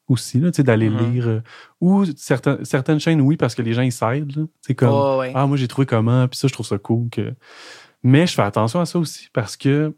[0.08, 1.12] aussi, d'aller mm-hmm.
[1.12, 1.28] lire.
[1.28, 1.42] Euh,
[1.82, 4.48] ou certaines, certaines chaînes, oui, parce que les gens, ils s'aident.
[4.62, 7.10] C'est comme oh, Ah, moi, j'ai trouvé comment, puis ça, je trouve ça cool.
[7.10, 7.34] Que...
[8.04, 9.94] Mais je fais attention à ça aussi parce que,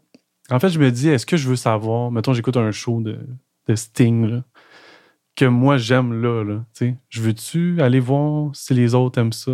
[0.50, 3.18] en fait, je me dis, est-ce que je veux savoir, mettons, j'écoute un show de,
[3.66, 4.42] de Sting,
[5.36, 6.64] que moi, j'aime là, là
[7.08, 9.52] je veux-tu aller voir si les autres aiment ça?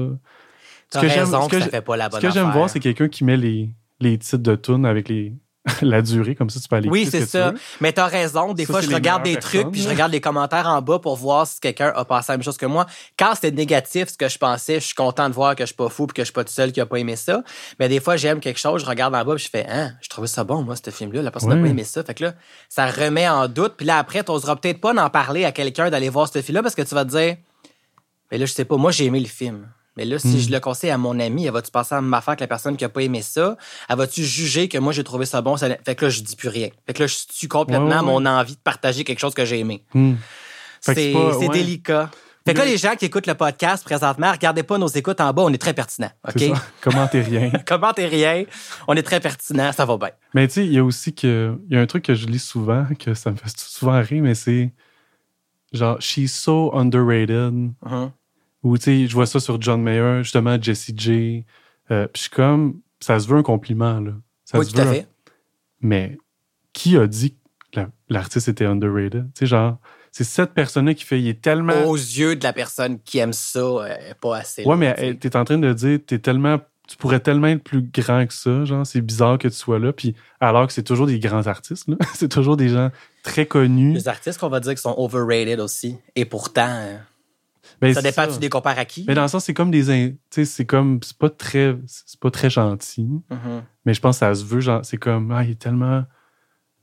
[0.91, 2.80] Ce que j'aime, ce que, ça fait pas la bonne Ce que j'aime voir, c'est
[2.80, 3.70] quelqu'un qui met les,
[4.01, 5.35] les titres de tunes avec les,
[5.82, 7.55] la durée, comme ça, tu peux aller Oui, c'est ça.
[7.80, 8.53] Mais t'as raison.
[8.53, 11.47] Des fois, je regarde des trucs, puis je regarde les commentaires en bas pour voir
[11.47, 12.85] si quelqu'un a passé la même chose que moi.
[13.18, 15.74] Quand c'était négatif, ce que je pensais, je suis content de voir que je suis
[15.74, 17.43] pas fou, puis que je suis pas tout seul qui a pas aimé ça.
[17.78, 20.09] Mais des fois, j'aime quelque chose, je regarde en bas, puis je fais, hein, je
[20.11, 21.22] trouvais ça bon, moi, ce film-là.
[21.22, 22.05] La personne n'a pas aimé ça.
[22.05, 22.35] Fait que là,
[22.68, 23.74] ça remet en doute.
[23.78, 26.74] Puis là, après, t'oseras peut-être pas d'en parler à quelqu'un d'aller voir ce film-là parce
[26.74, 27.37] que tu vas te dire,
[28.30, 29.66] mais là, je sais pas, moi, j'ai aimé le film
[29.97, 32.36] Mais là, si je le conseille à mon ami, elle va-tu passer à ma affaire
[32.36, 33.57] que la personne qui a pas aimé ça?
[33.88, 35.57] Elle va-tu juger que moi, j'ai trouvé ça bon?
[35.57, 36.68] Fait que là, je dis plus rien.
[36.86, 39.84] Fait que là, je tue complètement mon envie de partager quelque chose que j'ai aimé.
[40.80, 41.14] C'est
[41.53, 42.11] délicat.
[42.47, 45.32] Fait que là, les gens qui écoutent le podcast présentement, regardez pas nos écoutes en
[45.32, 46.11] bas, on est très pertinent.
[46.28, 46.42] OK?
[46.82, 47.51] Commentez rien?
[47.66, 48.45] Commentez rien?
[48.86, 50.11] On est très pertinent, ça va bien.
[50.34, 51.59] Mais tu sais, il y a aussi que.
[51.70, 54.22] Il y a un truc que je lis souvent, que ça me fait souvent rire,
[54.22, 54.74] mais c'est
[55.72, 57.72] genre, she's so underrated.
[57.82, 58.11] Uh-huh.
[58.64, 61.44] Ou tu sais, je vois ça sur John Mayer, justement, Jesse J.
[61.90, 64.12] Euh, puis je suis comme, ça se veut un compliment, là.
[64.44, 65.06] Ça oui, tout à fait.
[65.80, 66.18] Mais
[66.72, 67.36] qui a dit
[67.72, 69.26] que l'artiste était underrated?
[69.34, 69.78] Tu sais, genre
[70.10, 71.86] c'est cette personne-là qui fait, il est tellement.
[71.86, 74.64] Aux yeux de la personne qui aime ça, euh, pas assez.
[74.64, 76.60] Ouais, mais tu es en train de dire, es tellement.
[76.86, 79.92] Tu pourrais tellement être plus grand que ça, genre, c'est bizarre que tu sois là.
[79.92, 81.96] Puis alors que c'est toujours des grands artistes, là.
[82.14, 82.90] c'est toujours des gens
[83.22, 83.94] très connus.
[83.94, 85.96] Les artistes qu'on va dire qui sont overrated aussi.
[86.14, 86.68] Et pourtant.
[86.68, 86.96] Euh,
[87.89, 89.05] ben, ça dépend, tu les compares à qui?
[89.07, 89.85] Mais dans le sens, c'est comme des.
[89.85, 91.01] Tu sais, c'est comme.
[91.03, 91.76] C'est pas très.
[91.87, 93.09] C'est pas très gentil.
[93.30, 93.62] Mm-hmm.
[93.87, 95.30] Mais je pense que ça se veut, genre, c'est comme.
[95.30, 96.05] Ah, il est tellement.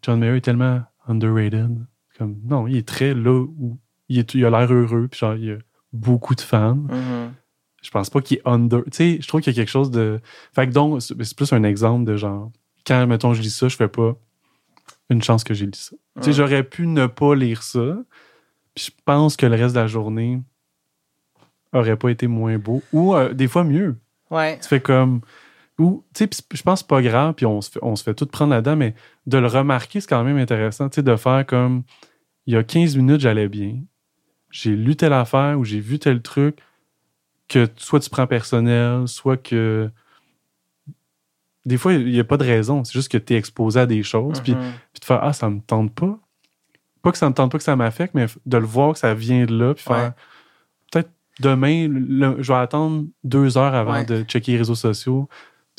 [0.02, 1.78] John Mayer est tellement underrated
[2.26, 3.80] non, il est très là où
[4.10, 5.58] il, a l'air heureux, puis genre, il y a
[5.94, 6.76] beaucoup de fans.
[6.76, 7.30] Mm-hmm.
[7.82, 8.84] Je pense pas qu'il est under.
[8.86, 10.20] Tu sais, je trouve qu'il y a quelque chose de.
[10.54, 12.52] Fait que donc, c'est plus un exemple de genre,
[12.86, 14.16] quand, mettons, je lis ça, je fais pas
[15.10, 15.96] une chance que j'ai lu ça.
[16.18, 17.98] Tu sais, j'aurais pu ne pas lire ça,
[18.76, 20.42] puis je pense que le reste de la journée
[21.74, 23.98] aurait pas été moins beau, ou euh, des fois mieux.
[24.30, 24.60] Ouais.
[24.60, 25.22] Tu fais comme.
[25.80, 28.26] Ou, tu sais, je pense pas grave, puis on se fait, on se fait tout
[28.26, 28.94] prendre là-dedans, mais
[29.26, 31.84] de le remarquer, c'est quand même intéressant, tu sais, de faire comme
[32.46, 33.80] il y a 15 minutes, j'allais bien.
[34.50, 36.58] J'ai lu telle affaire ou j'ai vu tel truc
[37.48, 39.90] que soit tu prends personnel, soit que.
[41.66, 42.84] Des fois, il n'y a pas de raison.
[42.84, 44.42] C'est juste que tu es exposé à des choses.
[44.42, 44.72] Puis, mm-hmm.
[44.94, 46.18] puis tu fais Ah, ça me tente pas.
[47.02, 49.14] Pas que ça me tente pas que ça m'affecte, mais de le voir que ça
[49.14, 49.74] vient de là.
[49.74, 50.14] Puis faire
[51.40, 51.88] Demain,
[52.40, 55.30] je vais attendre deux heures avant de checker les réseaux sociaux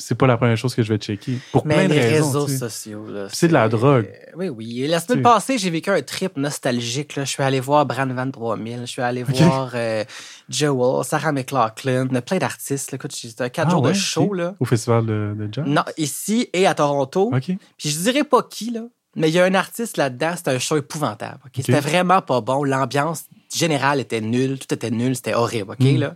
[0.03, 1.39] c'est pas la première chose que je vais checker.
[1.51, 3.27] Pour Mais plein de les réseaux sociaux, là.
[3.31, 4.09] C'est de la drogue.
[4.35, 4.87] Oui, oui.
[4.87, 7.15] La semaine passée, j'ai vécu un trip nostalgique.
[7.15, 7.25] Là.
[7.25, 10.03] Je suis allé voir Brand Van 3000, je suis allé voir euh,
[10.49, 12.93] Joel, Sarah McLaughlin, plein d'artistes.
[12.93, 14.33] Écoute, c'était quatre ah jours de show.
[14.33, 14.55] Là.
[14.59, 15.65] Au festival de, de jazz?
[15.65, 17.31] Non, ici et à Toronto.
[17.41, 17.57] Puis
[17.89, 18.81] je dirais pas qui, là.
[19.15, 21.39] Mais il y a un artiste là-dedans, c'était un show épouvantable.
[21.55, 22.63] C'était vraiment pas bon.
[22.63, 23.25] L'ambiance
[23.57, 24.59] générale était nulle.
[24.59, 25.15] Tout était nul.
[25.15, 25.71] C'était horrible.
[25.71, 25.97] OK, hmm.
[25.97, 26.15] là?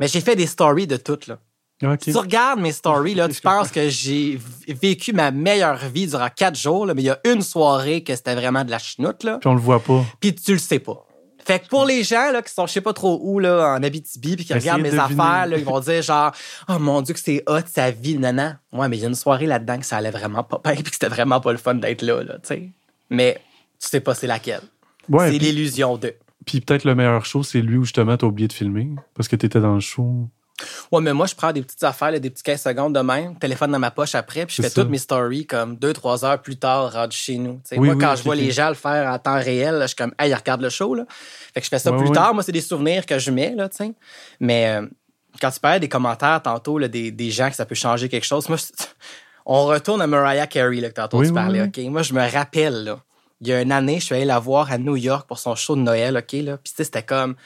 [0.00, 1.38] Mais j'ai fait des stories de toutes, là.
[2.00, 6.28] Si tu regardes mes stories, là, tu penses que j'ai vécu ma meilleure vie durant
[6.34, 9.22] quatre jours, là, mais il y a une soirée que c'était vraiment de la chenoute.
[9.22, 9.38] Là.
[9.38, 10.04] Puis on le voit pas.
[10.20, 11.04] Puis tu le sais pas.
[11.44, 13.82] Fait que pour les gens là, qui sont je sais pas trop où là, en
[13.82, 16.32] Abitibi puis qui regardent mes affaires, là, ils vont dire genre
[16.68, 18.60] Oh mon Dieu que c'est hot sa vie, nana.
[18.70, 20.82] Ouais, mais il y a une soirée là-dedans que ça allait vraiment pas bien puis
[20.84, 22.70] que c'était vraiment pas le fun d'être là, là tu sais.
[23.08, 23.40] Mais
[23.80, 24.60] tu sais pas c'est laquelle.
[25.10, 26.14] c'est l'illusion de.
[26.48, 29.36] Puis peut-être le meilleur show, c'est lui où justement t'as oublié de filmer parce que
[29.36, 30.28] t'étais dans le show.
[30.90, 33.70] Ouais, mais moi, je prends des petites affaires, des petits 15 secondes de même, téléphone
[33.70, 36.56] dans ma poche après, puis je fais toutes mes stories comme deux, trois heures plus
[36.56, 37.60] tard, rendu chez nous.
[37.76, 40.34] moi, quand je vois les gens le faire en temps réel, je suis comme, hey,
[40.34, 40.94] regarde le show.
[40.94, 41.04] Là.
[41.54, 42.34] Fait que je fais ça plus tard.
[42.34, 43.54] Moi, c'est des souvenirs que je mets.
[43.54, 43.92] Là, sais.
[44.40, 44.86] mais euh,
[45.40, 48.26] quand tu parlais des commentaires tantôt, là, des, des, gens que ça peut changer quelque
[48.26, 48.58] chose, moi,
[49.46, 51.62] on retourne à Mariah Carey, là, que tantôt tu parlais.
[51.62, 51.78] ok?
[51.90, 53.00] Moi, je me rappelle, là,
[53.40, 55.54] il y a une année, je suis allé la voir à New York pour son
[55.54, 56.16] show de Noël.
[56.16, 56.56] ok là.
[56.56, 57.36] Puis c'était comme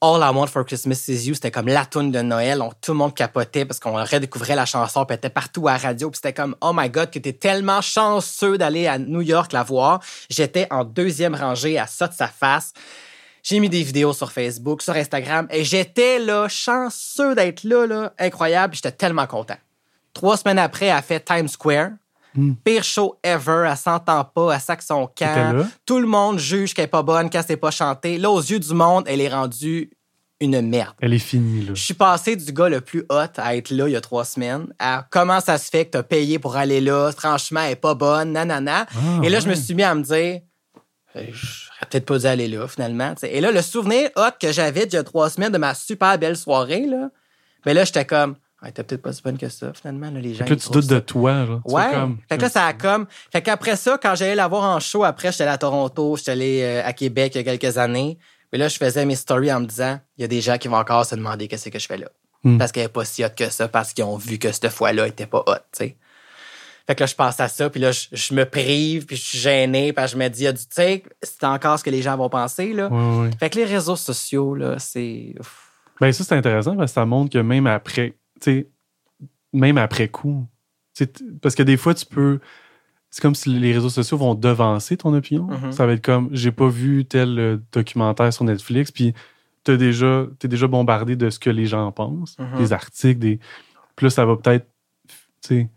[0.00, 2.60] All I Want for Christmas Is You, c'était comme la tune de Noël.
[2.60, 5.78] On, tout le monde capotait parce qu'on redécouvrait la chanson, puis était partout à la
[5.78, 6.10] radio.
[6.10, 9.62] Puis c'était comme, oh my God, que t'es tellement chanceux d'aller à New York la
[9.62, 10.00] voir.
[10.28, 12.74] J'étais en deuxième rangée à ça de sa face.
[13.42, 18.12] J'ai mis des vidéos sur Facebook, sur Instagram, et j'étais là, chanceux d'être là, là,
[18.18, 18.74] incroyable.
[18.74, 19.56] J'étais tellement content.
[20.12, 21.90] Trois semaines après, elle a fait Times Square.
[22.36, 22.54] Hmm.
[22.64, 25.66] Pire show ever, elle s'entend pas, elle sac son camp.
[25.86, 28.18] Tout le monde juge qu'elle est pas bonne, qu'elle s'est pas chantée.
[28.18, 29.90] Là, aux yeux du monde, elle est rendue
[30.40, 30.94] une merde.
[31.00, 31.72] Elle est finie, là.
[31.74, 34.24] Je suis passé du gars le plus hot à être là il y a trois
[34.24, 37.76] semaines à comment ça se fait que t'as payé pour aller là, franchement, elle est
[37.76, 38.86] pas bonne, nanana.
[38.94, 40.40] Ah, Et là, je me suis mis à me dire,
[41.14, 43.14] j'aurais peut-être pas dû aller là, finalement.
[43.22, 46.18] Et là, le souvenir hot que j'avais il y a trois semaines de ma super
[46.18, 47.10] belle soirée, là,
[47.64, 50.10] mais ben là, j'étais comme, Ouais, t'es peut-être pas si bonne que ça, finalement.
[50.10, 51.44] Là, les gens, que tu doutes de toi.
[51.44, 51.60] Genre.
[51.66, 51.90] Ouais.
[51.92, 52.18] Comme...
[52.28, 53.06] Fait que là, ça a comme.
[53.30, 56.30] Fait qu'après ça, quand j'allais la voir en show, après, j'étais allé à Toronto, j'étais
[56.30, 58.18] allé euh, à Québec il y a quelques années.
[58.52, 60.68] Mais là, je faisais mes stories en me disant, il y a des gens qui
[60.68, 62.06] vont encore se demander qu'est-ce que je fais là.
[62.42, 62.56] Hmm.
[62.56, 65.04] Parce qu'elle n'est pas si hot que ça, parce qu'ils ont vu que cette fois-là,
[65.04, 65.96] elle était pas hot, tu sais.
[66.86, 69.38] Fait que là, je pense à ça, puis là, je, me prive, puis je suis
[69.38, 72.74] gêné, puis je me dis, tu sais, c'est encore ce que les gens vont penser,
[72.74, 72.90] là.
[73.40, 75.34] Fait que les réseaux sociaux, là, c'est...
[76.00, 78.14] Ben ça, c'est intéressant, parce que ça montre que même après,
[79.52, 80.46] même après coup.
[81.40, 82.40] Parce que des fois, tu peux.
[83.10, 85.48] C'est comme si les réseaux sociaux vont devancer ton opinion.
[85.48, 85.72] Mm-hmm.
[85.72, 89.14] Ça va être comme j'ai pas vu tel euh, documentaire sur Netflix, puis
[89.62, 92.58] t'es déjà, es déjà bombardé de ce que les gens pensent, mm-hmm.
[92.58, 93.38] des articles, des.
[93.94, 94.66] Puis là, ça va peut-être.
[95.42, 95.68] Tu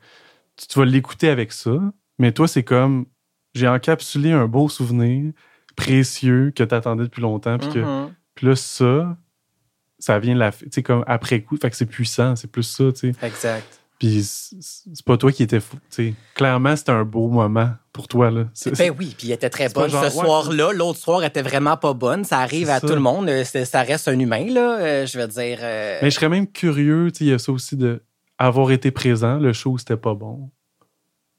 [0.56, 1.80] tu vas l'écouter avec ça,
[2.18, 3.06] mais toi, c'est comme
[3.53, 5.31] j'ai encapsulé un beau souvenir
[5.76, 7.60] précieux que tu attendais depuis longtemps.
[7.60, 8.10] Puis mm-hmm.
[8.41, 9.18] là, ça,
[9.99, 10.52] ça vient la,
[10.84, 11.57] comme après coup.
[11.57, 12.86] Fait que c'est puissant, c'est plus ça.
[12.94, 13.11] sais.
[13.22, 13.78] Exact.
[13.99, 15.78] Puis c'est pas toi qui étais fou.
[16.36, 18.30] Clairement, c'était un beau moment pour toi.
[18.30, 18.45] Là.
[18.78, 20.72] Ben oui, puis il était très bonne ce soir-là.
[20.72, 22.24] L'autre soir était vraiment pas bonne.
[22.24, 23.28] Ça arrive à tout le monde.
[23.28, 24.80] Euh, ça reste un humain, là.
[24.80, 25.60] Euh, je veux dire.
[25.61, 28.03] Euh, Mais je serais même curieux, il y a ça aussi de
[28.38, 29.38] avoir été présent.
[29.38, 30.52] Le show, c'était pas bon.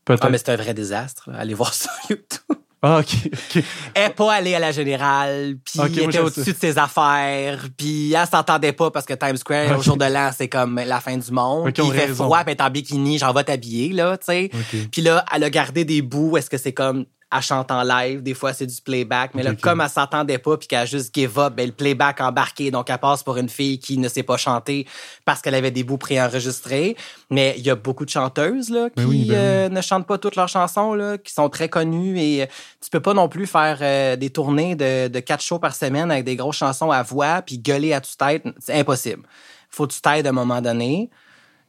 [0.08, 1.30] Ah, mais c'était un vrai désastre.
[1.34, 2.64] Allez voir ça sur YouTube.
[2.80, 3.08] Ah, OK.
[3.26, 3.64] OK.
[3.94, 8.12] Elle n'est pas allée à la générale, puis elle était au-dessus de ses affaires, puis
[8.12, 11.16] elle s'entendait pas parce que Times Square, au jour de l'an, c'est comme la fin
[11.16, 11.64] du monde.
[11.72, 14.50] puis il fait froid, puis elle est en bikini, j'en vais t'habiller, là, tu sais.
[14.92, 16.36] Puis là, elle a gardé des bouts.
[16.36, 19.54] Est-ce que c'est comme elle chante en live, des fois c'est du playback, mais là,
[19.54, 22.88] comme elle s'entendait pas puis qu'elle a juste give up, ben, le playback embarqué, donc
[22.88, 24.86] elle passe pour une fille qui ne sait pas chanter
[25.26, 26.96] parce qu'elle avait des bouts préenregistrés.
[27.30, 30.16] Mais il y a beaucoup de chanteuses là, ben qui ben euh, ne chantent pas
[30.16, 32.46] toutes leurs chansons, là, qui sont très connues et euh,
[32.80, 36.10] tu peux pas non plus faire euh, des tournées de, de quatre shows par semaine
[36.10, 38.44] avec des grosses chansons à voix puis gueuler à toute tête.
[38.58, 39.22] C'est impossible.
[39.68, 41.10] Faut que tu t'aides à un moment donné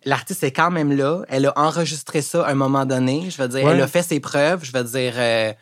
[0.05, 1.23] l'artiste est quand même là.
[1.29, 3.29] Elle a enregistré ça à un moment donné.
[3.29, 4.63] Je veux dire, elle a fait ses preuves.
[4.63, 5.53] Je veux dire, euh,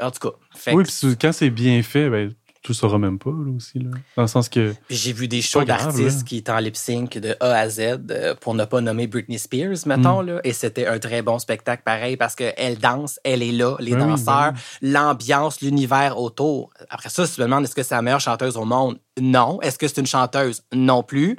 [0.00, 0.72] en tout cas.
[0.72, 3.78] oui, puis quand c'est bien fait, ben, tu ne sauras même pas, là aussi.
[3.78, 3.90] Là.
[4.16, 4.74] Dans le sens que.
[4.90, 7.80] J'ai vu des shows d'artistes qui étaient en lip sync de A à Z,
[8.10, 10.26] euh, pour ne pas nommer Britney Spears, mettons, mm.
[10.26, 10.40] là.
[10.44, 14.08] Et c'était un très bon spectacle pareil parce qu'elle danse, elle est là, les ben
[14.08, 16.70] danseurs, ben l'ambiance, l'univers autour.
[16.90, 19.58] Après ça, si tu me demandes est-ce que c'est la meilleure chanteuse au monde, non.
[19.62, 20.62] Est-ce que c'est une chanteuse?
[20.74, 21.38] Non plus.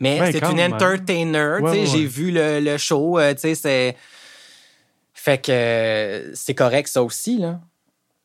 [0.00, 1.58] Mais c'est une entertainer.
[1.86, 3.18] J'ai vu le, le show.
[3.18, 3.96] Euh, c'est...
[5.14, 7.38] Fait que euh, c'est correct, ça aussi.
[7.38, 7.60] Là.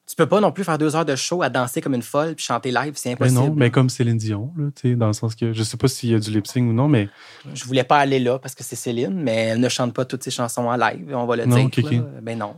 [0.08, 2.34] Tu peux pas non plus faire deux heures de show à danser comme une folle
[2.34, 3.40] puis chanter live, c'est impossible.
[3.40, 6.12] Mais non, mais comme Céline Dion, là, dans le sens que je sais pas s'il
[6.12, 7.10] y a du lip sync ou non, mais.
[7.54, 10.24] Je voulais pas aller là parce que c'est Céline, mais elle ne chante pas toutes
[10.24, 12.06] ses chansons en live, on va le non, dire.
[12.22, 12.56] Ben non.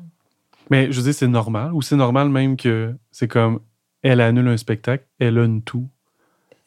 [0.69, 3.59] Mais je veux dire, c'est normal, ou c'est normal même que c'est comme
[4.03, 5.89] elle annule un spectacle, elle a une tout.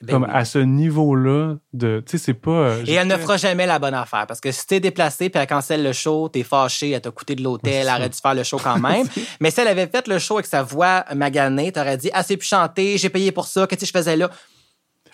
[0.02, 2.02] Ben comme à ce niveau-là de.
[2.04, 2.50] Tu sais, c'est pas.
[2.50, 5.40] Euh, Et elle ne fera jamais la bonne affaire parce que si t'es déplacé puis
[5.40, 8.34] elle cancelle le show, t'es fâché, elle t'a coûté de l'hôtel, elle aurait dû faire
[8.34, 9.06] le show quand même.
[9.40, 12.36] Mais si elle avait fait le show avec sa voix maganée, t'aurais dit Ah, c'est
[12.36, 14.28] plus chanter, j'ai payé pour ça, qu'est-ce que je faisais là?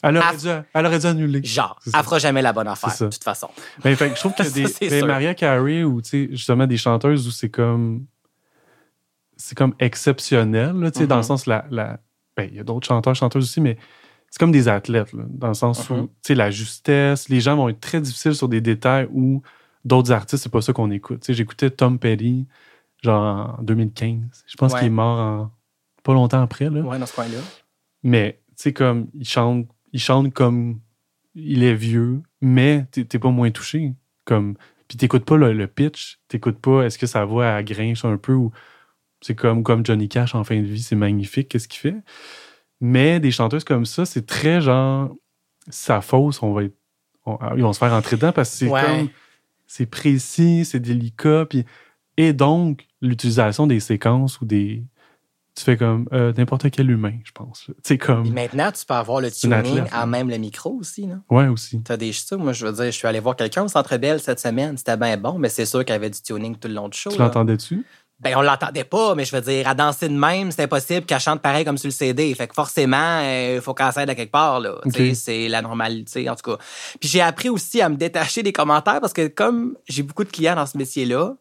[0.02, 1.40] Elle aurait, dû, elle aurait dû annuler.
[1.43, 3.51] Genre, elle fera jamais la bonne affaire, de toute façon.
[3.85, 7.31] Mais ben, fait, je trouve que des, ben, Maria Carey ou justement des chanteuses où
[7.31, 8.06] c'est comme.
[9.36, 11.27] C'est comme exceptionnel, là, sais dans le mm-hmm.
[11.27, 12.01] sens, la, la,
[12.36, 13.77] ben, il y a d'autres chanteurs, chanteuses aussi, mais
[14.30, 16.06] c'est comme des athlètes, dans le sens où, uh-huh.
[16.06, 19.42] tu sais, la justesse, les gens vont être très difficiles sur des détails où
[19.84, 21.20] d'autres artistes, c'est pas ça qu'on écoute.
[21.20, 22.46] Tu sais, j'écoutais Tom Petty,
[23.02, 24.44] genre en 2015.
[24.46, 25.50] Je pense qu'il est mort en,
[26.02, 26.80] pas longtemps après, là.
[26.80, 27.38] Ouais, dans ce coin-là.
[28.02, 30.80] Mais, tu sais, comme, il chante, il chante comme
[31.34, 33.94] il est vieux, mais t'es pas moins touché.
[34.24, 34.56] Comme,
[34.88, 38.32] puis t'écoutes pas le, pitch, t'écoutes pas est-ce que sa voix à grinche un peu
[38.32, 38.52] ou
[39.20, 41.96] c'est comme, comme Johnny Cash en fin de vie, c'est magnifique, qu'est-ce qu'il fait?
[42.80, 45.14] Mais des chanteuses comme ça, c'est très genre,
[45.68, 46.76] sa fausse, on va être,
[47.26, 49.09] ah, ils vont se faire entrer dedans parce que c'est comme,
[49.66, 51.64] c'est précis, c'est délicat, puis,
[52.16, 54.84] et donc, l'utilisation des séquences ou des,
[55.59, 57.70] tu fais comme euh, n'importe quel humain, je pense.
[57.82, 58.32] C'est comme.
[58.32, 61.20] maintenant, tu peux avoir le tuning à même le micro aussi, non?
[61.28, 61.82] Ouais, aussi.
[61.82, 62.36] Tu as des ça?
[62.36, 64.76] Moi, je veux dire, je suis allé voir quelqu'un au Centre Belle cette semaine.
[64.76, 66.96] C'était bien bon, mais c'est sûr qu'il y avait du tuning tout le long du
[66.96, 67.10] show.
[67.10, 67.84] Tu l'entendais-tu?
[68.20, 71.20] Ben, on l'entendait pas, mais je veux dire, à danser de même, c'est impossible qu'elle
[71.20, 72.34] chante pareil comme sur le CD.
[72.34, 74.74] Fait que forcément, il euh, faut qu'elle s'aide à quelque part, là.
[75.14, 76.58] C'est la normalité, en tout cas.
[76.98, 80.30] Puis j'ai appris aussi à me détacher des commentaires parce que comme j'ai beaucoup de
[80.30, 81.34] clients dans ce métier-là,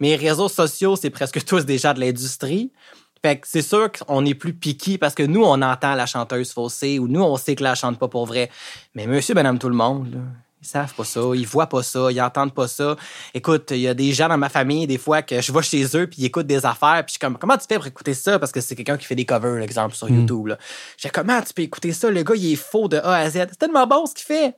[0.00, 2.72] mes réseaux sociaux, c'est presque tous déjà de l'industrie.
[3.20, 6.52] Fait que c'est sûr qu'on est plus piqué parce que nous, on entend la chanteuse
[6.52, 8.50] faussée ou nous, on sait que la chante pas pour vrai.
[8.94, 10.20] Mais monsieur, madame, tout le monde, là,
[10.64, 12.96] ils savent pas ça, ils voient pas ça, ils entendent pas ça.
[13.34, 15.84] Écoute, il y a des gens dans ma famille, des fois, que je vais chez
[15.94, 18.14] eux, puis ils écoutent des affaires, puis je suis comme, comment tu fais pour écouter
[18.14, 18.38] ça?
[18.38, 20.20] Parce que c'est quelqu'un qui fait des covers, exemple, sur hmm.
[20.20, 20.46] YouTube.
[20.46, 20.58] Là.
[20.96, 22.10] Je dis, comment tu peux écouter ça?
[22.10, 23.32] Le gars, il est faux de A à Z.
[23.50, 24.56] C'est tellement bon ce qu'il fait.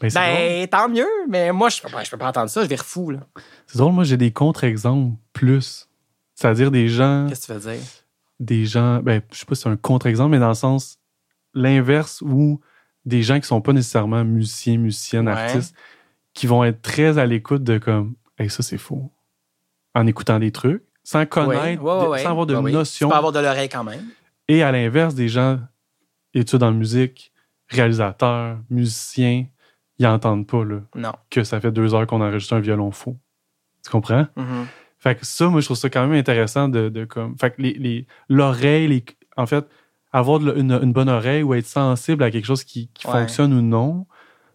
[0.00, 2.68] Ben, ben tant mieux, mais moi, je peux pas, je peux pas entendre ça, je
[2.68, 3.12] vais fou.
[3.68, 5.88] C'est drôle, moi, j'ai des contre-exemples plus.
[6.34, 7.26] C'est-à-dire des gens.
[7.28, 7.82] Qu'est-ce que tu veux dire?
[8.40, 10.98] Des gens, ben, je sais pas si c'est un contre-exemple, mais dans le sens
[11.54, 12.60] l'inverse où
[13.04, 15.74] des gens qui sont pas nécessairement musiciens, musiciennes, artistes,
[16.32, 19.12] qui vont être très à l'écoute de comme, hey, ça c'est faux.
[19.94, 23.08] En écoutant des trucs, sans connaître, sans avoir de notion.
[23.08, 24.02] Pas avoir de l'oreille quand même.
[24.48, 25.60] Et à l'inverse, des gens
[26.34, 27.32] études en musique,
[27.68, 29.46] réalisateurs, musiciens,
[29.98, 33.16] ils n'entendent pas là, que ça fait deux heures qu'on enregistre un violon faux.
[33.84, 34.26] Tu comprends?
[34.36, 34.64] Mm-hmm.
[34.98, 37.36] Fait que ça, moi, je trouve ça quand même intéressant de, de comme.
[37.38, 37.62] Fait que
[38.28, 39.04] l'oreille, les,
[39.36, 39.66] en fait,
[40.14, 44.06] avoir une, bonne oreille ou être sensible à quelque chose qui, fonctionne ou non,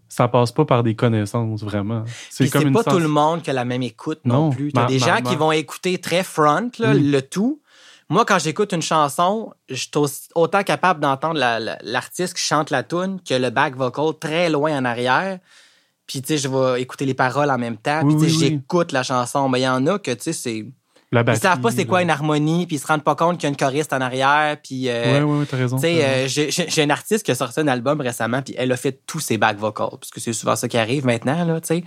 [0.07, 2.05] ça passe pas par des connaissances vraiment.
[2.29, 4.71] C'est comme pas tout le monde qui a la même écoute non, plus.
[4.71, 7.61] T'as des gens qui vont écouter très front le tout.
[8.07, 9.91] Moi, quand j'écoute une chanson, je suis
[10.33, 11.39] autant capable d'entendre
[11.83, 15.39] l'artiste qui chante la tune que le back vocal très loin en arrière.
[16.07, 18.01] Puis, tu sais, je vais écouter les paroles en même temps.
[18.03, 19.47] puis, tu sais, j'écoute la chanson.
[19.47, 20.65] Mais il y en a que, tu sais, c'est
[21.11, 23.43] la ils savent pas c'est quoi une harmonie, puis ils se rendent pas compte qu'il
[23.43, 24.89] y a une choriste en arrière, puis...
[24.89, 25.77] Euh, ouais, ouais, t'as raison.
[25.77, 28.77] Tu sais, euh, j'ai une artiste qui a sorti un album récemment, puis elle a
[28.77, 31.67] fait tous ses back vocals, parce que c'est souvent ça qui arrive maintenant, là, tu
[31.67, 31.83] sais.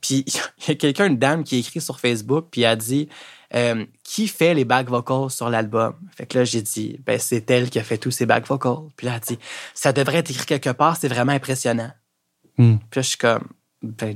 [0.00, 0.24] Puis
[0.58, 3.08] il y a quelqu'un, une dame, qui a écrit sur Facebook, puis a dit
[3.54, 7.50] euh, Qui fait les back vocals sur l'album?» Fait que là, j'ai dit «Ben, c'est
[7.50, 9.38] elle qui a fait tous ses back vocals.» Puis là, elle a dit
[9.74, 11.90] «Ça devrait être écrit quelque part, c'est vraiment impressionnant.
[12.58, 12.76] Hmm.
[12.90, 13.48] Puis là, je suis comme
[13.82, 14.14] «Ben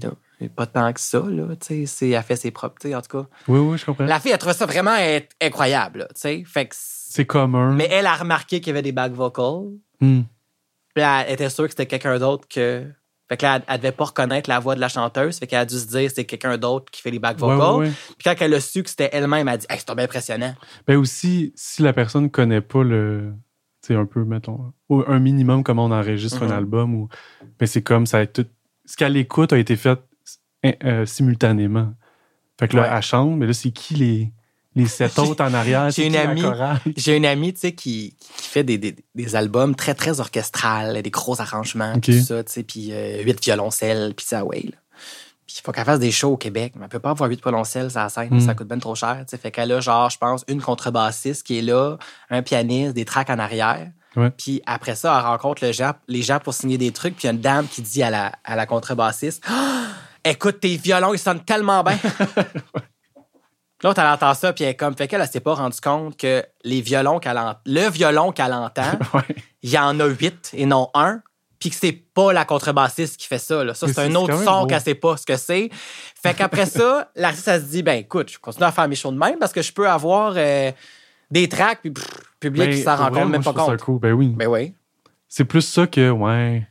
[0.48, 3.28] pas tant que ça, là, tu sais, elle fait ses propres, en tout cas.
[3.48, 4.04] Oui, oui, je comprends.
[4.04, 4.96] La fille, elle trouve ça vraiment
[5.40, 6.74] incroyable, tu sais, fait que...
[6.78, 7.72] C'est commun.
[7.74, 9.68] Mais elle a remarqué qu'il y avait des back vocals.
[10.00, 10.22] Hmm.
[10.94, 12.86] Puis elle était sûre que c'était quelqu'un d'autre que...
[13.28, 15.64] Fait que là, elle, devait pas reconnaître la voix de la chanteuse, fait qu'elle a
[15.64, 17.90] dû se dire c'est quelqu'un d'autre qui fait les back vocals.
[18.18, 20.54] Puis quand elle a su que c'était elle-même, elle a dit hey, c'est bien impressionnant.
[20.86, 23.32] Ben aussi, si la personne connaît pas le...
[23.82, 26.52] Tu sais, un peu, mettons, un minimum comment on enregistre un mm-hmm.
[26.52, 27.08] album, ou...
[27.58, 28.26] Ben c'est comme ça...
[28.26, 28.46] Tout...
[28.84, 29.98] Ce qu'elle écoute a été fait
[30.64, 31.92] euh, simultanément.
[32.58, 34.32] Fait que là, elle chante, mais là, c'est qui les,
[34.74, 35.90] les sept autres en arrière?
[35.90, 36.42] J'ai une, amie,
[36.96, 41.02] j'ai une amie, tu sais, qui, qui fait des, des, des, albums très, très orchestrales,
[41.02, 45.56] des gros arrangements, tout ça, tu sais, puis euh, huit violoncelles, puis ça, ouais, Puis
[45.58, 47.90] il faut qu'elle fasse des shows au Québec, mais elle peut pas avoir huit violoncelles
[47.90, 48.40] ça scène, hmm.
[48.40, 49.38] ça coûte bien trop cher, tu sais.
[49.38, 51.96] Fait qu'elle a, genre, je pense, une contrebassiste qui est là,
[52.30, 53.90] un pianiste, des tracks en arrière.
[54.36, 57.26] Puis après ça, elle rencontre le gens, les gens pour signer des trucs, puis il
[57.26, 59.42] y a une dame qui dit à la, à la contrebassiste
[60.24, 61.98] Écoute, tes violons, ils sonnent tellement bien.
[63.82, 66.16] L'autre, elle entend ça, puis elle est comme, fait qu'elle, elle s'est pas rendu compte
[66.16, 68.98] que les violons qu'elle entend, le violon qu'elle entend,
[69.62, 71.20] il y en a huit et non un,
[71.58, 73.64] puis que c'est pas la contrebassiste qui fait ça.
[73.64, 73.74] Là.
[73.74, 75.70] Ça, c'est un autre son qu'elle sait pas ce que c'est.
[75.72, 79.12] Fait qu'après ça, l'artiste, elle se dit, ben écoute, je continue à faire mes shows
[79.12, 80.70] de même parce que je peux avoir euh,
[81.30, 81.92] des tracks, puis
[82.38, 83.80] public qui s'en rend compte, même pas compte.
[83.80, 83.98] Cool.
[83.98, 84.28] Ben oui.
[84.28, 84.74] Ben oui.
[85.28, 86.66] C'est plus ça que, ouais.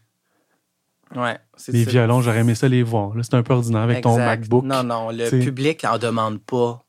[1.15, 1.37] Ouais.
[1.67, 3.13] Les violons, j'aurais aimé ça les voir.
[3.21, 4.63] c'est un peu ordinaire avec ton MacBook.
[4.65, 6.83] Non, non, le public en demande pas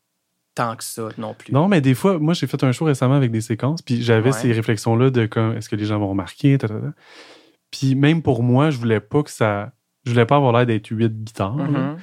[0.55, 1.53] tant que ça non plus.
[1.53, 4.32] Non, mais des fois, moi, j'ai fait un show récemment avec des séquences, puis j'avais
[4.32, 6.59] ces réflexions-là de comme, est-ce que les gens vont remarquer,
[7.70, 9.73] Puis même pour moi, je voulais pas que ça.
[10.05, 11.57] Je voulais pas avoir l'air d'être huit guitares.
[11.57, 11.97] Mm-hmm.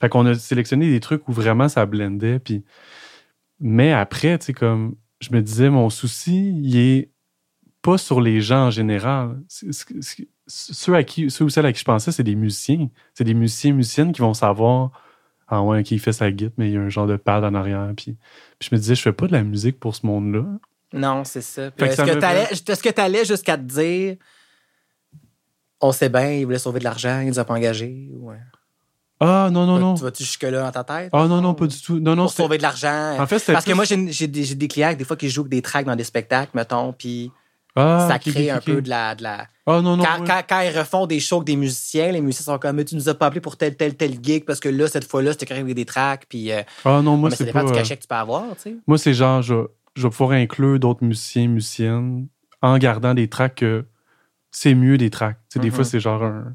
[0.00, 2.64] Fait qu'on a sélectionné des trucs où vraiment ça blendait, puis.
[3.62, 7.10] Mais après, tu sais, comme, je me disais, mon souci, il est
[7.82, 9.38] pas sur les gens en général
[10.50, 12.88] ceux, à qui, ceux ou celles à qui je pensais, c'est des musiciens.
[13.14, 14.90] C'est des musiciens, musiciennes qui vont savoir
[15.48, 17.54] Ah ouais, qui fait sa guitare, mais il y a un genre de pad en
[17.54, 17.90] arrière.
[17.96, 18.16] Puis,
[18.58, 20.44] puis je me disais, je fais pas de la musique pour ce monde-là.
[20.92, 21.70] Non, c'est ça.
[21.78, 22.02] Est-ce
[22.82, 24.16] que tu allais jusqu'à te dire
[25.80, 28.38] On sait bien, il voulait sauver de l'argent, il nous a pas engagés ouais.
[29.22, 29.94] Ah, non, non, non.
[29.94, 31.10] Tu vas-tu jusque-là dans ta tête?
[31.12, 32.00] Ah, non, non, pas du tout.
[32.00, 33.16] Non, non, Pour sauver de l'argent?
[33.18, 35.84] En fait, Parce que moi, j'ai des, des, clients, des fois, qui jouent des tracks
[35.84, 37.30] dans des spectacles, mettons, puis
[37.80, 39.14] ah, ça crée un peu de la.
[39.14, 39.46] De la...
[39.66, 42.58] Ah, non, non, quand, quand, ils refont des shows avec des musiciens, les musiciens sont
[42.58, 45.04] comme tu nous as pas appelé pour tel, tel, tel gig parce que là, cette
[45.04, 46.24] fois-là, c'était carré avec des tracks.
[46.28, 47.64] Puis, euh, ah non, moi, c'est pas.
[47.64, 48.76] du cachet que tu peux avoir, tu sais.
[48.86, 49.54] Moi, c'est genre, je,
[49.94, 52.28] je vais pouvoir inclure d'autres musiciens, musiciennes
[52.62, 53.84] en gardant des tracks que
[54.50, 55.38] c'est mieux des tracks.
[55.48, 55.88] Tu sais, Des fois, mm-hmm.
[55.88, 56.54] c'est genre un.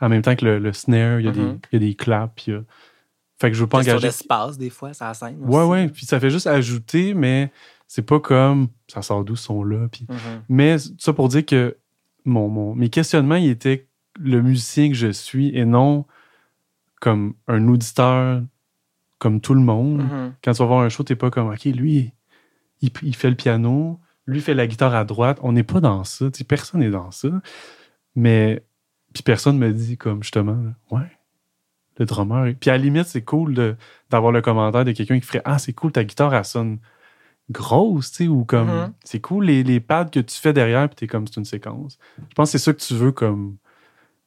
[0.00, 1.58] En même temps que le, le snare, il y, a des, mm-hmm.
[1.70, 2.48] il y a des claps.
[2.48, 2.62] A...
[3.40, 4.06] Fait que je veux pas engager.
[4.06, 5.38] l'espace, des fois, ça scène.
[5.40, 5.88] Ouais, ouais.
[5.88, 7.50] Puis ça fait juste ajouter, mais
[7.86, 9.88] c'est pas comme ça sort d'où sont là.
[9.90, 10.06] Puis...
[10.08, 10.40] Mm-hmm.
[10.48, 11.76] Mais ça pour dire que
[12.24, 13.88] mon, mon, mes questionnements, ils étaient
[14.18, 16.06] le musicien que je suis et non
[17.00, 18.42] comme un auditeur
[19.18, 20.02] comme tout le monde.
[20.02, 20.32] Mm-hmm.
[20.42, 22.12] Quand tu vas voir un show, t'es pas comme OK, lui,
[22.80, 25.38] il, fait le piano, lui fait la guitare à droite.
[25.42, 26.26] On n'est pas dans ça.
[26.46, 27.28] personne n'est dans ça.
[28.14, 28.62] Mais
[29.12, 30.58] puis personne me dit comme justement,
[30.90, 31.10] ouais,
[31.98, 32.54] le drummer.
[32.58, 33.76] Puis à la limite, c'est cool
[34.10, 36.78] d'avoir le commentaire de quelqu'un qui ferait Ah, c'est cool, ta guitare, elle sonne
[37.52, 38.92] grosse, tu sais, ou comme mm-hmm.
[39.04, 41.98] c'est cool les, les pads que tu fais derrière, puis t'es comme c'est une séquence.
[42.18, 43.56] Je pense que c'est ça que tu veux comme,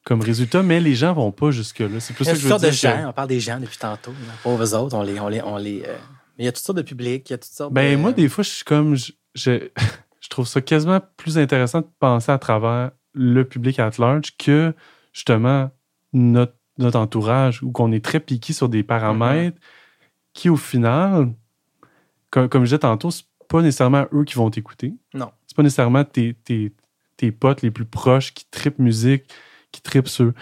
[0.06, 1.98] comme résultat, mais les gens vont pas jusque-là.
[1.98, 2.68] C'est plus ça que je veux dire.
[2.68, 4.12] de gens, on parle des gens depuis tantôt.
[4.44, 5.18] Pauvres autres, on les.
[5.18, 5.96] On les, on les euh,
[6.38, 8.12] Mais il y a toutes sortes de publics, il y a toutes sortes ben, moi,
[8.12, 8.94] des fois, je suis comme.
[8.94, 14.36] Je, je, trouve ça quasiment plus intéressant de penser à travers le public at large
[14.38, 14.72] que
[15.12, 15.70] justement
[16.12, 20.32] notre, notre entourage, où qu'on est très piqué sur des paramètres mm-hmm.
[20.34, 21.32] qui, au final,
[22.30, 24.94] comme, je disais tantôt, c'est pas nécessairement eux qui vont t'écouter.
[25.14, 25.30] Non.
[25.46, 29.32] C'est pas nécessairement tes, tes, potes les plus proches qui tripent musique,
[29.72, 30.32] qui tripent sur.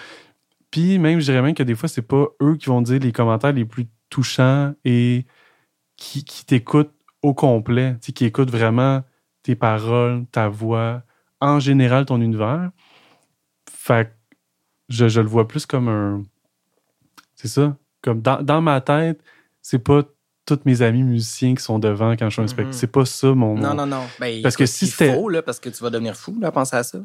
[0.71, 3.13] Puis même, je dirais même que des fois, c'est pas eux qui vont dire les
[3.13, 5.27] commentaires les plus touchants et
[5.97, 9.03] qui, qui t'écoutent au complet, qui écoutent vraiment
[9.43, 11.03] tes paroles, ta voix,
[11.41, 12.71] en général ton univers.
[13.71, 14.13] Fait
[14.89, 16.23] je, je le vois plus comme un.
[17.35, 17.77] C'est ça.
[18.03, 19.23] Comme dans, dans ma tête,
[19.63, 20.03] c'est pas
[20.47, 22.75] tous mes amis musiciens qui sont devant quand je suis un spectacle.
[22.75, 22.81] Mm-hmm.
[22.81, 23.57] C'est pas ça mon.
[23.57, 24.05] Non, non, non.
[24.21, 25.15] Ben, parce que si c'était.
[25.15, 26.99] faux, là, parce que tu vas devenir fou, là, à penser à ça.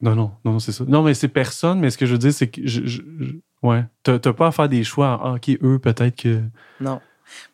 [0.00, 0.84] Non, non, non, c'est ça.
[0.86, 2.60] Non, mais c'est personne, mais ce que je veux dire, c'est que.
[2.64, 3.02] Je,
[3.62, 3.84] ouais.
[4.02, 5.20] T'as pas à faire des choix.
[5.22, 6.42] Ah, OK, eux, peut-être que.
[6.80, 7.00] Non.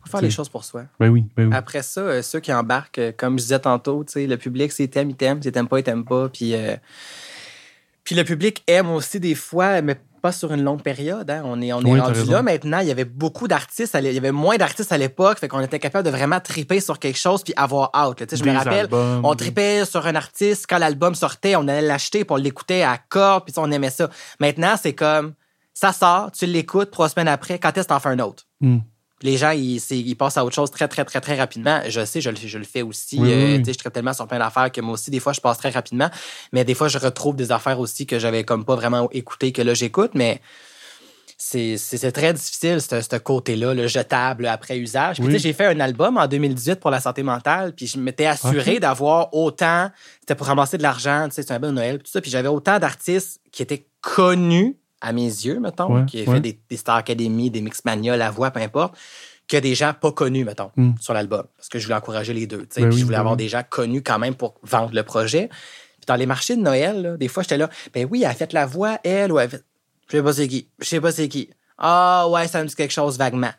[0.03, 0.85] Faut faire les choses pour soi.
[1.01, 1.55] Ben oui, ben oui.
[1.55, 5.11] Après ça, euh, ceux qui embarquent, euh, comme je disais tantôt, le public, c'est t'aimes,
[5.11, 6.29] il t'aime, c'est t'aimes pas, il t'aime pas.
[6.29, 6.77] Puis, euh,
[8.05, 11.29] puis le public aime aussi des fois, mais pas sur une longue période.
[11.29, 11.43] Hein.
[11.45, 12.79] On est, on est rendu là maintenant.
[12.79, 13.97] Il y avait beaucoup d'artistes.
[13.99, 15.39] Il y avait moins d'artistes à l'époque.
[15.39, 18.23] Fait qu'on était capable de vraiment triper sur quelque chose puis avoir out.
[18.33, 20.67] Je me rappelle, on tripait sur un artiste.
[20.69, 24.09] Quand l'album sortait, on allait l'acheter pour l'écouter à corps puis on aimait ça.
[24.41, 25.35] Maintenant, c'est comme
[25.75, 27.59] ça sort, tu l'écoutes trois semaines après.
[27.59, 28.45] Quand est-ce que t'en fais un autre?
[28.61, 28.79] Hmm
[29.23, 31.81] les gens, ils, ils, passent à autre chose très, très, très, très rapidement.
[31.89, 33.19] Je sais, je le, je le fais aussi.
[33.21, 35.71] Euh, je traite tellement sur plein d'affaires que moi aussi, des fois, je passe très
[35.71, 36.11] rapidement.
[36.53, 39.63] Mais des fois, je retrouve des affaires aussi que j'avais comme pas vraiment écouté, que
[39.63, 40.13] là, j'écoute.
[40.15, 40.41] Mais
[41.43, 45.21] c'est très difficile, ce côté-là, le jetable après usage.
[45.21, 48.79] Puis, j'ai fait un album en 2018 pour la santé mentale, puis je m'étais assuré
[48.79, 49.91] d'avoir autant,
[50.21, 52.49] c'était pour ramasser de l'argent, tu sais, c'est un de Noël, tout ça, puis j'avais
[52.49, 57.51] autant d'artistes qui étaient connus à mes yeux, mettons, qui a fait des, Star Academy,
[57.51, 58.97] des Mixmania, La Voix, peu importe,
[59.49, 60.93] que des gens pas connus, mettons, hmm.
[61.01, 61.45] sur l'album.
[61.57, 62.67] Parce que je voulais encourager les deux.
[62.77, 65.49] Ben je voulais ben avoir des gens connus quand même pour vendre le projet.
[65.49, 68.53] Puis dans les marchés de Noël, des fois, j'étais là, ben oui, elle a fait
[68.53, 69.65] la voix, elle, ou elle fait...
[70.09, 70.69] Je sais pas c'est qui.
[70.79, 71.51] Je sais pas c'est qui.
[71.79, 73.53] Ah ouais, ça me dit quelque chose vaguement.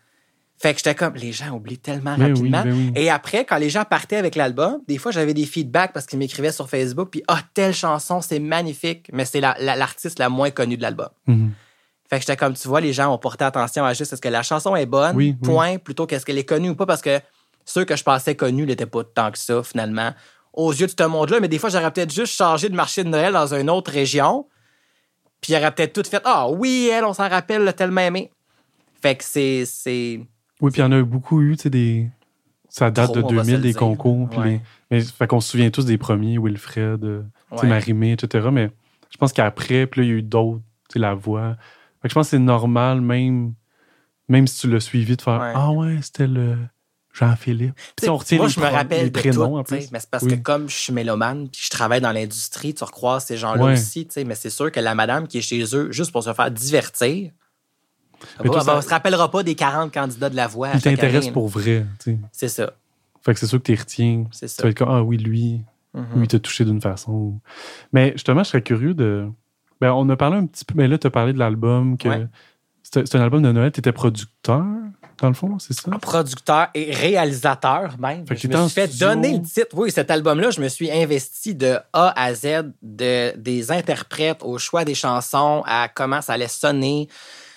[0.63, 2.63] Fait que j'étais comme, les gens oublient tellement ben rapidement.
[2.95, 6.17] Et après, quand les gens partaient avec l'album, des fois, j'avais des feedbacks parce qu'ils
[6.17, 10.77] m'écrivaient sur Facebook, puis ah, telle chanson, c'est magnifique, mais c'est l'artiste la, moins connue
[10.77, 11.09] de l'album.
[11.27, 11.49] Mm-hmm.
[12.09, 14.29] Fait que j'étais comme, tu vois, les gens ont porté attention à juste est-ce que
[14.29, 17.19] la chanson est bonne, point, plutôt qu'est-ce qu'elle est connue ou pas, parce que
[17.65, 20.13] ceux que je pensais connus n'étaient pas tant que ça, finalement,
[20.53, 21.41] aux yeux de ce monde-là.
[21.41, 24.47] Mais des fois, j'aurais peut-être juste changé de marché de Noël dans une autre région,
[25.41, 28.31] puis il aurait peut-être tout fait, ah oui, elle, on s'en rappelle, tellement aimé.
[29.01, 30.21] Fait que c'est
[30.63, 32.09] oui, puis il y en a beaucoup eu, tu sais, des.
[32.69, 34.29] Ça date de 2000, des concours.
[34.39, 34.61] Mais,
[35.01, 37.21] fait qu'on se souvient tous des premiers, Wilfred, euh,
[37.51, 37.67] ouais.
[37.67, 38.47] Marimé, etc.
[38.49, 38.71] Mais
[39.11, 41.57] je pense qu'après, puis là, il y a eu d'autres, tu sais, la voix.
[42.01, 43.53] Fait que je pense que c'est normal, même,
[44.29, 46.57] même si tu l'as suivi, de faire Ah ouais, c'était le.
[47.13, 47.75] Jean-Philippe.
[47.95, 50.67] Puis on retient moi, je me rappelle de prénoms, tout, mais c'est parce que comme
[50.67, 54.49] je suis mélomane puis je travaille dans l'industrie, tu recroises ces gens-là aussi, mais c'est
[54.49, 57.31] sûr que la madame qui est chez eux juste pour se faire divertir,
[58.39, 60.69] on ne se rappellera pas des 40 candidats de la voix.
[60.73, 61.85] Il t'intéresse pour vrai.
[62.31, 62.73] C'est ça.
[63.21, 64.25] Fait que c'est sûr que tu retiens.
[64.31, 64.57] C'est ça.
[64.57, 65.61] Tu vas être comme, ah oui, lui,
[65.95, 66.17] mm-hmm.
[66.17, 67.39] lui, t'a touché d'une façon.
[67.93, 69.29] Mais justement, je serais curieux de.
[69.79, 72.09] Ben, on a parlé un petit peu, mais là, tu as parlé de l'album, que
[72.83, 73.71] c'est un album de Noël.
[73.71, 74.63] Tu étais producteur,
[75.19, 75.89] dans le fond, c'est ça?
[76.01, 78.25] Producteur et réalisateur, même.
[78.29, 79.69] je me suis fait donner le titre.
[79.73, 84.57] Oui, cet album-là, je me suis investi de A à Z, de, des interprètes au
[84.57, 87.07] choix des chansons, à comment ça allait sonner.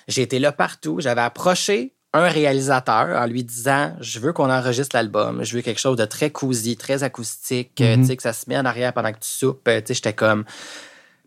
[0.09, 1.01] J'ai été là partout.
[1.01, 5.81] J'avais approché un réalisateur en lui disant je veux qu'on enregistre l'album, je veux quelque
[5.81, 9.13] chose de très cosy, très acoustique, tu sais que ça se met en arrière pendant
[9.13, 10.45] que tu soupes, euh, tu sais j'étais comme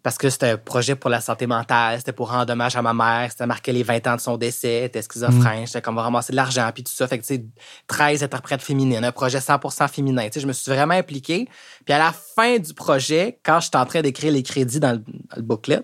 [0.01, 2.93] parce que c'était un projet pour la santé mentale, c'était pour rendre hommage à ma
[2.93, 5.67] mère, c'était marqué les 20 ans de son décès, c'était schizophrène, mm-hmm.
[5.67, 7.45] j'étais comme on va ramasser de l'argent puis tout ça, fait que tu sais
[7.87, 11.47] 13 interprètes féminines, un projet 100% féminin, tu sais je me suis vraiment impliqué.
[11.85, 14.99] Puis à la fin du projet, quand j'étais en train d'écrire les crédits dans le,
[14.99, 15.81] dans le booklet,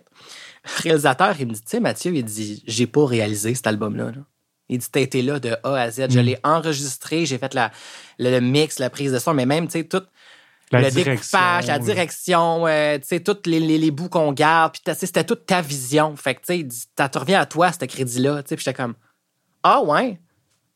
[0.77, 4.11] réalisateur, il me dit, tu sais, Mathieu, il dit, j'ai pas réalisé cet album-là.
[4.69, 6.07] Il dit, t'as été là de A à Z.
[6.09, 6.23] Je mm.
[6.23, 7.71] l'ai enregistré, j'ai fait la,
[8.17, 10.01] le, mix, la prise de son, mais même, tu sais, tout
[10.71, 14.95] la le découpage, la direction, euh, tu sais, tous les, les, bouts qu'on garde, puis
[14.95, 16.15] c'était toute ta vision.
[16.15, 18.75] Fait que, tu sais, ça te revient à toi, ce crédit-là, tu sais, puis j'étais
[18.75, 18.95] comme,
[19.61, 20.19] ah ouais,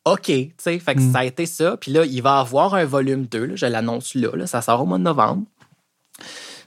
[0.06, 1.12] OK, tu sais, fait que mm.
[1.12, 1.78] ça a été ça.
[1.78, 4.86] Puis là, il va avoir un volume 2, je l'annonce là, là, ça sort au
[4.86, 5.46] mois de novembre.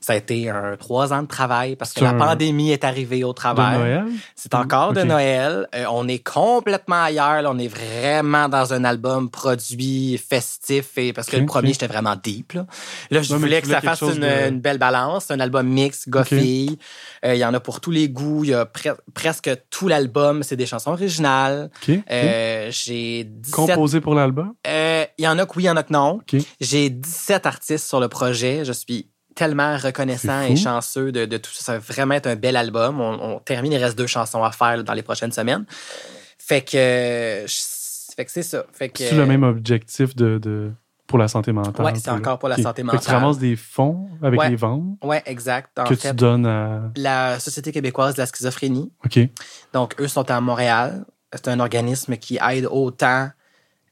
[0.02, 3.32] Ça a été un trois ans de travail parce que la pandémie est arrivée au
[3.32, 4.02] travail.
[4.34, 5.68] C'est encore de Noël.
[5.74, 7.44] Euh, on est complètement ailleurs.
[7.46, 12.16] On est vraiment dans un album produit festif et parce que le premier j'étais vraiment
[12.16, 12.54] deep.
[12.54, 12.66] Là,
[13.10, 15.30] là je voulais que ça fasse une, belle balance.
[15.30, 16.78] Un album mix, goffy.
[17.24, 18.42] Euh, il y en a pour tous les goûts.
[18.42, 18.66] Il y a
[19.14, 20.42] presque tout l'album.
[20.42, 21.70] C'est des chansons originales.
[22.10, 23.54] Euh, j'ai 17...
[23.54, 24.52] composé pour l'album?
[24.66, 26.18] Il y en a que oui, il y en a que non.
[26.60, 28.64] J'ai 17 artistes sur le projet.
[28.64, 31.62] Je suis tellement reconnaissant et chanceux de, tout ça.
[31.62, 33.00] Ça va vraiment être un bel album.
[33.00, 35.64] On, termine, il reste deux chansons à faire dans les prochaines semaines.
[36.38, 37.44] Fait que,
[38.16, 38.64] fait que c'est ça.
[38.72, 40.72] Fait que, c'est le même objectif de,
[41.06, 41.86] pour la santé mentale.
[41.86, 43.00] Oui, c'est encore pour la santé mentale.
[43.00, 44.98] Fait que tu ramasses des fonds avec les ventes.
[45.02, 45.70] Oui, exact.
[45.86, 46.90] que tu donnes à.
[46.96, 48.92] La Société québécoise de la schizophrénie.
[49.04, 49.18] OK.
[49.72, 51.04] Donc, eux sont à Montréal.
[51.34, 53.30] C'est un organisme qui aide autant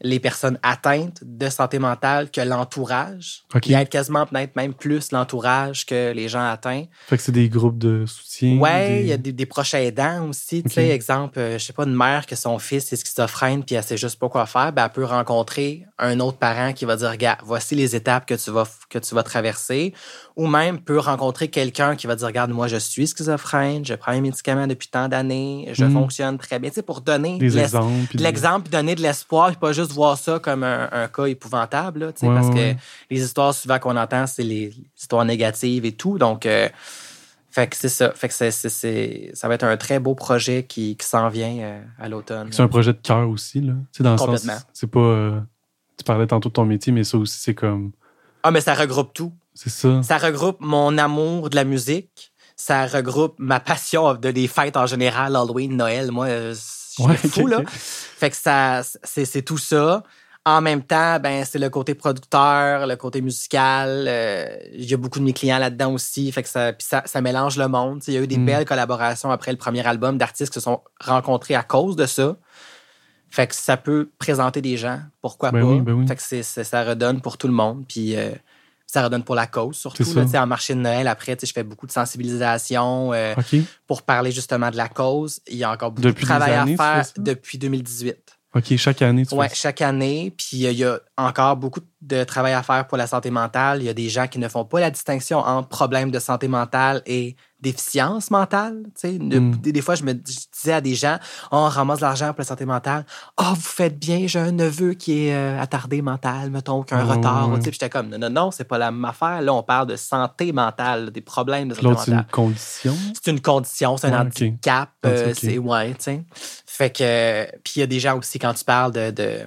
[0.02, 3.44] les personnes atteintes de santé mentale que l'entourage.
[3.54, 3.70] Okay.
[3.70, 6.84] Il aide quasiment peut-être même plus l'entourage que les gens atteints.
[7.06, 8.58] Fait que c'est des groupes de soutien.
[8.58, 10.62] Ouais, il y a des, des, proches aidants aussi.
[10.62, 13.74] Tu sais, exemple, euh, je sais pas, une mère que son fils est schizophrène puis
[13.74, 16.96] elle sait juste pas quoi faire, ben, elle peut rencontrer un autre parent qui va
[16.96, 19.94] dire, regarde, voici les étapes que tu vas, que tu vas traverser.
[20.36, 24.12] Ou même peut rencontrer quelqu'un qui va dire, regarde, moi, je suis schizophrène, je prends
[24.12, 25.92] mes médicaments depuis tant d'années, je hmm.
[25.92, 26.70] fonctionne très bien.
[26.70, 27.38] Tu sais, pour donner
[28.14, 32.74] l'exemple, donner de l'espoir, pas juste voir ça comme un, cas épouvantable, là, parce que
[33.10, 36.18] les histoires souvent qu'on entend, c'est les histoires négatives et tout.
[36.18, 36.68] Donc, euh,
[37.50, 38.12] fait que c'est ça.
[38.12, 42.08] Fait que c'est, ça va être un très beau projet qui, s'en vient euh, à
[42.08, 42.48] l'automne.
[42.52, 43.72] C'est un projet de cœur aussi, là.
[43.90, 44.58] C'est dans Complètement.
[44.72, 45.00] c'est pas.
[45.00, 45.40] Euh,
[45.96, 47.90] tu parlais tantôt de ton métier, mais ça aussi, c'est comme.
[48.44, 49.32] Ah, mais ça regroupe tout.
[49.62, 50.02] C'est ça.
[50.02, 52.32] Ça regroupe mon amour de la musique.
[52.56, 56.10] Ça regroupe ma passion de des fêtes en général, Halloween, Noël.
[56.10, 56.54] Moi, je
[57.18, 57.62] suis fou, là.
[57.66, 60.02] Fait que ça, c'est tout ça.
[60.46, 64.06] En même temps, ben c'est le côté producteur, le côté musical.
[64.08, 66.32] Euh, il y a beaucoup de mes clients là-dedans aussi.
[66.32, 68.02] Fait que ça, ça, ça, mélange le monde.
[68.08, 68.46] Il y a eu des mm.
[68.46, 72.38] belles collaborations après le premier album d'artistes qui se sont rencontrés à cause de ça.
[73.28, 75.00] Fait que ça peut présenter des gens.
[75.20, 75.92] Pourquoi ben pas?
[75.92, 77.84] Ben fait que ça redonne pour tout le monde.
[77.86, 78.30] Puis euh,
[78.92, 80.04] ça redonne pour la cause, surtout.
[80.14, 83.34] Là, en marché de Noël, après, je fais beaucoup de sensibilisation euh,
[83.86, 85.40] pour parler justement de la cause.
[85.46, 88.39] Il y a encore beaucoup de travail à faire depuis 2018.
[88.54, 90.34] OK, chaque année, tu Oui, chaque année.
[90.36, 93.80] Puis il y a encore beaucoup de travail à faire pour la santé mentale.
[93.82, 96.48] Il y a des gens qui ne font pas la distinction entre problèmes de santé
[96.48, 98.84] mentale et déficience mentale.
[99.04, 99.52] Hmm.
[99.56, 101.18] Des, fois, je me disais à des gens,
[101.52, 103.04] oh, on ramasse l'argent pour la santé mentale.
[103.36, 106.98] Oh, vous faites bien, j'ai un neveu qui est euh, attardé mental, mettons, qui a
[106.98, 107.50] un retard.
[107.60, 109.42] Puis j'étais comme, non, non, non, c'est pas la même affaire.
[109.42, 112.04] Là, on parle de santé mentale, des problèmes de santé mentale.
[112.04, 112.94] c'est une condition?
[113.12, 114.90] C'est une condition, c'est un handicap.
[115.04, 116.24] Euh, c'est, ouais, tu sais.
[116.80, 119.46] Fait que, puis il y a des gens aussi, quand tu parles de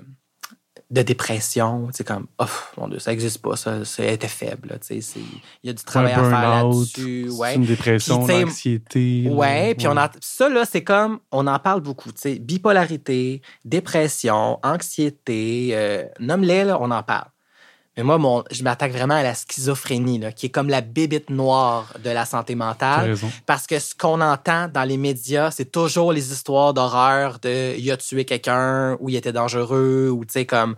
[0.93, 2.45] de dépression, c'est comme, oh
[2.77, 5.19] mon Dieu, ça n'existe pas, ça, c'était faible, tu sais,
[5.63, 7.29] il y a du travail à faire là-dessus.
[7.31, 7.55] Ouais.
[7.55, 9.27] une dépression, l'anxiété.
[9.27, 13.41] Ouais, puis on a, ça, là, c'est comme, on en parle beaucoup, tu sais, bipolarité,
[13.65, 17.29] dépression, anxiété, euh, nomme-les, on en parle.
[17.95, 21.29] Mais moi, mon, je m'attaque vraiment à la schizophrénie, là, qui est comme la bébite
[21.29, 23.15] noire de la santé mentale.
[23.45, 27.91] Parce que ce qu'on entend dans les médias, c'est toujours les histoires d'horreur de il
[27.91, 30.75] a tué quelqu'un ou il était dangereux ou tu sais comme.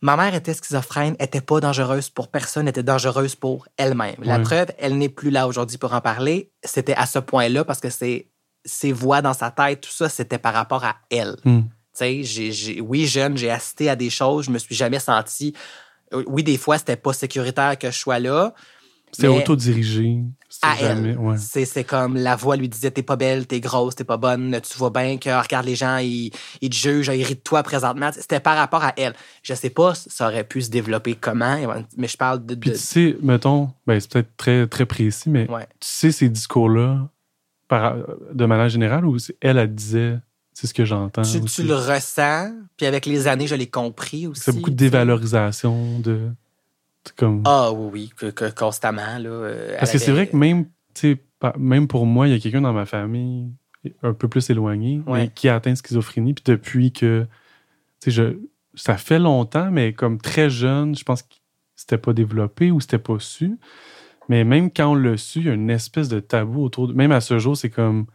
[0.00, 4.16] Ma mère était schizophrène, était pas dangereuse pour personne, était dangereuse pour elle-même.
[4.22, 6.50] La preuve, elle n'est plus là aujourd'hui pour en parler.
[6.62, 8.28] C'était à ce point-là parce que c'est
[8.66, 11.36] ses voix dans sa tête, tout ça, c'était par rapport à elle.
[12.00, 12.22] Hmm.
[12.22, 15.54] Tu sais, oui, jeune, j'ai assisté à des choses, je me suis jamais senti
[16.26, 18.54] oui, des fois, c'était pas sécuritaire que je sois là.
[19.12, 20.24] C'est autodirigé.
[20.60, 21.16] À elle.
[21.38, 24.76] C'est comme la voix lui disait T'es pas belle, t'es grosse, t'es pas bonne, tu
[24.76, 28.10] vois bien que regarde les gens, ils, ils te jugent, ils rient de toi présentement.
[28.12, 29.14] C'était par rapport à elle.
[29.44, 31.56] Je sais pas ça aurait pu se développer comment,
[31.96, 32.56] mais je parle de.
[32.56, 37.08] Puis tu sais, mettons, ben, c'est peut-être très, très précis, mais tu sais ces discours-là
[38.32, 40.18] de manière générale ou elle, elle disait
[40.54, 41.22] c'est ce que j'entends.
[41.22, 44.40] Tu, le ressens, puis avec les années, je l'ai compris aussi.
[44.40, 46.30] C'est beaucoup de dévalorisation de.
[47.16, 47.42] Comme...
[47.44, 49.18] Ah oui, oui, que, constamment.
[49.18, 50.66] Là, euh, Parce que c'est vrai que même,
[51.58, 53.50] même pour moi, il y a quelqu'un dans ma famille
[54.02, 56.32] un peu plus éloigné mais qui a atteint schizophrénie.
[56.34, 57.26] Puis depuis que.
[58.06, 58.36] Je,
[58.74, 61.34] ça fait longtemps, mais comme très jeune, je pense que
[61.74, 63.58] c'était pas développé ou c'était pas su.
[64.28, 66.92] Mais même quand on l'a su, il y a une espèce de tabou autour de.
[66.92, 68.06] Même à ce jour, c'est comme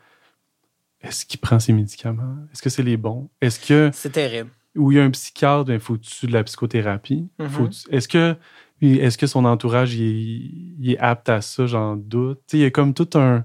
[1.01, 2.37] est-ce qu'il prend ses médicaments?
[2.51, 3.29] Est-ce que c'est les bons?
[3.41, 3.89] Est-ce que.
[3.93, 4.49] C'est terrible.
[4.75, 7.27] Où il y a un psychiatre, il ben, faut-tu de la psychothérapie?
[7.39, 7.87] Mm-hmm.
[7.89, 8.35] Est-ce que,
[8.81, 11.65] est que son entourage il est, apte à ça?
[11.65, 12.41] J'en doute?
[12.53, 13.43] il y a comme tout un.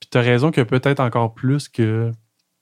[0.00, 2.10] Puis tu as raison que peut-être encore plus que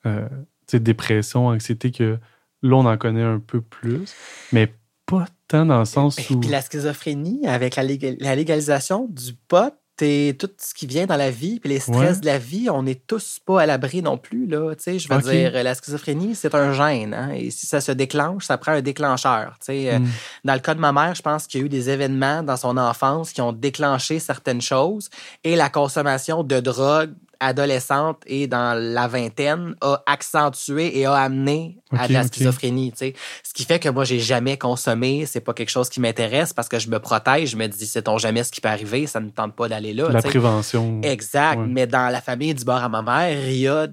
[0.05, 0.29] euh,
[0.73, 2.19] dépression, anxiété, que
[2.63, 4.15] là, on en connaît un peu plus,
[4.53, 4.73] mais
[5.07, 6.41] pas tant dans le sens où.
[6.41, 11.31] Puis la schizophrénie, avec la, la légalisation du pot, tout ce qui vient dans la
[11.31, 14.47] vie, puis les stress de la vie, on n'est tous pas à l'abri non plus.
[14.47, 17.15] Là, je veux dire, la schizophrénie, c'est un gène.
[17.15, 19.57] Hein, et si ça se déclenche, ça prend un déclencheur.
[19.69, 20.07] Euh, hmm.
[20.45, 22.57] Dans le cas de ma mère, je pense qu'il y a eu des événements dans
[22.57, 25.09] son enfance qui ont déclenché certaines choses
[25.45, 31.79] et la consommation de drogue adolescente et dans la vingtaine a accentué et a amené
[31.91, 32.93] à de la schizophrénie.
[32.97, 36.69] Ce qui fait que moi, j'ai jamais consommé, c'est pas quelque chose qui m'intéresse parce
[36.69, 39.21] que je me protège, je me dis, c'est ton jamais ce qui peut arriver, ça
[39.21, 40.09] ne tente pas d'aller là.
[40.11, 41.01] La prévention.
[41.03, 41.61] Exact.
[41.67, 43.89] Mais dans la famille du bord à ma mère, il y a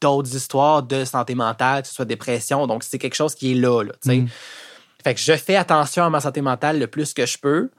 [0.00, 2.66] d'autres histoires de santé mentale, que ce soit dépression.
[2.66, 3.82] Donc, c'est quelque chose qui est là.
[3.82, 4.26] là mm.
[5.02, 7.70] Fait que je fais attention à ma santé mentale le plus que je peux.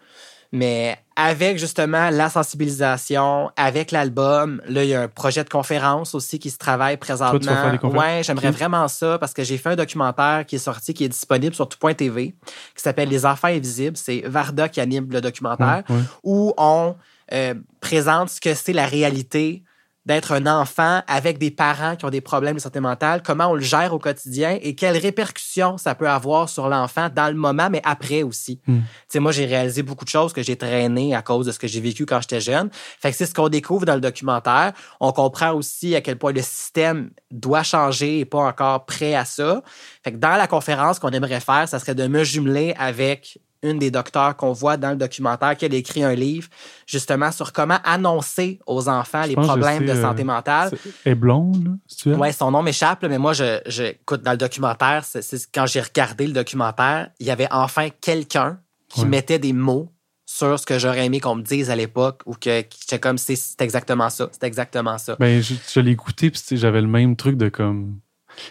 [0.54, 6.14] Mais avec justement la sensibilisation, avec l'album, là, il y a un projet de conférence
[6.14, 7.40] aussi qui se travaille présentement.
[7.40, 10.94] Toi, tu ouais, j'aimerais vraiment ça parce que j'ai fait un documentaire qui est sorti,
[10.94, 12.36] qui est disponible sur tout.tv,
[12.76, 13.98] qui s'appelle Les Enfants Invisibles.
[13.98, 15.84] C'est Varda qui anime le documentaire,
[16.22, 16.96] où on
[17.32, 19.64] euh, présente ce que c'est la réalité
[20.06, 23.54] d'être un enfant avec des parents qui ont des problèmes de santé mentale, comment on
[23.54, 27.70] le gère au quotidien et quelles répercussions ça peut avoir sur l'enfant dans le moment,
[27.70, 28.60] mais après aussi.
[28.66, 28.74] Tu
[29.08, 31.68] sais, moi, j'ai réalisé beaucoup de choses que j'ai traînées à cause de ce que
[31.68, 32.70] j'ai vécu quand j'étais jeune.
[32.72, 34.74] Fait que c'est ce qu'on découvre dans le documentaire.
[35.00, 39.26] On comprend aussi à quel point le système doit changer et pas encore prêt à
[39.26, 39.62] ça.
[40.04, 43.80] Fait que dans la conférence qu'on aimerait faire, ça serait de me jumeler avec une
[43.80, 46.48] des docteurs qu'on voit dans le documentaire, qui a écrit un livre
[46.86, 50.72] justement sur comment annoncer aux enfants les problèmes de santé euh, mentale.
[51.06, 55.04] est blonde, tu Oui, son nom m'échappe, mais moi, je, je, écoute, dans le documentaire,
[55.04, 55.24] c'est,
[55.54, 58.60] quand j'ai regardé le documentaire, il y avait enfin quelqu'un
[58.90, 59.90] qui mettait des mots
[60.26, 63.38] sur ce que j'aurais aimé qu'on me dise à l'époque ou que j'étais comme c'est,
[63.60, 65.16] exactement ça, c'est exactement ça.
[65.20, 68.00] Ben, je, je l'ai écouté puis j'avais le même truc de comme.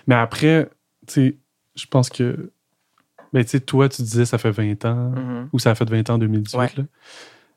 [0.07, 0.69] Mais après,
[1.07, 1.37] tu sais,
[1.75, 2.53] je pense que
[3.33, 5.49] mais tu sais, toi, tu disais ça fait 20 ans, mm-hmm.
[5.53, 6.77] ou ça a fait 20 ans en 2018.
[6.77, 6.85] Là.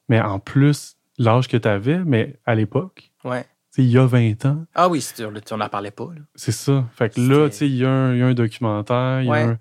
[0.10, 3.46] Mais en plus, l'âge que tu avais, mais à l'époque, ouais.
[3.78, 4.66] il y a 20 ans.
[4.74, 6.08] Ah oui, tu n'en parlais pas.
[6.36, 6.86] C'est ça.
[6.94, 9.60] Fait que là, tu sais, il y, a un documentaire, il y a un.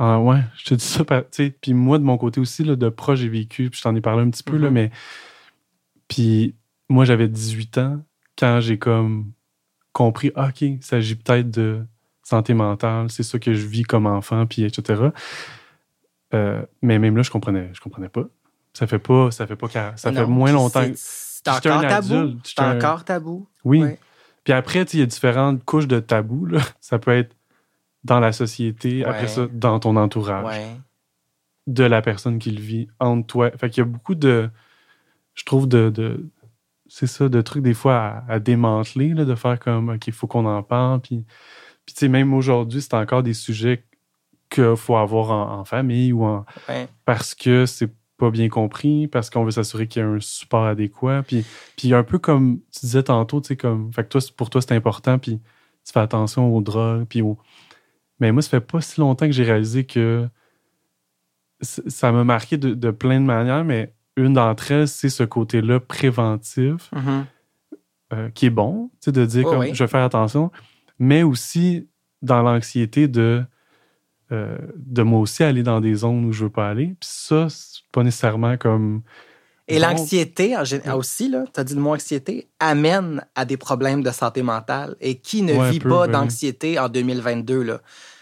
[0.00, 1.04] Ah ouais, je te dis ça.
[1.60, 4.00] Puis moi, de mon côté aussi, là, de proche, j'ai vécu, puis je t'en ai
[4.00, 4.72] parlé un petit peu, là, mm-hmm.
[4.72, 4.90] mais.
[6.06, 6.54] Puis
[6.88, 8.02] moi, j'avais 18 ans
[8.38, 9.32] quand j'ai comme
[9.92, 11.84] compris, ah, OK, il s'agit peut-être de
[12.28, 15.04] santé mentale, c'est ça que je vis comme enfant, puis etc.
[16.34, 18.24] Euh, mais même là, je comprenais, je comprenais pas.
[18.74, 20.84] Ça fait pas, ça fait pas, ça fait moins longtemps.
[20.94, 22.36] C'est encore tabou?
[22.44, 23.48] C'est encore tabou?
[23.64, 23.82] Oui.
[24.44, 26.46] Puis après, il y a différentes couches de tabou.
[26.46, 26.60] Là.
[26.80, 27.34] Ça peut être
[28.04, 30.60] dans la société, après ça, dans ton entourage.
[31.66, 33.50] De la personne qui le vit, entre toi.
[33.58, 34.48] Fait qu'il y a beaucoup de,
[35.34, 36.30] je trouve, de, de
[36.88, 40.26] c'est ça, de trucs des fois à, démanteler, là, de faire comme, OK, il faut
[40.26, 41.00] qu'on en parle.
[41.00, 41.26] Puis
[41.88, 43.82] puis, tu sais, même aujourd'hui, c'est encore des sujets
[44.50, 46.44] qu'il faut avoir en, famille ou en.
[47.06, 50.66] Parce que c'est pas bien compris, parce qu'on veut s'assurer qu'il y a un support
[50.66, 51.22] adéquat.
[51.26, 51.46] Puis,
[51.78, 53.90] puis un peu comme tu disais tantôt, tu sais, comme.
[53.94, 55.40] Fait que toi, pour toi, c'est important, puis
[55.82, 57.38] tu fais attention aux drogues, puis au.
[58.20, 60.28] Mais moi, ça fait pas si longtemps que j'ai réalisé que
[61.62, 66.90] ça m'a marqué de, plein de manières, mais une d'entre elles, c'est ce côté-là préventif,
[66.92, 67.24] mm-hmm.
[68.12, 70.50] euh, qui est bon, tu sais, de dire comme je vais faire attention
[70.98, 71.88] mais aussi
[72.22, 73.44] dans l'anxiété de,
[74.32, 76.96] euh, de moi aussi aller dans des zones où je veux pas aller.
[77.00, 79.02] Puis ça, c'est pas nécessairement comme.
[79.70, 80.56] Et l'anxiété,
[80.94, 84.96] aussi, tu as dit le mot anxiété, amène à des problèmes de santé mentale.
[84.98, 87.62] Et qui ne vit pas ben d'anxiété en 2022?
[87.62, 87.80] Là?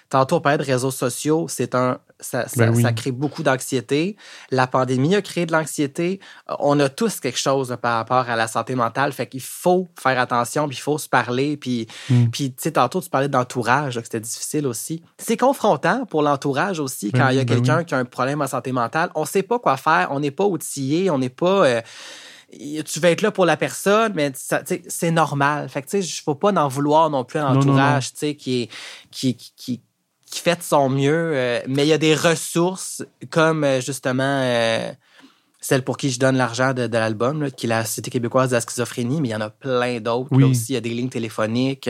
[0.09, 4.17] Tantôt, on parlait de réseaux sociaux, c'est un, ça, ben ça, crée beaucoup d'anxiété.
[4.51, 6.21] La pandémie a créé de l'anxiété.
[6.61, 9.13] On a tous quelque chose par rapport à la santé mentale.
[9.13, 11.57] Fait qu'il faut faire attention, puis il faut se parler.
[11.57, 12.27] Puis, hmm.
[12.29, 15.03] puis tu sais, tantôt, tu parlais d'entourage, que c'était difficile aussi.
[15.19, 18.41] C'est confrontant pour l'entourage aussi quand ben il y a quelqu'un qui a un problème
[18.41, 19.11] en santé mentale.
[19.15, 20.09] On sait pas quoi faire.
[20.11, 21.11] On n'est pas outillé.
[21.11, 21.67] On n'est pas.
[21.67, 21.81] Euh,
[22.51, 25.69] tu vas être là pour la personne, mais c'est normal.
[25.69, 28.69] Fait que, tu sais, faut pas en vouloir non plus à l'entourage, tu sais, qui,
[29.11, 29.83] qui, qui,
[30.27, 34.41] qui fait de son mieux, euh, mais il y a des ressources comme euh, justement
[34.43, 34.91] euh,
[35.61, 38.61] celle pour qui je donne l'argent de, l'album, qui est la Société québécoise de la
[38.61, 40.35] schizophrénie, mais il y en a plein d'autres.
[40.43, 41.89] aussi, il y a des lignes téléphoniques.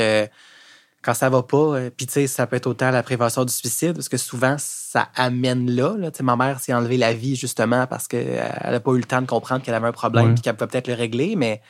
[1.03, 3.95] quand ça va pas, puis tu sais, ça peut être autant la prévention du suicide,
[3.95, 5.95] parce que souvent, ça amène là.
[5.99, 6.11] là.
[6.23, 9.27] Ma mère s'est enlevée la vie justement parce qu'elle n'a pas eu le temps de
[9.27, 11.61] comprendre qu'elle avait un problème et qu'elle pouvait peut-être le régler, mais...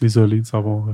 [0.00, 0.88] Désolé de savoir...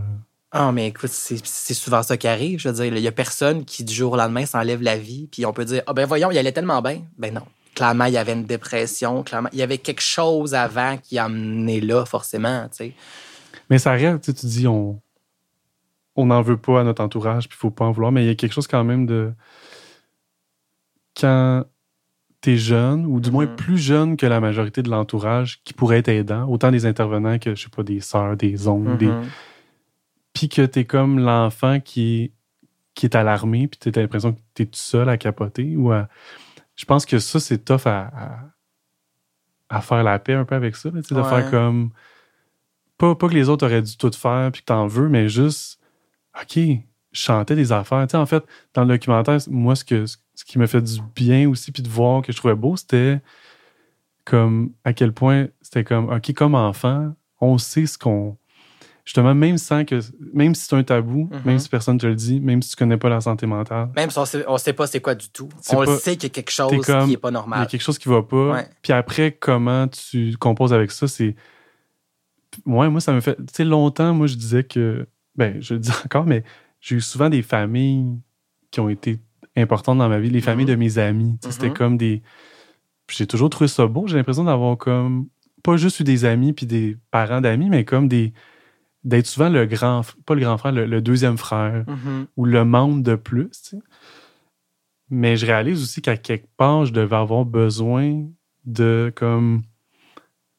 [0.51, 2.59] Ah, mais écoute, c'est souvent ça qui arrive.
[2.59, 5.29] Je veux dire, il y a personne qui, du jour au lendemain, s'enlève la vie.
[5.31, 7.03] Puis on peut dire, ah ben voyons, il allait tellement bien.
[7.19, 7.43] Ben non.
[7.75, 9.23] Clairement, il y avait une dépression.
[9.23, 12.93] Clairement, il y avait quelque chose avant qui a amené là, forcément, tu sais.
[13.69, 15.01] Mais ça arrive, tu dis, on
[16.17, 18.11] on n'en veut pas à notre entourage, puis il faut pas en vouloir.
[18.11, 19.33] Mais il y a quelque chose quand même de...
[21.21, 21.65] Quand
[22.41, 23.55] tu es jeune, ou du moins mm-hmm.
[23.55, 27.55] plus jeune que la majorité de l'entourage, qui pourrait être aidant, autant des intervenants que,
[27.55, 29.25] je sais pas, des sœurs, des oncles, des mm-hmm
[30.39, 32.33] puis que t'es comme l'enfant qui,
[32.95, 35.75] qui est alarmé, puis t'as l'impression que t'es tout seul à capoter.
[35.75, 35.93] Ou
[36.77, 38.53] Je pense que ça, c'est tough à,
[39.69, 40.91] à, faire la paix un peu avec ça.
[40.91, 41.91] de faire comme.
[42.99, 45.81] Pas, pas que les autres auraient dû tout faire, puis que t'en veux, mais juste.
[46.41, 46.81] OK, je
[47.13, 48.07] chantais des affaires.
[48.13, 48.45] en fait,
[48.75, 51.89] dans le documentaire, moi, ce, que, ce qui m'a fait du bien aussi, puis de
[51.89, 53.21] voir que je trouvais beau, c'était
[54.25, 58.37] comme à quel point c'était comme, OK, comme enfant, on sait ce qu'on
[59.09, 60.01] justement, même sans que,
[60.35, 61.59] même si c'est un tabou, même mhm.
[61.59, 63.89] si personne te le dit, même si tu connais pas la santé mentale.
[63.97, 65.49] Même si on sait, sait pas c'est quoi du tout.
[65.73, 66.71] On le sait qu'il y a quelque chose
[67.07, 67.61] qui est pas normal.
[67.61, 68.65] Il y a quelque chose qui va pas.
[68.83, 71.35] Puis après, comment tu composes avec ça, c'est.
[72.67, 73.37] Ouais, moi, ça me fait.
[73.37, 75.07] Tu sais, longtemps, moi, je disais que.
[75.37, 76.45] Ben, je le dis encore, mais
[76.81, 78.21] j'ai eu souvent des familles
[78.71, 79.21] qui ont été
[79.57, 80.73] importantes dans ma vie, les familles mhm.
[80.73, 81.39] de mes amis.
[81.49, 81.75] C'était mhm.
[81.75, 82.23] comme des.
[83.11, 84.07] J'ai toujours trouvé ça beau.
[84.07, 85.29] J'ai l'impression d'avoir comme.
[85.63, 88.35] Pas juste eu des amis puis des parents d'amis, mais comme des
[89.05, 92.27] d'être souvent le grand, pas le grand frère, le, deuxième frère mm-hmm.
[92.37, 93.75] ou le membre de plus.
[95.11, 98.27] Mais je réalise aussi qu'à quelque part, je devais avoir besoin
[98.65, 99.63] de comme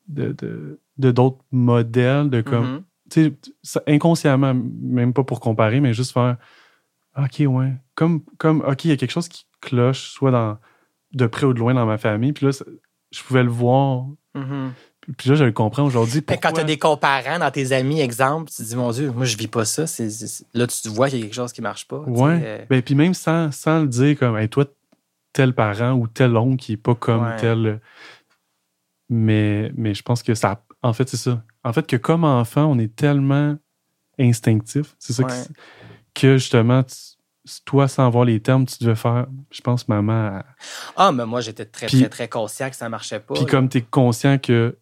[0.07, 2.83] de d'autres modèles, de comme mm-hmm.
[3.11, 6.37] tu sais, inconsciemment, même pas pour comparer, mais juste faire
[7.17, 7.73] OK, ouais.
[7.95, 10.57] Comme, comme OK, il y a quelque chose qui cloche, soit dans
[11.13, 12.33] de près ou de loin dans ma famille.
[12.33, 12.51] Puis là,
[13.11, 14.05] je pouvais le voir.
[14.35, 14.69] Mm-hmm.
[15.17, 16.23] Puis là, je le comprends aujourd'hui.
[16.23, 19.25] Quand tu as des comparants dans tes amis, exemple, tu te dis, mon Dieu, moi,
[19.25, 19.85] je vis pas ça.
[20.53, 21.99] Là, tu vois qu'il y a quelque chose qui marche pas.
[21.99, 22.39] Ouais.
[22.43, 22.65] Euh.
[22.69, 24.65] Ben, puis même sans, sans le dire, comme, hey, toi,
[25.33, 27.79] tel parent ou tel oncle qui est pas comme tel.
[29.09, 30.61] Mais, mais je pense que ça.
[30.83, 31.43] En fait, c'est ça.
[31.63, 33.57] En fait, que comme enfant, on est tellement
[34.19, 34.95] instinctif.
[34.99, 35.23] C'est ça
[36.13, 36.83] que, justement,
[37.65, 40.41] toi, sans voir les termes, tu devais faire, je pense, maman.
[40.95, 43.33] Ah, mais moi, j'étais très, très, très conscient que ça marchait pas.
[43.33, 44.77] Puis comme tu es conscient que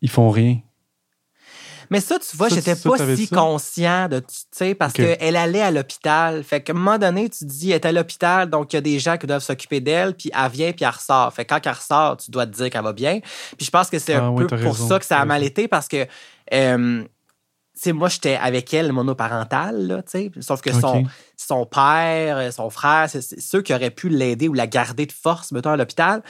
[0.00, 0.60] ils font rien.
[1.90, 5.72] Mais ça, tu vois, j'étais pas si conscient de, tu sais, parce qu'elle allait à
[5.72, 6.44] l'hôpital.
[6.44, 8.78] Fait qu'à un moment donné, tu te dis, elle est à l'hôpital, donc il y
[8.78, 11.32] a des gens qui doivent s'occuper d'elle, puis elle vient, puis elle ressort.
[11.34, 13.18] Fait que quand elle ressort, tu dois te dire qu'elle va bien.
[13.56, 15.66] Puis je pense que c'est un ah peu pour ça que ça a mal été,
[15.66, 16.06] parce que,
[16.54, 17.02] euh,
[17.74, 20.30] sais, moi, j'étais avec elle monoparentale, là, tu sais.
[20.40, 21.06] Sauf que son,
[21.36, 25.50] son père, son frère, c'est ceux qui auraient pu l'aider ou la garder de force,
[25.50, 26.22] mettons, à l'hôpital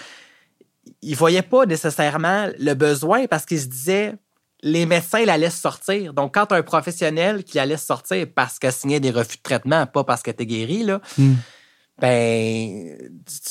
[1.02, 4.14] il voyait pas nécessairement le besoin parce qu'il se disait
[4.62, 6.12] les médecins la laissent sortir.
[6.14, 9.86] Donc, quand un professionnel qui la laisse sortir parce qu'elle signait des refus de traitement,
[9.86, 11.34] pas parce qu'elle était guérie, là, hmm.
[11.98, 12.96] ben,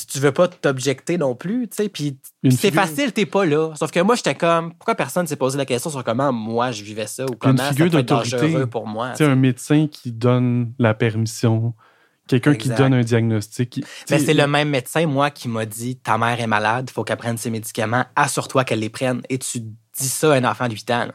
[0.08, 1.88] tu, veux pas t'objecter non plus, tu sais.
[1.88, 2.18] Puis,
[2.50, 3.72] c'est facile, t'es pas là.
[3.74, 6.84] Sauf que moi, j'étais comme, pourquoi personne s'est posé la question sur comment moi je
[6.84, 9.14] vivais ça ou comment être dangereux pour moi.
[9.16, 11.74] C'est un médecin qui donne la permission
[12.30, 13.84] Quelqu'un qui donne un diagnostic.
[14.08, 17.02] Mais c'est le même médecin, moi, qui m'a dit Ta mère est malade, il faut
[17.02, 19.22] qu'elle prenne ses médicaments, assure-toi qu'elle les prenne.
[19.28, 21.08] Et tu dis ça à un enfant de 8 ans.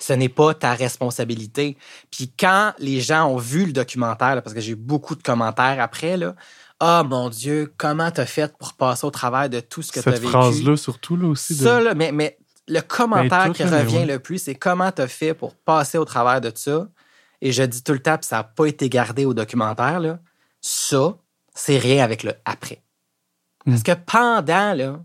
[0.00, 1.76] Ce n'est pas ta responsabilité.
[2.10, 5.76] Puis quand les gens ont vu le documentaire, parce que j'ai eu beaucoup de commentaires
[5.78, 6.34] après, là,
[6.80, 10.10] ah mon Dieu, comment t'as fait pour passer au travers de tout ce que t'as
[10.10, 10.22] vécu?
[10.22, 11.54] Cette phrase-là, surtout, là aussi.
[11.54, 12.36] Ça, là, mais, mais
[12.66, 16.40] le commentaire ben, qui revient le plus, c'est comment t'as fait pour passer au travers
[16.40, 16.88] de ça.
[17.40, 20.18] Et je dis tout le temps, puis ça n'a pas été gardé au documentaire, là
[20.62, 21.18] ça,
[21.54, 22.82] c'est rien avec le après.
[23.66, 25.00] Parce que pendant, là,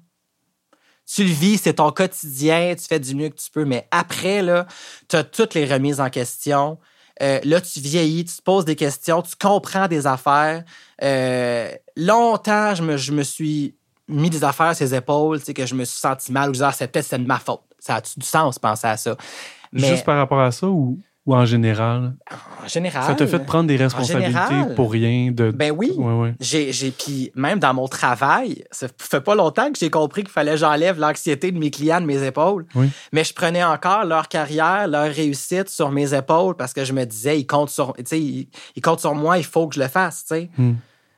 [1.06, 4.42] tu le vis, c'est ton quotidien, tu fais du mieux que tu peux, mais après,
[4.42, 4.68] là,
[5.10, 6.78] tu as toutes les remises en question.
[7.22, 10.64] Euh, là, tu vieillis, tu te poses des questions, tu comprends des affaires.
[11.02, 13.76] Euh, longtemps, je me, suis
[14.08, 16.88] mis des affaires à ses épaules, que je me suis senti mal, ou disant, c'est
[16.88, 17.62] peut-être de ma faute.
[17.80, 19.16] Ça a du sens, penser à ça?
[19.72, 22.16] Mais, Juste par rapport à ça, ou ou en général?
[22.64, 23.04] En général.
[23.04, 25.52] Ça t'a fait prendre des responsabilités pour rien de.
[25.52, 25.92] Ben oui.
[26.40, 30.32] J'ai, j'ai, puis même dans mon travail, ça fait pas longtemps que j'ai compris qu'il
[30.32, 32.66] fallait que j'enlève l'anxiété de mes clients de mes épaules.
[32.76, 32.90] Oui.
[33.12, 37.04] Mais je prenais encore leur carrière, leur réussite sur mes épaules parce que je me
[37.04, 40.24] disais, ils comptent sur, ils, ils comptent sur moi, il faut que je le fasse,
[40.26, 40.50] tu sais.
[40.58, 40.76] Hmm.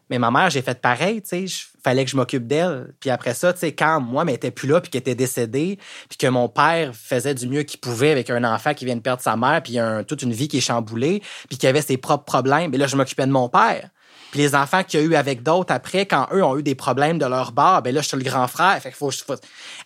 [0.10, 2.94] Mais ma mère, j'ai fait pareil, tu sais, fallait que je m'occupe d'elle.
[3.00, 5.78] Puis après ça, tu sais, quand moi, mais était plus là, puis qu'elle était décédée,
[6.10, 9.02] puis que mon père faisait du mieux qu'il pouvait avec un enfant qui vient de
[9.02, 11.98] perdre sa mère, puis a toute une vie qui est chamboulée, puis qui avait ses
[11.98, 12.74] propres problèmes.
[12.74, 13.90] Et là, je m'occupais de mon père.
[14.32, 16.76] Puis les enfants qu'il y a eu avec d'autres après, quand eux ont eu des
[16.76, 18.80] problèmes de leur bord, ben là, je suis le grand frère.
[18.80, 19.36] Fait qu'il faut, faut...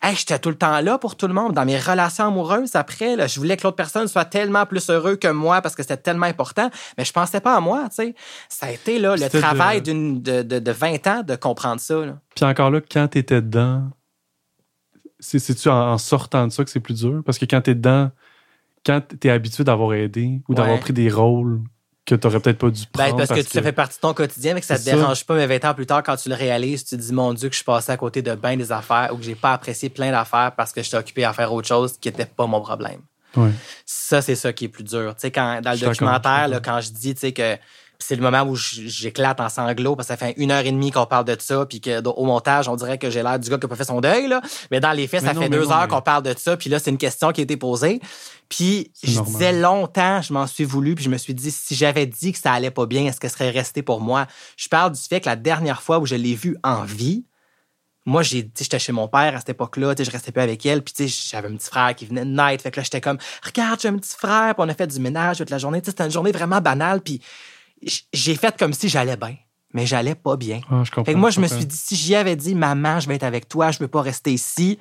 [0.02, 1.53] Hey, j'étais tout le temps là pour tout le monde.
[1.53, 5.15] Dans mes relations amoureuses, après, là, je voulais que l'autre personne soit tellement plus heureux
[5.15, 6.70] que moi parce que c'était tellement important.
[6.98, 8.15] Mais je pensais pas à moi, tu sais.
[8.49, 12.06] Ça a été, là, le travail d'une, de, de, de, 20 ans de comprendre ça,
[12.06, 12.20] là.
[12.36, 13.84] Puis encore là, quand tu étais dedans,
[15.20, 17.22] c'est-tu en sortant de ça que c'est plus dur?
[17.26, 18.11] Parce que quand tu es dedans,
[18.86, 21.61] quand tu es habitué d'avoir aidé ou d'avoir pris des rôles
[22.05, 23.17] que tu n'aurais peut-être pas dû ben, prendre.
[23.17, 25.35] parce, que, ça fait partie de ton quotidien, mais que ça te dérange pas.
[25.35, 27.53] Mais 20 ans plus tard, quand tu le réalises, tu te dis, mon Dieu, que
[27.53, 30.11] je suis passé à côté de bien des affaires ou que j'ai pas apprécié plein
[30.11, 33.01] d'affaires parce que j'étais occupé à faire autre chose qui n'était pas mon problème.
[33.85, 35.15] Ça, c'est ça qui est plus dur.
[35.15, 37.57] Tu sais, quand, dans le documentaire, là, quand je dis, tu sais, que
[37.99, 40.91] c'est le moment où j'éclate en sanglots parce que ça fait une heure et demie
[40.91, 43.65] qu'on parle de ça, puis qu'au montage, on dirait que j'ai l'air du gars qui
[43.65, 44.41] n'a pas fait son deuil, là.
[44.72, 46.91] Mais dans les faits, ça fait deux heures qu'on parle de ça, puis là, c'est
[46.91, 48.02] une question qui a été posée.
[48.49, 52.06] Puis je disais longtemps, je m'en suis voulu, puis je me suis dit, si j'avais
[52.06, 54.28] dit que ça allait pas bien, est-ce que ce serait resté pour moi?
[54.57, 57.26] Je parle du fait que la dernière fois où je l'ai vu en vie,
[58.06, 61.07] moi, j'ai, j'étais chez mon père à cette époque-là, je restais pas avec elle, puis
[61.07, 63.88] j'avais un petit frère qui venait de naître, fait que là, j'étais comme, regarde, j'ai
[63.88, 66.34] un petit frère, puis on a fait du ménage toute la journée, c'était une journée
[66.34, 67.22] vraiment banale, puis
[68.14, 69.35] j'ai fait comme si j'allais bien,
[69.73, 70.61] mais j'allais pas bien.
[70.69, 73.07] Ah, je fait que moi, je me suis dit, si j'y avais dit, maman, je
[73.07, 74.80] vais être avec toi, je veux pas rester ici,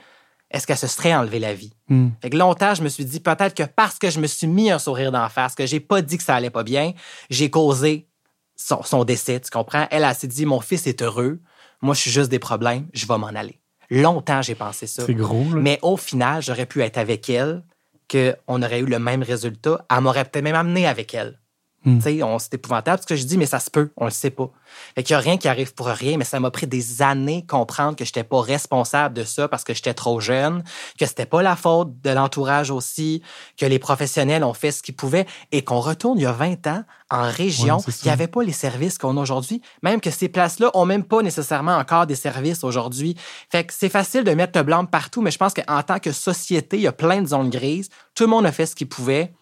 [0.51, 1.73] est-ce qu'elle se serait enlevé la vie?
[1.89, 2.11] Hmm.
[2.21, 4.71] Fait que longtemps, je me suis dit, peut-être que parce que je me suis mis
[4.71, 6.93] un sourire d'en face, que j'ai pas dit que ça allait pas bien,
[7.31, 8.07] j'ai causé
[8.55, 9.87] son, son, décès, tu comprends?
[9.91, 11.41] Elle, elle s'est dit, mon fils est heureux,
[11.81, 13.59] moi, je suis juste des problèmes, je vais m'en aller.
[13.91, 15.05] Longtemps, j'ai pensé ça.
[15.05, 15.61] C'est gros, là.
[15.61, 17.63] Mais au final, j'aurais pu être avec elle,
[18.11, 19.85] qu'on aurait eu le même résultat.
[19.91, 21.39] Elle m'aurait peut-être même amené avec elle.
[21.85, 24.51] On C'est épouvantable ce que je dis, mais ça se peut, on le sait pas.
[24.95, 27.45] Fait qu'il n'y a rien qui arrive pour rien, mais ça m'a pris des années
[27.47, 30.63] comprendre que je n'étais pas responsable de ça parce que j'étais trop jeune,
[30.99, 33.23] que c'était pas la faute de l'entourage aussi,
[33.59, 36.67] que les professionnels ont fait ce qu'ils pouvaient et qu'on retourne il y a 20
[36.69, 39.61] ans en région, il n'y avait pas les services qu'on a aujourd'hui.
[39.83, 43.17] Même que ces places-là ont même pas nécessairement encore des services aujourd'hui.
[43.51, 46.11] Fait que c'est facile de mettre le blanc partout, mais je pense qu'en tant que
[46.11, 47.91] société, il y a plein de zones grises.
[48.15, 49.35] Tout le monde a fait ce qu'il pouvait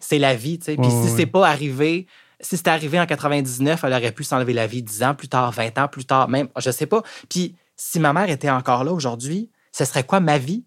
[0.00, 0.76] c'est la vie, tu sais.
[0.76, 2.06] Puis si c'est pas arrivé,
[2.40, 5.52] si c'était arrivé en 99, elle aurait pu s'enlever la vie 10 ans plus tard,
[5.52, 7.02] 20 ans plus tard, même, je sais pas.
[7.28, 10.64] Puis si ma mère était encore là aujourd'hui, ce serait quoi ma vie?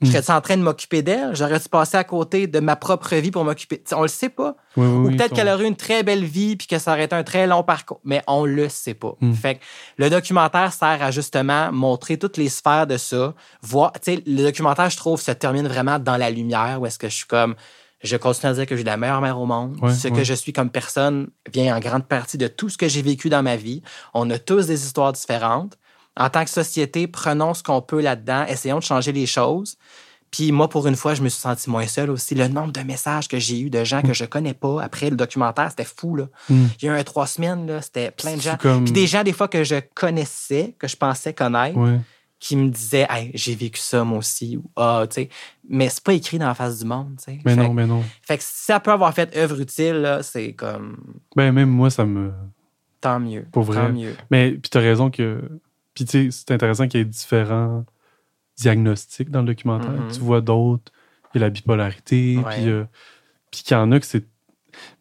[0.00, 0.10] Je hmm.
[0.12, 1.34] serais-tu en train de m'occuper d'elle?
[1.34, 3.82] J'aurais-tu passé à côté de ma propre vie pour m'occuper?
[3.92, 4.54] On le sait pas.
[4.76, 7.24] Ou peut-être qu'elle aurait eu une très belle vie puis que ça aurait été un
[7.24, 8.00] très long parcours.
[8.04, 9.16] Mais on le sait pas.
[9.20, 9.32] Hmm.
[9.32, 9.60] Fait que
[9.96, 13.34] le documentaire sert à justement montrer toutes les sphères de ça.
[13.62, 16.98] Voir, tu sais, le documentaire, je trouve, se termine vraiment dans la lumière où est-ce
[16.98, 17.56] que je suis comme,
[18.02, 19.76] je continue à dire que j'ai la meilleure mère au monde.
[19.90, 23.02] ce que je suis comme personne vient en grande partie de tout ce que j'ai
[23.02, 23.82] vécu dans ma vie.
[24.14, 25.76] On a tous des histoires différentes.
[26.16, 29.76] En tant que société, prenons ce qu'on peut là-dedans, essayons de changer les choses.
[30.30, 32.34] Puis moi, pour une fois, je me suis senti moins seul aussi.
[32.34, 35.16] Le nombre de messages que j'ai eu de gens que je connais pas après le
[35.16, 36.16] documentaire, c'était fou.
[36.16, 36.24] Là.
[36.48, 36.66] Hmm.
[36.80, 38.56] Il y a eu un trois semaines, c'était plein de gens.
[38.58, 41.78] Puis des gens, des fois, que je connaissais, que je pensais connaître
[42.40, 45.28] qui me disait hey, j'ai vécu ça moi aussi ou ah tu sais
[45.68, 47.38] mais c'est pas écrit dans la face du monde tu sais.
[47.44, 48.02] Mais non mais non.
[48.22, 50.98] fait que si ça peut avoir fait œuvre utile c'est comme
[51.34, 52.32] ben même moi ça me
[53.00, 53.46] tant mieux.
[53.52, 53.86] Pour vrai.
[53.86, 54.14] tant mieux.
[54.30, 55.42] Mais puis t'as raison que
[55.94, 57.84] puis tu sais c'est intéressant qu'il y ait différents
[58.56, 59.90] diagnostics dans le documentaire.
[59.90, 60.14] Mm-hmm.
[60.14, 60.92] tu vois d'autres
[61.34, 62.84] il y a la bipolarité puis euh,
[63.50, 64.24] puis qu'il y en a que c'est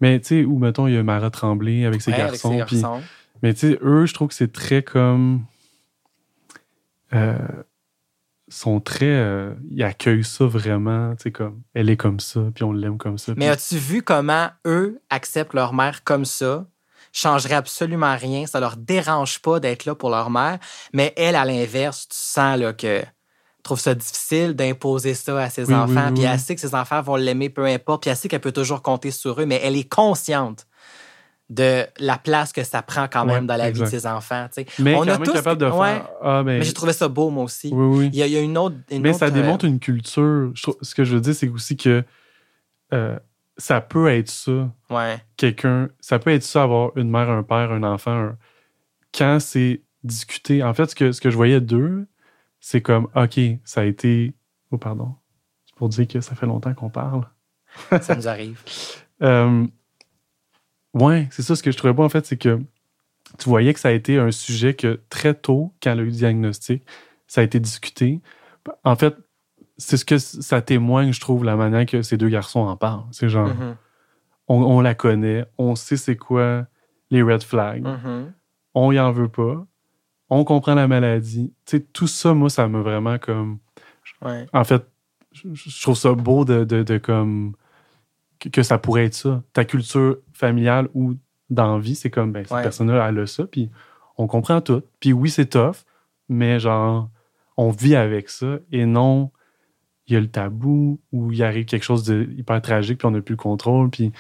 [0.02, 2.58] mais tu sais ou mettons il y a Mara Tremblay avec ses Ouais, avec garçons
[2.58, 3.02] ses puis garçons.
[3.44, 5.46] mais tu sais eux je trouve que c'est très comme
[7.14, 7.38] euh,
[8.50, 9.06] sont très.
[9.06, 12.98] euh, ils accueillent ça vraiment, tu sais, comme elle est comme ça, puis on l'aime
[12.98, 13.34] comme ça.
[13.36, 16.66] mais puis- as-tu vu comment eux acceptent leur mère comme ça?
[17.14, 20.60] Changerait absolument rien ça leur dérange pas d'être là pour leur mère
[20.94, 23.02] mais elle à l'inverse tu sens là que
[23.64, 26.76] trouve ça difficile d'imposer ça à ses Oui, enfants oui, puis elle sait que ses
[26.76, 29.60] enfants vont l'aimer peu importe puis elle sait qu'elle peut toujours compter sur eux mais
[29.64, 30.68] elle est consciente
[31.50, 34.48] de la place que ça prend quand même Ouais, dans la vie de ses enfants.
[34.80, 35.78] mais on quand a même tous- capable de faire.
[35.80, 36.02] ouais.
[36.22, 37.70] Ah, ben, Mais j'ai trouvé ça beau, moi aussi.
[37.74, 38.10] oui, oui.
[38.12, 38.76] Il y, a, il y a une autre.
[38.92, 40.52] une Mais ça autre, euh, démontre une culture.
[40.54, 42.04] Je trouve- ce que je veux dire, c'est aussi que
[42.94, 43.18] euh,
[43.58, 45.18] ça peut être ça, Ouais.
[45.38, 45.88] quelqu'un.
[46.02, 48.12] Ça peut être ça, avoir une mère, un père, un enfant.
[48.12, 48.38] un-
[49.18, 50.64] Quand c'est discuté.
[50.64, 52.08] En fait, ce que, ce que je voyais d'eux,
[52.60, 54.34] c'est comme, OK, ça a été.
[54.72, 55.16] Oh, pardon.
[55.66, 57.24] C'est pour dire que ça fait longtemps qu'on parle.
[58.02, 58.62] ça nous arrive.
[59.24, 59.66] Euh,
[61.00, 62.60] ouais, c'est ça ce que je trouvais beau en fait, c'est que
[63.38, 66.06] tu voyais que ça a été un sujet que très tôt, quand elle a eu
[66.06, 66.84] le diagnostic,
[67.28, 68.22] ça a été discuté.
[68.84, 69.16] En fait,
[69.78, 73.04] c'est ce que ça témoigne, je trouve, la manière que ces deux garçons en parlent.
[73.12, 73.76] C'est genre, Mhm.
[74.48, 76.66] on, on la connaît, on sait c'est quoi
[77.12, 78.34] les red flags, Mhm.
[78.74, 79.66] on y en veut pas,
[80.30, 81.54] on comprend la maladie.
[81.66, 83.60] Tu sais, tout ça, moi, ça m'a vraiment comme
[84.22, 84.46] Ouais.
[84.54, 84.86] en fait,
[85.34, 87.56] je, je trouve ça beau de, de, de comme
[88.40, 89.44] que, que ça pourrait être ça.
[89.54, 91.16] Ta culture familiale ou
[91.50, 92.64] d'envie, c'est comme ben, cette Ouais.
[92.64, 93.70] personne-là, elle a ça, puis
[94.18, 94.82] on comprend tout.
[95.00, 95.78] Puis oui, c'est tough,
[96.30, 97.10] mais genre,
[97.58, 99.32] on vit avec ça et non,
[100.08, 103.12] il y a le tabou ou il arrive quelque chose de hyper tragique, puis on
[103.12, 104.12] n'a plus le contrôle, puis.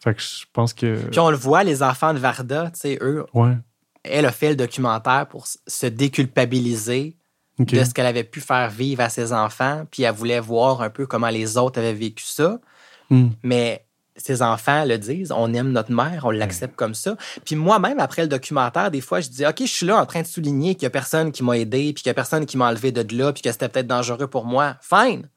[0.00, 1.08] Fait que je pense que.
[1.10, 3.56] Puis on le voit, les enfants de Varda, tu sais, eux, Ouais.
[4.04, 7.16] elle a fait le documentaire pour se déculpabiliser
[7.58, 10.90] de ce qu'elle avait pu faire vivre à ses enfants, puis elle voulait voir un
[10.90, 12.60] peu comment les autres avaient vécu ça.
[13.10, 13.30] Hmm.
[13.42, 13.84] Mais
[14.18, 17.16] ses enfants le disent, on aime notre mère, on l'accepte comme ça.
[17.44, 20.22] Puis moi-même, après le documentaire, des fois, je dis, OK, je suis là en train
[20.22, 22.56] de souligner qu'il y a personne qui m'a aidé, puis qu'il y a personne qui
[22.56, 24.76] m'a enlevé de là, puis que c'était peut-être dangereux pour moi.
[24.80, 25.28] Fine.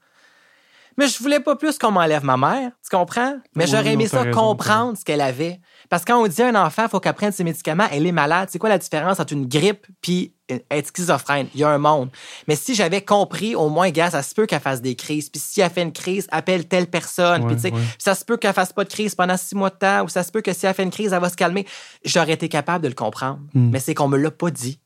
[0.97, 3.35] Mais je voulais pas plus qu'on m'enlève ma mère, tu comprends?
[3.55, 5.59] Mais Oui, j'aurais aimé ça raison, comprendre ce qu'elle avait.
[5.89, 8.05] Parce que quand on dit à un enfant, il faut qu'elle prenne ses médicaments, elle
[8.05, 8.49] est malade.
[8.51, 10.33] C'est quoi la différence entre une grippe puis
[10.69, 11.47] être schizophrène?
[11.53, 12.09] Il y a un monde.
[12.47, 15.29] Mais si j'avais compris, au moins, gars, ça se peut qu'elle fasse des crises.
[15.29, 17.43] Puis si elle fait une crise, appelle telle personne.
[17.43, 17.81] Ouais, puis tu sais, ouais.
[17.97, 20.23] ça se peut qu'elle fasse pas de crise pendant six mois de temps, ou ça
[20.23, 21.65] se peut que si elle fait une crise, elle va se calmer.
[22.05, 23.39] J'aurais été capable de le comprendre.
[23.53, 23.69] Hmm.
[23.71, 24.79] Mais c'est qu'on me l'a pas dit.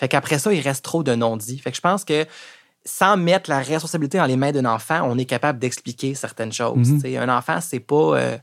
[0.00, 1.58] Fait qu'après ça, il reste trop de non-dits.
[1.58, 2.24] Fait que je pense que
[2.88, 6.92] sans mettre la responsabilité dans les mains d'un enfant, on est capable d'expliquer certaines choses.
[6.92, 7.16] Mhm.
[7.16, 8.38] Un enfant, c'est pas, euh,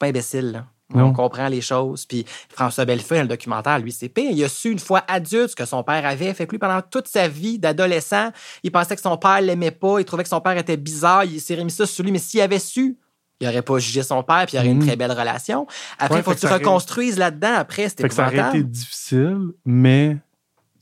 [0.00, 0.64] pas imbécile.
[0.92, 2.06] On comprend les choses.
[2.06, 4.30] Puis François Bellefeuille, le documentaire, lui, c'est pire.
[4.30, 6.32] Il a su une fois adulte ce que son père avait.
[6.34, 8.30] Fait que lui, pendant toute sa vie d'adolescent,
[8.62, 9.98] il pensait que son père l'aimait pas.
[9.98, 11.24] Il trouvait que son père était bizarre.
[11.24, 12.12] Il s'est remis ça sur lui.
[12.12, 12.96] Mais s'il avait su,
[13.40, 14.86] il n'aurait pas jugé son père, puis il aurait une mhm.
[14.86, 15.66] très belle relation.
[15.98, 17.54] Après, il faut que tu reconstruises là-dedans.
[17.56, 20.16] Après, c'était Ça aurait été difficile, mais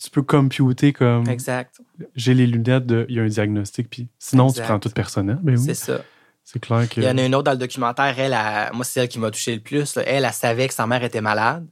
[0.03, 1.29] tu peux computer comme.
[1.29, 1.81] Exact.
[2.17, 3.07] J'ai les lunettes de.
[3.09, 5.39] Il y a un diagnostic, puis sinon, tu prends tout personnel.
[5.45, 5.57] Oui.
[5.59, 6.01] C'est ça.
[6.43, 7.01] C'est clair que.
[7.01, 8.37] Il y en a une autre dans le documentaire, elle,
[8.75, 9.97] moi, c'est elle qui m'a touché le plus.
[9.97, 11.67] Elle, elle, savait que sa mère était malade.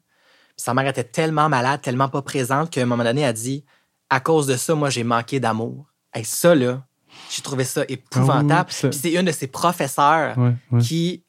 [0.57, 3.65] sa mère était tellement malade, tellement pas présente, qu'à un moment donné, elle a dit
[4.11, 5.86] À cause de ça, moi, j'ai manqué d'amour.
[6.15, 6.86] Et ça, là,
[7.31, 8.70] j'ai trouvé ça épouvantable.
[8.70, 10.36] Ah puis c'est une de ses professeurs
[10.81, 11.24] qui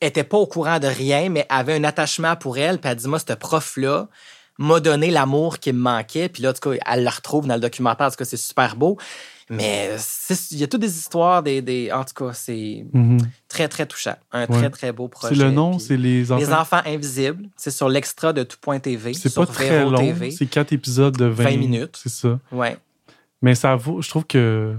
[0.00, 2.78] était pas au courant de rien, mais avait un attachement pour elle.
[2.80, 4.08] Puis elle dit Moi, ce prof-là,
[4.60, 6.28] m'a donné l'amour qui me manquait.
[6.28, 8.06] Puis là, en tout cas, elle le retrouve dans le documentaire.
[8.06, 8.96] En tout cas, c'est super beau.
[9.48, 9.96] Mais
[10.52, 13.18] il y a toutes des histoires, des, des en tout cas, c'est mhm.
[13.48, 14.14] très, très touchant.
[14.30, 15.34] Un très, très beau projet.
[15.34, 16.40] C'est le nom, c'est Les Enfants...
[16.40, 17.48] Les Enfants Invisibles.
[17.56, 19.12] C'est sur l'extra de tout.tv.
[19.14, 20.14] C'est pas très long.
[20.30, 21.98] C'est quatre épisodes de 20, 20 minutes.
[22.00, 22.38] C'est ça.
[22.52, 22.76] Ouais.
[23.42, 24.76] Mais ça vaut, je trouve que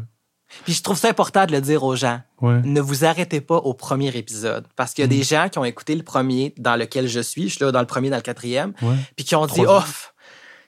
[0.64, 2.20] puis je trouve ça important de le dire aux gens.
[2.42, 4.66] Ne vous arrêtez pas au premier épisode.
[4.76, 5.24] Parce qu'il y a des mm.
[5.24, 7.86] gens qui ont écouté le premier dans lequel je suis, je suis là dans le
[7.86, 8.74] premier, dans le quatrième,
[9.16, 9.82] puis qui ont dit Oh,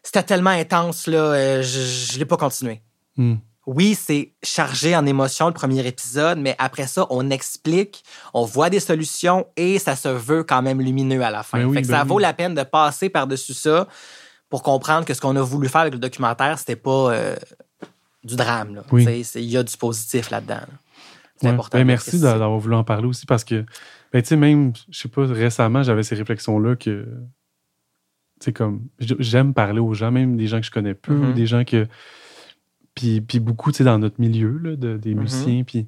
[0.04, 2.82] c'était tellement intense, là, euh, je ne l'ai pas continué.
[3.18, 3.36] Mm.
[3.66, 8.04] Oui, c'est chargé en émotion le premier épisode, mais après ça, on explique,
[8.34, 11.60] on voit des solutions et ça se veut quand même lumineux à la fin.
[11.60, 13.88] Ben fait que ben ça vaut la peine de passer par-dessus ça
[14.50, 17.36] pour comprendre que ce qu'on a voulu faire avec le documentaire, c'était pas euh,
[18.24, 18.82] du drame.
[18.92, 20.62] Il y a du positif là-dedans.
[21.38, 21.78] C'est important.
[21.78, 23.66] Ben, merci d'avoir voulu en parler aussi parce que,
[24.12, 27.08] ben, tu sais, même, je sais pas, récemment, j'avais ces réflexions-là que,
[28.44, 31.34] sais, comme, j'aime parler aux gens, même des gens que je connais peu, mm-hmm.
[31.34, 31.88] des gens que.
[32.96, 35.18] Puis, puis beaucoup, tu sais, dans notre milieu, là, de, des mm-hmm.
[35.18, 35.64] musiciens.
[35.64, 35.88] Puis,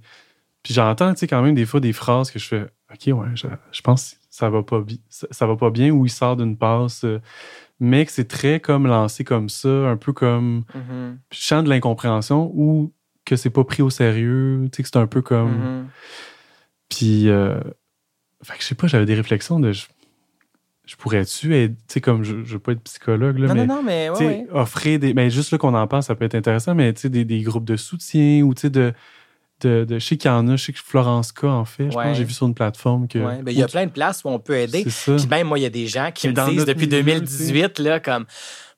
[0.64, 3.28] puis j'entends, tu sais, quand même, des fois, des phrases que je fais, OK, ouais,
[3.36, 6.36] je, je pense que ça va pas, ça, ça va pas bien, ou il sort
[6.36, 7.03] d'une passe.
[7.03, 7.20] Euh,
[7.80, 11.18] mais que c'est très comme lancé comme ça, un peu comme mm-hmm.
[11.32, 12.94] chant de l'incompréhension ou
[13.26, 15.52] que c'est pas pris au sérieux, tu sais, que c'est un peu comme.
[15.52, 15.86] Mm-hmm.
[16.90, 17.60] Puis, euh,
[18.44, 19.72] fait que je sais pas, j'avais des réflexions de.
[19.72, 23.82] Je, pourrais-tu être, tu sais, comme je, je veux pas être psychologue, là, mais, non,
[23.82, 24.10] mais
[24.52, 25.14] offrir des.
[25.16, 27.42] Mais juste là qu'on en pense, ça peut être intéressant, mais tu sais, des, des,
[27.42, 28.94] groupes de soutien ou tu sais, de
[29.66, 31.96] de, je sais qu'il y en a, je sais que Florence K en fait, je
[31.96, 33.20] pense j'ai vu sur une plateforme que.
[33.20, 34.86] Ben, il y a plein de places où on peut aider.
[34.86, 38.26] Puis même moi, il y a des gens qui me disent depuis 2018, là, comme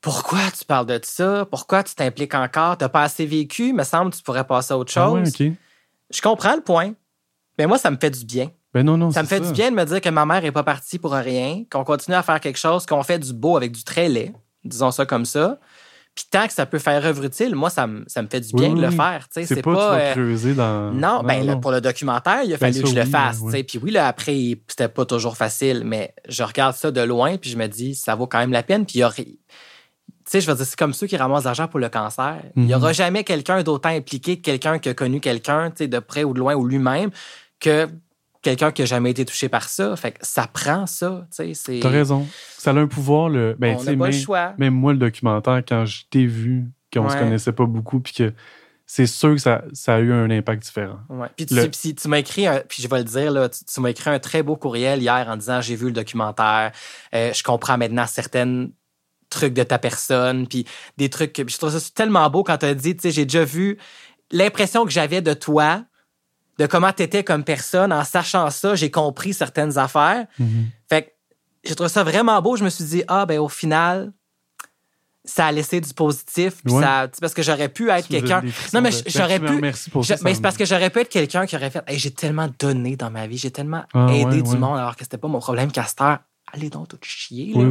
[0.01, 1.45] Pourquoi tu parles de ça?
[1.49, 2.77] Pourquoi tu t'impliques encore?
[2.77, 5.33] T'as pas assez vécu, me semble que tu pourrais passer à autre ah chose.
[6.09, 6.93] Je comprends le point.
[7.57, 8.51] Mais moi, ça me fait du bien.
[8.73, 10.51] Ben non, non, ça me fait du bien de me dire que ma mère n'est
[10.51, 13.71] pas partie pour rien, qu'on continue à faire quelque chose, qu'on fait du beau avec
[13.71, 14.33] du très laid,
[14.63, 15.59] disons ça comme ça.
[16.17, 18.51] Puis tant que ça peut faire œuvre utile, moi, ça me, ça me fait du
[18.53, 19.27] bien de le faire.
[19.29, 20.91] C'est pas, euh, creuser dans.
[20.91, 23.39] Non, ben, pour le documentaire, il a ben, fallu que je le fasse.
[23.67, 27.51] Puis oui, là, après, c'était pas toujours facile, mais je regarde ça de loin, puis
[27.51, 28.87] je me dis, ça vaut quand même la peine.
[28.87, 29.11] Puis il y a.
[29.11, 29.25] Tu
[30.25, 32.37] sais, je veux dire, c'est comme ceux qui ramassent l'argent pour le cancer.
[32.55, 32.95] Il n'y aura mhm.
[32.95, 36.33] jamais quelqu'un d'autant impliqué que quelqu'un qui a connu quelqu'un, tu sais, de près ou
[36.33, 37.11] de loin, ou lui-même,
[37.59, 37.87] que
[38.41, 39.95] quelqu'un qui a jamais été touché par ça.
[39.95, 41.27] Fait que ça prend ça.
[41.35, 42.27] T'as raison.
[42.57, 43.29] Ça a un pouvoir.
[43.29, 43.55] Le...
[43.57, 44.53] Ben, On n'a pas le choix.
[44.57, 48.33] Même moi, le documentaire, quand je t'ai vu, qu'on se connaissait pas beaucoup, puis que
[48.89, 50.99] c'est sûr que ça, ça, a eu un impact différent.
[51.09, 51.27] Ouais.
[51.35, 54.09] Puis tu, tu m'as écrit, un, puis je vais le dire, là, tu, m'as écrit
[54.09, 56.71] un très beau courriel hier en disant j'ai vu le documentaire,
[57.13, 58.71] euh, je comprends maintenant certaines
[59.29, 60.65] trucs de ta personne, puis
[60.95, 63.25] des trucs que je trouve ça tellement beau quand tu as dit, tu sais, j'ai
[63.25, 63.77] déjà vu
[64.31, 65.83] l'impression que j'avais de toi,
[66.57, 67.93] de comment tu étais comme personne.
[67.93, 70.25] En sachant ça, j'ai compris certaines affaires.
[70.39, 70.65] Mm-hmm.
[70.89, 71.09] Fait que
[71.63, 72.55] j'ai trouvé ça vraiment beau.
[72.55, 74.11] Je me suis dit, ah, ben au final,
[75.27, 76.55] ça a laissé du positif.
[76.65, 78.41] ça, parce que j'aurais pu être quelqu'un.
[78.73, 79.59] Non, mais j'aurais pu.
[79.61, 80.15] Merci pour ça.
[80.23, 83.11] Mais c'est parce que j'aurais pu être quelqu'un qui aurait fait j'ai tellement donné dans
[83.11, 86.17] ma vie, j'ai tellement ah, aidé du monde alors que c'était pas mon problème, Castor.
[86.53, 87.53] Allez donc tout chier.
[87.53, 87.65] Là.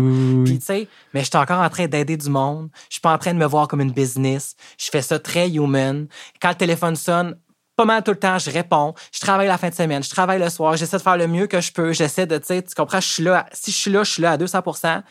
[0.45, 2.69] Puis, tu sais, mais je suis encore en train d'aider du monde.
[2.91, 4.55] Je suis pas en train de me voir comme une business.
[4.77, 6.07] Je fais ça très human.
[6.43, 7.37] Quand le téléphone sonne,
[7.77, 8.95] pas mal tout le temps, je réponds.
[9.13, 11.47] Je travaille la fin de semaine, je travaille le soir, j'essaie de faire le mieux
[11.47, 11.93] que je peux.
[11.93, 13.47] J'essaie de, tu sais, tu comprends, je suis là.
[13.53, 15.05] Si je suis là, je suis là à 200 Parce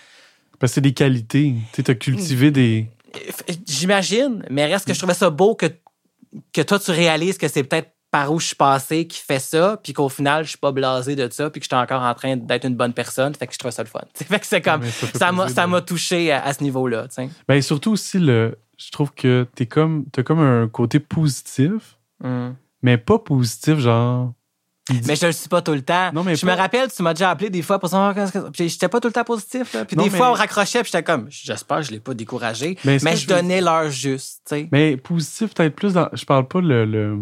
[0.59, 1.55] que c'est des qualités.
[1.73, 2.89] Tu as cultivé des.
[3.67, 5.67] J'imagine, mais reste que je trouvais ça beau que,
[6.51, 9.77] que toi, tu réalises que c'est peut-être par où je suis passé qui fait ça,
[9.83, 12.13] puis qu'au final, je suis pas blasé de ça, puis que je suis encore en
[12.13, 13.35] train d'être une bonne personne.
[13.35, 14.01] Fait que je trouve ça le fun.
[14.15, 14.83] fait que c'est comme.
[15.13, 17.07] ça m'a, ça m'a touché à, ce niveau-là.
[17.47, 22.51] Ben, surtout aussi, le, je trouve que tu comme, as comme un côté positif Mm.
[22.81, 24.33] Mais pas positif, genre
[25.05, 26.11] Mais je le suis pas tout le temps.
[26.13, 28.13] Non, mais je me rappelle, tu m'as déjà appelé des fois pour savoir
[28.53, 29.73] Puis j'étais pas tout le temps positif.
[29.73, 29.85] Là.
[29.85, 32.77] Puis des fois, on raccrochait, puis j'étais comme, j'espère que je l'ai pas découragé.
[32.85, 34.41] Mais, je, donnais l'heure juste.
[34.45, 34.69] sais.
[34.71, 36.09] Mais positif, peut-être plus dans.
[36.13, 37.19] Je parle pas le, le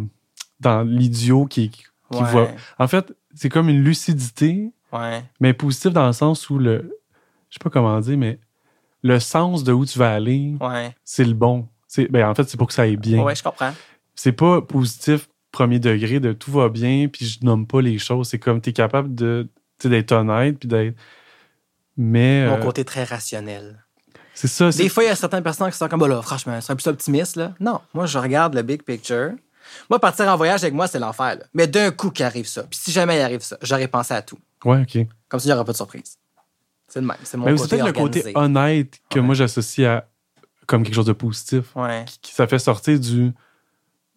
[0.60, 2.50] dans l'idiot qui, qui voit.
[2.80, 4.72] En fait, c'est comme une lucidité.
[4.92, 5.24] Ouais.
[5.40, 7.00] Mais positif dans le sens où le.
[7.50, 8.40] Je sais pas comment dire, mais
[9.04, 10.96] le sens de où tu vas aller, ouais.
[11.04, 11.68] c'est le bon.
[12.10, 13.22] Ben, en fait, c'est pour que ça aille bien.
[13.22, 13.74] Ouais, je comprends.
[14.16, 18.28] C'est pas positif premier degré de tout va bien, puis je nomme pas les choses.
[18.28, 19.48] C'est comme tu es capable de
[19.86, 20.96] d'être honnête, puis d'être.
[21.96, 22.48] Mais.
[22.48, 23.84] Mon euh, côté très rationnel.
[24.34, 24.70] C'est ça.
[24.72, 26.76] Des fois, il y a certaines personnes qui sont comme, bah là, franchement, c'est un
[26.76, 27.54] peu optimiste, là.
[27.60, 29.32] Non, moi, je regarde le big picture.
[29.90, 32.64] Moi, partir en voyage avec moi, c'est l'enfer, Mais d'un coup qui arrive ça.
[32.64, 34.40] Puis si jamais il arrive ça, j'aurais pensé à tout.
[34.66, 35.08] Ouais, OK.
[35.30, 36.18] Comme si il n'y aurait pas de surprise.
[36.88, 37.18] C'est le même.
[37.24, 40.08] C'est mon Mais côté peut-être le côté honnête que moi, j'associe à
[40.66, 41.76] comme quelque chose de positif.
[41.76, 42.06] Ouais.
[42.22, 43.34] Qui, ça fait sortir du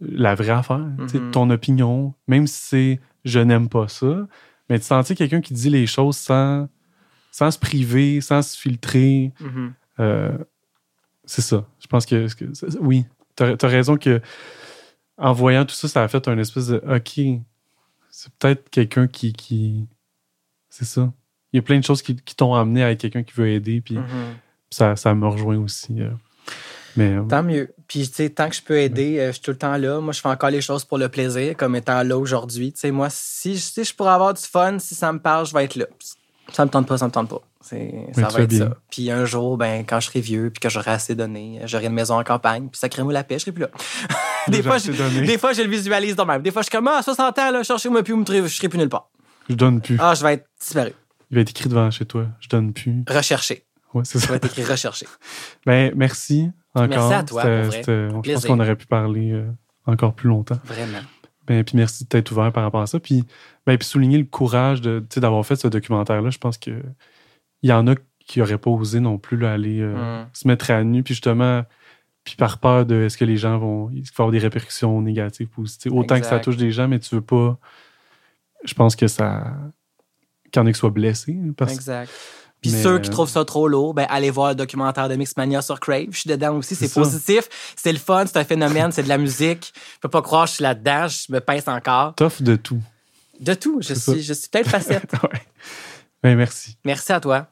[0.01, 1.31] la vraie affaire, mm-hmm.
[1.31, 4.27] ton opinion, même si c'est je n'aime pas ça,
[4.69, 6.69] mais tu sentis quelqu'un qui dit les choses sans,
[7.31, 9.33] sans se priver, sans se filtrer.
[9.41, 9.73] Mm-hmm.
[10.01, 10.39] Euh,
[11.25, 11.67] c'est ça.
[11.81, 12.27] Je pense que,
[12.81, 13.05] oui,
[13.37, 14.21] tu as, raison que
[15.19, 17.43] en voyant tout ça, ça a fait un espèce de OK,
[18.11, 19.33] c'est peut-être quelqu'un qui.
[19.33, 19.89] qui
[20.69, 21.13] c'est ça.
[21.53, 23.81] Il y a plein de choses qui, t'ont amené à être quelqu'un qui veut aider,
[23.81, 24.35] puis mm-hmm.
[24.71, 26.01] ça, ça me rejoint aussi.
[26.01, 26.11] Euh.
[26.99, 27.75] Euh, tant mieux.
[27.89, 30.01] Puis, tu sais, tant que je peux aider, euh, je suis tout le temps là.
[30.01, 32.73] Moi, je fais encore les choses pour le plaisir, comme étant là aujourd'hui.
[32.73, 35.53] Tu sais, moi, si, si je pourrais avoir du fun, si ça me parle, je
[35.55, 35.87] vais être là.
[36.53, 37.43] Ça me tente pas, ça me tente pas.
[37.61, 37.77] ça
[38.29, 38.77] va être ça.
[38.91, 41.93] Puis un jour, ben, quand je serai vieux, puis que j'aurai assez donné, j'aurai une
[41.93, 43.71] maison en campagne, puis ça crée moi la pêche, je serai plus là.
[44.49, 46.43] des, fois, je, des fois, je le visualise dans même.
[46.43, 48.79] Des fois, je suis comme, ah, à 60 ans, là, cherchez-moi plus, je serai plus
[48.79, 49.09] nulle part.
[49.49, 49.97] Je donne plus.
[50.01, 50.93] Ah, je vais être disparu.
[51.31, 52.27] Il va être écrit devant chez toi.
[52.41, 53.05] Je donne plus.
[53.09, 53.65] Recherché.
[53.95, 54.29] Ouais, c'est ça.
[54.29, 55.07] va être écrit recherché.
[55.67, 56.51] ben, merci.
[56.77, 57.09] Encore.
[57.09, 57.43] Merci à toi.
[57.43, 59.51] je pense qu'on aurait pu parler euh,
[59.87, 60.59] encore plus longtemps.
[60.65, 60.99] Vraiment.
[61.47, 63.01] Ben, puis merci de t'être ouvert par rapport à ça.
[63.01, 63.25] Puis,
[63.67, 66.31] ben, puis souligner le courage d'avoir fait ce documentaire-là.
[66.31, 66.83] Je pense qu'il
[67.63, 67.95] y en a
[68.27, 70.29] qui n'auraient pas osé non plus là, aller euh, mm.
[70.33, 71.03] se mettre à nu.
[71.03, 71.63] Puis justement,
[72.25, 73.91] puis par peur de est-ce que les gens vont.
[73.91, 75.95] Il va avoir des répercussions négatives, positives.
[75.95, 77.59] Autant que ça touche des gens, mais tu veux pas.
[78.65, 79.57] Je pense que ça.
[80.51, 81.39] Qu'il y en ait qui soient blessés.
[81.57, 81.75] Parce...
[81.75, 82.11] Exact.
[82.71, 85.63] Puis ceux qui euh, trouvent ça trop lourd, ben allez voir le documentaire de Mixmania
[85.63, 86.09] sur Crave.
[86.11, 89.19] Je suis dedans aussi, c'est positif, c'est le fun, c'est un phénomène, c'est de la
[89.19, 89.73] musique.
[89.95, 92.15] Je peux pas croire que je suis là-dedans, je me pince encore.
[92.15, 92.81] T'offres de tout.
[93.41, 95.13] De tout, je suis, je suis peut-être facette.
[95.23, 95.43] ouais.
[96.23, 96.77] Ben, merci.
[96.85, 97.49] Merci à toi.